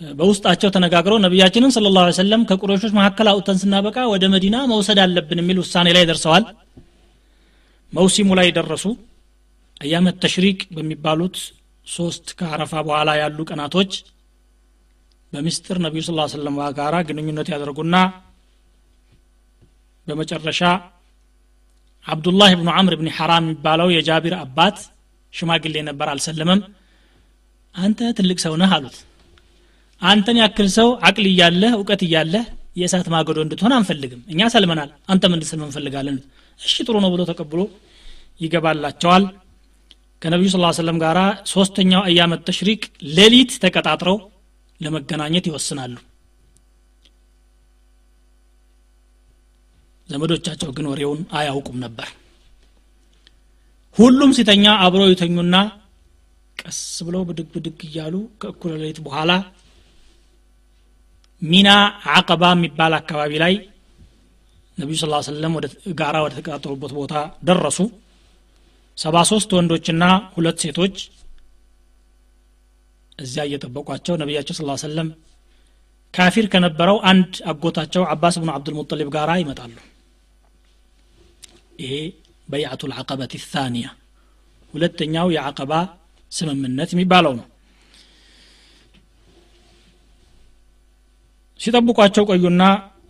[0.00, 5.58] በውስጣቸው ተነጋግረው ነቢያችንን ስለ ላ ሰለም ከቁረሾች መካከል አውጥተን ስናበቃ ወደ መዲና መውሰድ አለብን የሚል
[5.62, 6.44] ውሳኔ ላይ ደርሰዋል።
[7.92, 8.84] መውሲሙ ላይ ደረሱ።
[9.80, 11.36] አያመት ተሽሪቅ በሚባሉት
[11.86, 13.90] ሶስት ከአረፋ በኋላ ያሉ ቀናቶች
[15.32, 17.96] በምስጢር ነቢዩ ስ ሰለም ጋራ ግንኙነት ያደርጉና
[20.06, 20.60] በመጨረሻ
[22.06, 24.76] አብዱላህ ብኑ አምር ብን ሐራም የሚባለው የጃቢር አባት
[25.36, 26.60] ሽማግሌ ነበር አልሰለመም።
[27.74, 28.96] አንተ ትልቅ ሰው ነህ አሉት።
[30.02, 32.44] አንተን ያክል ሰው አቅል እያለህ እውቀት እያለህ
[32.80, 36.16] የእሳት ማገዶ እንድትሆን አንፈልግም። እኛ ሰልመናል አንተም እንድትሰልም እንፈልጋለን።
[36.60, 37.60] እሺ ጥሩ ነው ብሎ ተቀብሎ
[38.40, 39.24] ይገባላቸዋል።
[40.22, 41.18] ከነቢዩ ስ ሰለም ጋር
[41.52, 42.82] ሶስተኛው አያመት ተሽሪቅ
[43.16, 44.18] ሌሊት ተቀጣጥረው
[44.80, 45.94] ለመገናኘት ይወስናሉ።
[50.08, 52.08] ዘመዶቻቸው ግን ወሬውን አያውቁም ነበር
[53.96, 55.56] ሁሉም ሲተኛ አብረው ይተኙና
[56.58, 59.32] ቀስ ብለው ብድግ ብድግ እያሉ ከእኩለ ሌሊት በኋላ
[61.42, 61.68] ሚና
[62.14, 63.54] አቀባ የሚባል አካባቢ ላይ
[64.78, 65.54] ነቢዩ ስ ሰለም
[66.00, 67.14] ጋራ ወደ ተቀጣጠሩበት ቦታ
[67.48, 67.78] ደረሱ።
[68.98, 70.96] ሰባ ሶስት ወንዶችና ሁለት ሴቶች
[73.18, 75.08] እዚያ እየጠበቋቸው ነቢያቸው ስ ሰለም
[76.14, 79.74] ካፊር ከነበረው አንድ አጎታቸው አባስ ብኑ አብዱልሙጠሊብ ጋር ይመጣሉ።
[81.80, 81.94] ይሄ
[82.48, 83.86] በይዓቱ ልዓቀበት ታኒያ
[84.74, 85.72] ሁለተኛው የዓቀባ
[86.32, 87.46] ስምምነት የሚባለው ነው።
[91.60, 92.62] ሲጠብቋቸው ቆዩና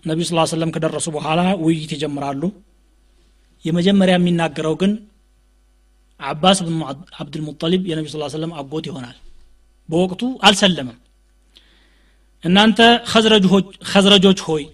[0.05, 2.43] ነቢዩ ስ ሰለም ከደረሱ በኋላ ውይይት ይጀምራሉ።
[3.65, 4.93] የመጀመሪያ የሚናገረው ግን
[6.21, 6.77] አባስ ብን
[7.21, 9.17] አብድልሙጠሊብ የነቢ ስ ሰለም አጎት ይሆናል።
[9.89, 10.99] በወቅቱ አልሰለመም።
[12.45, 12.81] እናንተ
[13.91, 14.65] ከዝረጆች ሆይ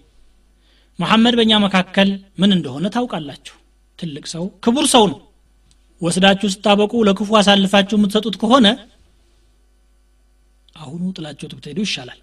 [0.99, 2.09] መሐመድ በእኛ መካከል
[2.39, 3.57] ምን እንደሆነ ታውቃላችሁ
[4.03, 5.18] ትልቅ ሰው ክቡር ሰው ነው።
[6.00, 8.66] ወስዳችሁ ስታበቁ ለክፉ አሳልፋችሁ የምትሰጡት ከሆነ
[10.76, 12.20] አሁኑ ጥላችሁት ብትሄዱ ይሻላል።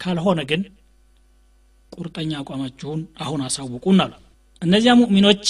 [0.00, 0.62] ካልሆነ ግን
[1.92, 4.12] ቁርጠኛ አቋማችሁን አሁን አሳውቁን አሉ።
[4.62, 5.44] እነዚያ ሙእሚኖች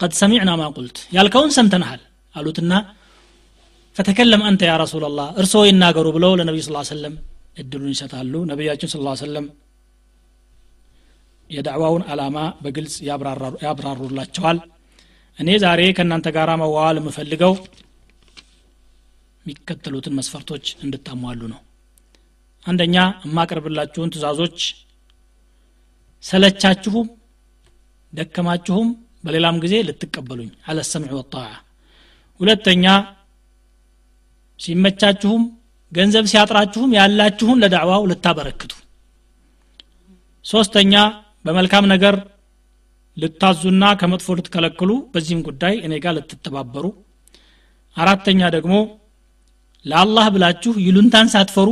[0.00, 2.00] ቀድ ሰሚዕና ማ ቁልት ያልከውን ሰምተናሃል
[2.34, 2.72] አሉትና
[3.96, 7.14] ፈተከለም አንተ ያ ረሱላላህ እርስዎ ይናገሩ ብለው ለነቢዩ ስ ሰለም
[7.58, 9.44] እድሉን ይሰጣሉ። ነቢያችን ስ ሰለም
[11.50, 12.94] የዳዕዋውን አላማ በግልጽ
[13.64, 14.58] ያብራሩላቸዋል።
[15.38, 17.52] እኔ ዛሬ ከእናንተ ጋር መዋዋል የምፈልገው
[19.46, 21.60] የሚከተሉትን መስፈርቶች እንድታሟሉ ነው።
[22.66, 24.58] አንደኛ የማቀርብላችሁን ትእዛዞች
[26.24, 27.08] ሰለቻችሁም
[28.12, 28.88] ደከማችሁም
[29.24, 31.46] በሌላም ጊዜ ልትቀበሉኝ። አለ ሰምዕ ወጣዓ።
[32.40, 32.86] ሁለተኛ
[34.60, 35.42] ሲመቻችሁም
[35.92, 38.72] ገንዘብ ሲያጥራችሁም ያላችሁን ለዳዕዋው ልታበረክቱ።
[40.44, 40.94] ሶስተኛ
[41.44, 42.14] በመልካም ነገር
[43.16, 46.84] ልታዙና ከመጥፎ ልትከለክሉ በዚህም ጉዳይ እኔ ጋር ልትተባበሩ።
[47.96, 48.74] አራተኛ ደግሞ
[49.84, 51.68] ለአላህ ብላችሁ ይሉንታን ሳትፈሩ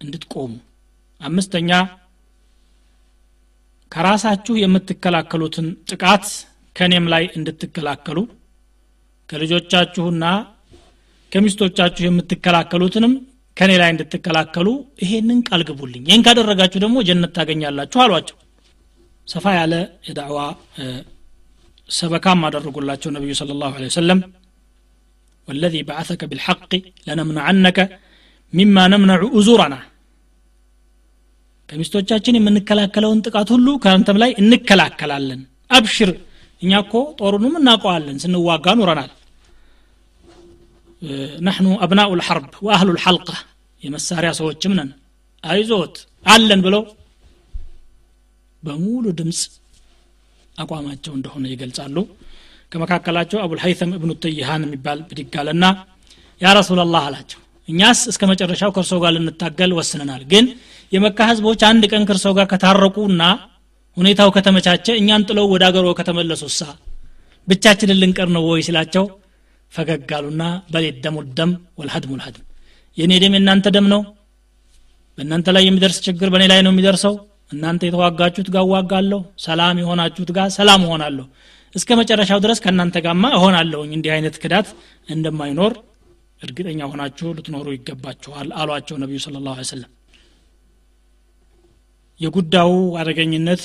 [0.00, 0.52] እንድትቆሙ።
[1.20, 1.70] አምስተኛ
[3.92, 6.24] ከራሳችሁ የምትከላከሉትን ጥቃት
[6.76, 8.18] ከእኔም ላይ እንድትከላከሉ
[9.28, 10.24] ከልጆቻችሁና
[11.32, 13.12] ከሚስቶቻችሁ የምትከላከሉትንም
[13.56, 14.68] ከእኔ ላይ እንድትከላከሉ
[15.02, 18.36] ይሄንን ቃል ግቡልኝ። ይህን ካደረጋችሁ ደግሞ ጀነት ታገኛላችሁ አሏቸው።
[19.28, 19.74] ሰፋ ያለ
[20.08, 20.38] የዳዕዋ
[21.90, 24.20] ሰበካም አደረጉላቸው ነቢዩ ስለ ላሁ ሰለም
[25.48, 26.70] ወለዚ በዓሰከ ብልሐቅ
[27.06, 27.78] ለነምነዐነከ
[28.52, 29.74] ሚማ ነምነዑ ኡዙረና
[31.68, 35.40] ከሚስቶቻችን የምንከላከለውን ጥቃት ሁሉ ከአንተም ላይ እንከላከላለን።
[35.70, 36.10] አብሽር
[36.62, 39.10] እኛ እኮ ጦሩንም እናውቀዋለን። ስንዋጋ ኑረናል።
[41.46, 43.30] ነሕኑ አብናኡ ልሐርብ ወአህሉ ልሐልቃ
[43.82, 44.90] የመሳሪያ ሰዎችም ነን።
[45.44, 45.96] አይዞት
[46.26, 46.82] አለን ብለው
[48.62, 49.40] በሙሉ ድምፅ
[50.58, 51.96] አቋማቸው እንደሆነ ይገልጻሉ።
[52.72, 55.64] ከመካከላቸው አቡልሀይተም እብኑ ተይሃን የሚባል ብድግ አለና
[56.40, 60.46] ያ ረሱላላህ አላቸው እኛስ እስከ መጨረሻው ከእርሰው ጋር ልንታገል ወስነናል ግን
[60.92, 63.22] የመካ ህዝቦች አንድ ቀን ከእርሰው ጋር ከታረቁና
[63.96, 66.60] ሁኔታው ከተመቻቸ እኛን ጥለው ወደ አገሮ ከተመለሱሳ
[67.48, 69.04] ብቻችንን ልንቀር ነው ወይ ሲላቸው
[69.74, 72.44] ፈገግ አሉና በል ደሙ ደም ወልሀድሙ ልሀድም
[72.96, 74.02] የእኔ ደም የእናንተ ደም ነው።
[75.18, 77.14] በእናንተ ላይ የሚደርስ ችግር በእኔ ላይ ነው የሚደርሰው።
[77.52, 81.26] እናንተ የተዋጋችሁት ጋር እዋጋለሁ። ሰላም የሆናችሁት ጋር ሰላም እሆናለሁ።
[81.74, 84.68] እስከ መጨረሻው ድረስ ከእናንተ ጋማ እሆናለሁኝ። እንዲህ አይነት ክዳት
[85.08, 85.72] እንደማይኖር
[86.40, 89.90] እርግጠኛ ሆናችሁ ልትኖሩ ይገባችኋል አሏቸው ነቢዩ ስለ ላሁ ሰለም
[92.20, 93.62] የጉዳዩ አደገኝነት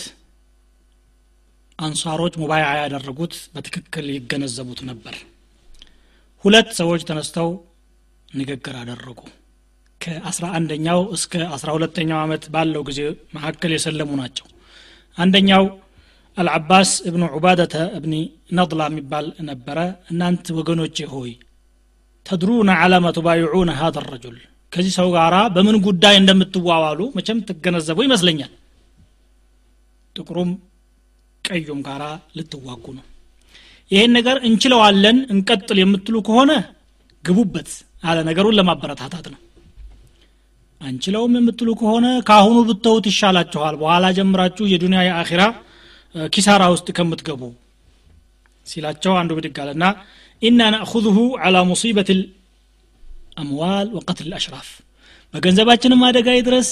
[1.79, 5.15] አንሳሮች ሙባያ ያደረጉት በትክክል ይገነዘቡት ነበር
[6.45, 7.49] ሁለት ሰዎች ተነስተው
[8.31, 9.19] ንግግር አደረጉ።
[10.01, 12.99] ከአስራ አንደኛው እስከ አስራ ሁለተኛው ዓመት ባለው ጊዜ
[13.35, 14.45] መካከል የሰለሙ ናቸው።
[15.17, 15.63] አንደኛው
[16.37, 18.13] አልዓባስ እብኑ ዑባደተ እብኒ
[18.57, 19.79] ነድላ የሚባል ነበረ።
[20.11, 21.31] እናንት ወገኖች ሆይ
[22.25, 24.37] ተድሩነ አላማ ቱባይዑነ ሀዘ ረጁል
[24.71, 28.51] ከዚህ ሰው ጋራ በምን ጉዳይ እንደምትዋዋሉ መቼም ትገነዘቡ ይመስለኛል።
[30.15, 30.51] ጥቁሩም
[31.43, 32.03] ቀዩም ጋራ
[32.37, 33.05] ልትዋጉ ነው።
[33.91, 36.51] ይሄን ነገር እንችለዋለን እንቀጥል የምትሉ ከሆነ
[37.23, 37.69] ግቡበት
[38.03, 39.39] አለ ነገሩን ለማበረታታት ነው።
[40.81, 45.41] አንችለውም የምትሉ ከሆነ ከአሁኑ ብተውት ይሻላችኋል። በኋላ ጀምራችሁ የዱንያ የአኺራ
[46.33, 47.41] ኪሳራ ውስጥ ከምትገቡ
[48.67, 49.83] ሲላቸው አንዱ ብድግ አለና
[50.41, 52.09] ኢና ናእኹذሁ ዓላ ሙሲበት
[53.41, 54.69] አምዋል ወቀትል አሽራፍ።
[55.33, 56.69] በገንዘባችንም አደጋ ይድረስ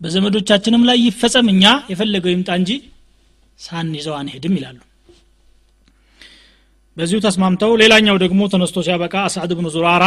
[0.00, 2.70] በዘመዶቻችንም ላይ ይፈጸም እኛ የፈለገው ይምጣ እንጂ
[3.60, 4.78] ሳንይዘው አንሄድም ይላሉ
[7.00, 10.04] በዚሁ ተስማምተው ሌላኛው ደግሞ ተነስቶ ሲያበቃ አስዓድ ብኑ ዙራራ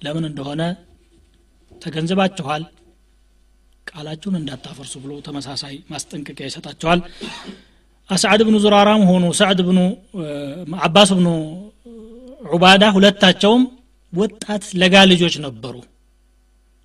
[0.00, 0.62] ለምን እንደሆነ
[1.82, 2.62] ተገንዝባችኋል
[3.86, 7.00] ቃላችሁን እንዳታፈርሱ ብሎ ተመሳሳይ ማስጠንቀቂያ ይሰጣቸዋል።
[8.10, 9.78] አስዓድ ብኑ ዙራራም ሆኑ ሰዕድ ብኑ
[10.86, 11.28] አባስ ብኑ
[12.50, 13.62] ዑባዳ ሁለታቸውም
[14.12, 15.74] ወጣት ለጋ ልጆች ነበሩ።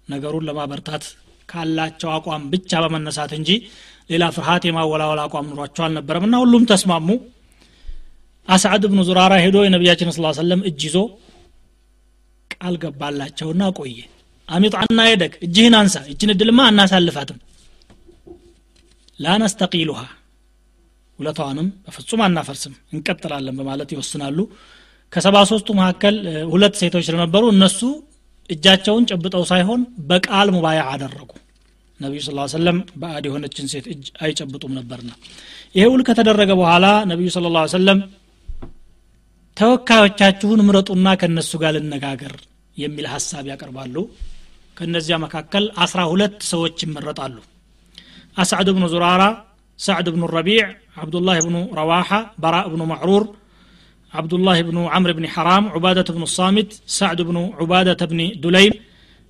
[0.08, 1.04] ነገሩን ለማበርታት
[1.50, 3.50] ካላቸው አቋም ብቻ በመነሳት እንጂ
[4.10, 7.08] ሌላ ፍርሃት የማወላወል አቋም ኑሯቸው አልነበረም እና ሁሉም ተስማሙ
[8.48, 10.98] አስዓድ ብኑ ዙራራ ሄዶ የነቢያችን ስ ሰለም እጅ ይዞ
[12.52, 14.00] ቃል ገባላቸውና ቆየ።
[14.50, 17.38] አሚጥ አና የደክ እጅህን አንሳ እጅን እድልማ አናሳልፋትም።
[19.20, 20.02] ላነስተቂሉሃ
[21.20, 24.38] ውለታዋንም በፍጹም አናፈርስም እንቀጥላለን በማለት ይወስናሉ።
[25.14, 26.16] ከሰባ ሶስቱ መካከል
[26.52, 27.80] ሁለት ሴቶች ስለነበሩ እነሱ
[28.50, 31.32] እጃቸውን ጨብጠው ሳይሆን በቃል ሙባያ አደረጉ።
[32.00, 35.12] ነቢዩ ስ ሰለም በአድ የሆነችን ሴት እጅ አይጨብጡም ነበርና።
[35.76, 38.00] ይሄ ውል ከተደረገ በኋላ ነቢዩ ስለ ላ ሰለም
[39.58, 42.34] ተወካዮቻችሁን ምረጡና ከነሱ ጋር ልነጋገር
[42.78, 43.96] የሚል ሀሳብ ያቀርባሉ።
[44.78, 47.36] ከነዚያ መካከል አስራ ሁለት ሰዎች ይመረጣሉ።
[48.38, 49.24] አስዕድ ብኑ ዙራራ
[49.80, 50.62] ሳዕድ ብኑ ረቢዕ
[51.02, 52.10] አብዱላህ ብኑ ረዋሓ
[52.44, 53.24] በራ ብኑ ማዕሩር
[54.14, 58.76] አብዱላህ ብኑ ዓምር ብኒ ሐራም ዑባደት ብኑ ሳሚት ሳዕድ ብኑ ዑባደት ብኒ ዱለይም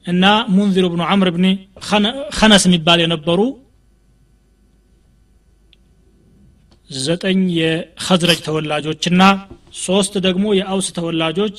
[0.06, 0.24] እና
[0.56, 1.48] ሙንዚር ብኑ ዓምር ብኒ
[2.38, 3.40] ከነስ የሚባል የነበሩ
[7.00, 9.22] ዘጠኝ የኸዝረጅ ተወላጆችና
[9.74, 11.58] ሶስት ደግሞ የአውስ ተወላጆች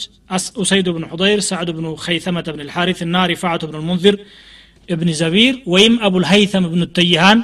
[0.62, 4.16] ኡሰይድ ብን ሑደይር ሳዕድ ብኑ ኸይተመተ ብን ልሓሪት እና ሪፋዓቱ ብን ልሙንዚር
[4.89, 7.40] እብን ዘቢር ወይም አቡልሀይተም ብን ተይሃን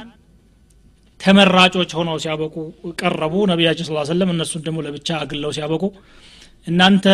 [1.19, 2.55] ተመራጮች ሆነው ሲያበቁ
[2.99, 5.83] ቀረቡ። ነቢያችን ስ ሰለም እነሱን ደግሞ ለብቻ አግለው ሲያበቁ
[6.67, 7.05] እናንተ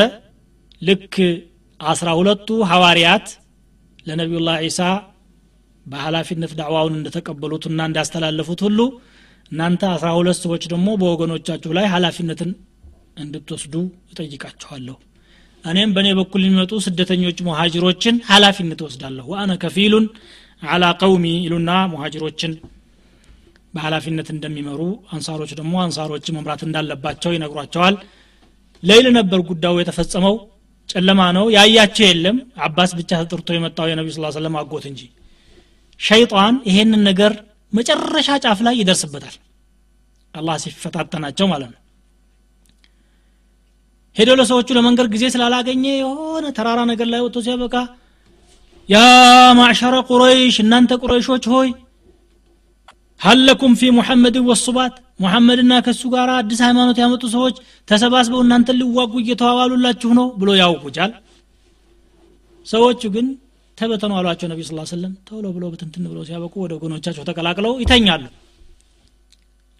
[0.82, 1.16] ልክ
[1.80, 3.28] አስራ ሁለቱ ሐዋርያት
[4.08, 4.80] ለነቢዩላህ ዒሳ
[5.86, 8.80] በኃላፊነት ዳዕዋውን እንደተቀበሉትና እንዳስተላለፉት ሁሉ
[9.52, 12.52] እናንተ አስራ ሁለት ሰዎች ደግሞ በወገኖቻችሁ ላይ ኃላፊነትን
[13.18, 13.74] እንድትወስዱ
[14.12, 14.96] እጠይቃችኋለሁ
[15.64, 20.06] እኔም በእኔ በኩል የሚመጡ ስደተኞች ሙሃጅሮችን ኃላፊነት ወስዳለሁ ወአነ ከፊሉን
[20.64, 22.52] አላ ቀውሚ ይሉና ሙሃጅሮችን
[23.76, 24.82] በኃላፊነት እንደሚመሩ
[25.16, 27.96] አንሳሮች ደግሞ አንሳሮች መምራት እንዳለባቸው ይነግሯቸዋል።
[28.84, 30.36] ሌይል ነበር ጉዳዩ የተፈጸመው።
[30.90, 35.02] ጨለማ ነው። ያያቸው የለም። አባስ ብቻ ተጠርቶ የመጣው የነቢ ስ ሰለም አጎት እንጂ።
[36.00, 37.34] ሸይጣን ይሄንን ነገር
[37.74, 39.36] መጨረሻ ጫፍ ላይ ይደርስበታል።
[40.34, 41.82] አላህ ሲፈታተናቸው ማለት ነው
[44.16, 47.76] ሄዶ ለሰዎቹ ለመንገድ ጊዜ ስላላገኘ የሆነ ተራራ ነገር ላይ ወጥቶ ሲያበቃ
[48.90, 48.98] ያ
[49.60, 51.70] ማዕሸረ ቁረይሽ እናንተ ቁረይሾች ሆይ
[53.22, 57.56] ሀለኩም ፊ ሙሐመድ ወሱባት ሙሐመድና ከሱ ጋር አዲስ ሃይማኖት ያመጡ ሰዎች
[57.88, 61.12] ተሰባስበው እናንተን ሊዋጉ እየተዋዋሉላችሁ ነው ብሎ ያውቁጃል
[62.66, 63.28] ሰዎቹ ግን
[63.78, 68.24] ተበተኑ አሏቸው ነቢ ስ ሰለም ቶሎ ብሎ ብትንትን ብለው ሲያበቁ ወደ ወገኖቻቸው ተቀላቅለው ይተኛሉ።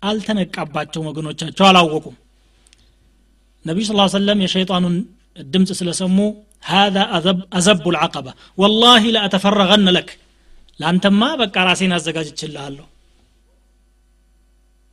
[0.02, 2.16] አልተነቃባቸውም ወገኖቻቸው አላወቁም
[3.65, 4.97] ነቢዩ ስ ሰለም የሸይጣኑን
[5.55, 6.19] ድምፅ ስለሰሙ
[6.75, 10.09] هذا أذب, أزب العقبة والله لأتفرغن لك
[10.81, 12.85] ለአንተማ በቃ ራሴን አዘጋጅችልሃለሁ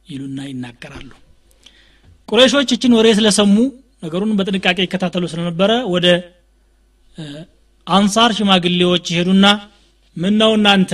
[0.05, 1.11] ይሉና ይናገራሉ
[2.29, 3.55] ቁረይሾች እችን ወሬ ስለሰሙ
[4.03, 6.07] ነገሩን በጥንቃቄ ይከታተሉ ስለነበረ ወደ
[7.87, 9.45] አንሳር ሽማግሌዎች ይሄዱና
[10.17, 10.91] ምን ነው እናንተ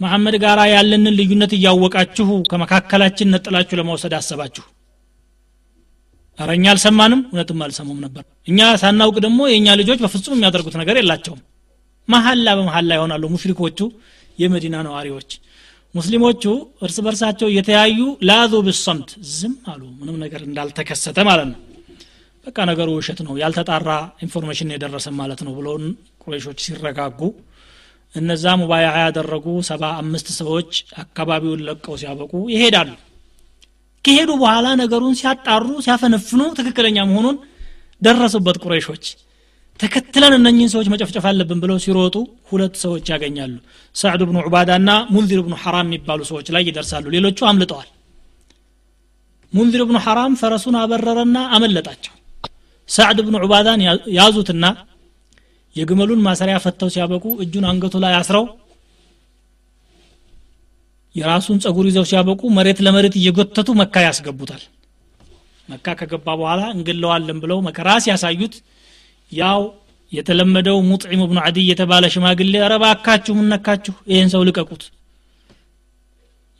[0.00, 4.64] መሐመድ ጋር ያለንን ልዩነት እያወቃችሁ ከመካከላችን ነጥላችሁ ለመውሰድ አሰባችሁ
[6.39, 11.41] ኧረ እኛ አልሰማንም። እውነትም አልሰሙም ነበር። እኛ ሳናውቅ ደግሞ የእኛ ልጆች በፍጹም የሚያደርጉት ነገር የላቸውም።
[12.07, 13.79] መሀላ በመሀላ ይሆናሉ ሙሽሪኮቹ
[14.39, 15.31] የመዲና ነዋሪዎች።
[15.95, 16.43] ሙስሊሞቹ
[16.85, 17.99] እርስ በርሳቸው እየተያዩ
[18.29, 21.59] لاذوا بالصمت ዝም አሉ። ምንም ነገር እንዳልተከሰተ ማለት ነው።
[22.45, 23.89] በቃ ነገሩ ውሸት ነው። ያልተጣራ
[24.25, 25.67] information የደረሰ ማለት ነው ብሎ
[26.23, 27.19] ቁረይሾች ሲረጋጉ
[28.15, 30.71] እነዛ ሙባየዓ ያደረጉ ሰባ አምስት ሰዎች
[31.03, 32.89] አካባቢውን ለቀው ሲያበቁ ይሄዳሉ
[34.05, 37.37] ከሄዱ በኋላ ነገሩን ሲያጣሩ ሲያፈነፍኑ ትክክለኛ መሆኑን
[38.01, 39.05] ደረሱበት ቁረይሾች።
[39.79, 42.15] ተከትለን እነኝህን ሰዎች መጨፍጨፍ አለብን ብለው ሲሮጡ
[42.49, 43.53] ሁለት ሰዎች ያገኛሉ።
[43.95, 47.89] ሳዕድ ብኑ ዑባዳ ና ሙንዚር ብኑ ሐራም የሚባሉ ሰዎች ላይ ይደርሳሉ። ሌሎቹ አምልጠዋል።
[49.53, 52.13] ሙንዚር ብኑ ሐራም ፈረሱን አበረረና አመለጣቸው።
[52.89, 53.81] ሳዕድ ብኑ ዑባዳን
[54.17, 54.65] ያዙትና
[55.75, 58.45] የግመሉን ማሰሪያ ፈተው ሲያበቁ እጁን አንገቱ ላይ አስረው
[61.15, 64.63] የራሱን ጸጉር ይዘው ሲያበቁ መሬት ለመሬት እየጎተቱ መካ ያስገቡታል።
[65.69, 68.55] መካ ከገባ በኋላ እንግለዋለን ብለው መከራ ሲያሳዩት
[69.31, 69.61] ያው
[70.11, 74.83] የተለመደው ሙጥዒም ብኑ አዲይ የተባለ ሽማግሌ ረባካችሁ ምነካችሁ ይህን ሰው ልቀቁት!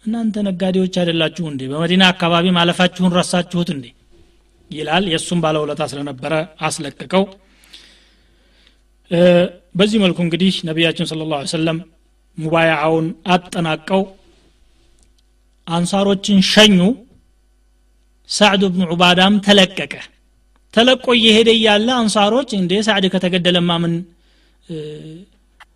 [0.04, 1.62] እናንተ ነጋዴዎች አይደላችሁ እንዴ?
[1.72, 3.86] በመዲና አካባቢ ማለፋችሁን ረሳችሁት እንዴ?
[4.72, 7.24] ይላል። የእሱም ባለውለታ ስለነበረ አስለቀቀው።
[9.76, 11.78] በዚህ መልኩ እንግዲህ ነቢያችን ስለ ላ ሰለም
[12.38, 14.02] ሙባያውን አጠናቀው
[15.68, 16.80] አንሳሮችን ሸኙ።
[18.30, 19.94] ሳዕድ ብኑ ዑባዳም ተለቀቀ።
[20.74, 23.94] ተለቆ እየሄደ እያለ አንሳሮች እንዴ ሳዕድ ከተገደለማ ምን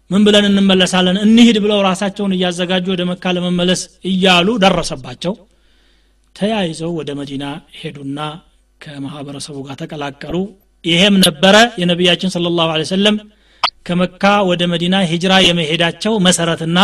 [0.09, 1.17] ምን ብለን እንመለሳለን?
[1.25, 5.33] እንሂድ ብለው ራሳቸውን እያዘጋጁ ወደ መካ ለመመለስ እያሉ ደረሰባቸው።
[6.35, 7.43] ተያይዘው ወደ መዲና
[7.79, 8.19] ሄዱና
[8.81, 10.35] ከማህበረሰቡ ጋር ተቀላቀሉ።
[10.83, 13.17] ይሄም ነበረ የነቢያችን ስለ ላሁ ሰለም
[13.87, 16.77] ከመካ ወደ መዲና ሂጅራ የመሄዳቸው መሰረትና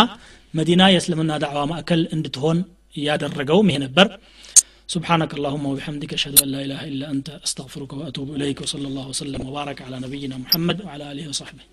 [0.54, 2.58] መዲና የእስልምና ዳዕዋ ማዕከል እንድትሆን
[2.99, 4.09] እያደረገውም ይሄ ነበር
[4.95, 9.41] سبحانك اللهم وبحمدك أشهد أن لا إله إلا أنت أستغفرك وأتوب إليك وصلى الله وسلم
[9.47, 11.63] وبارك على نبينا محمد وعلى آله وصحبه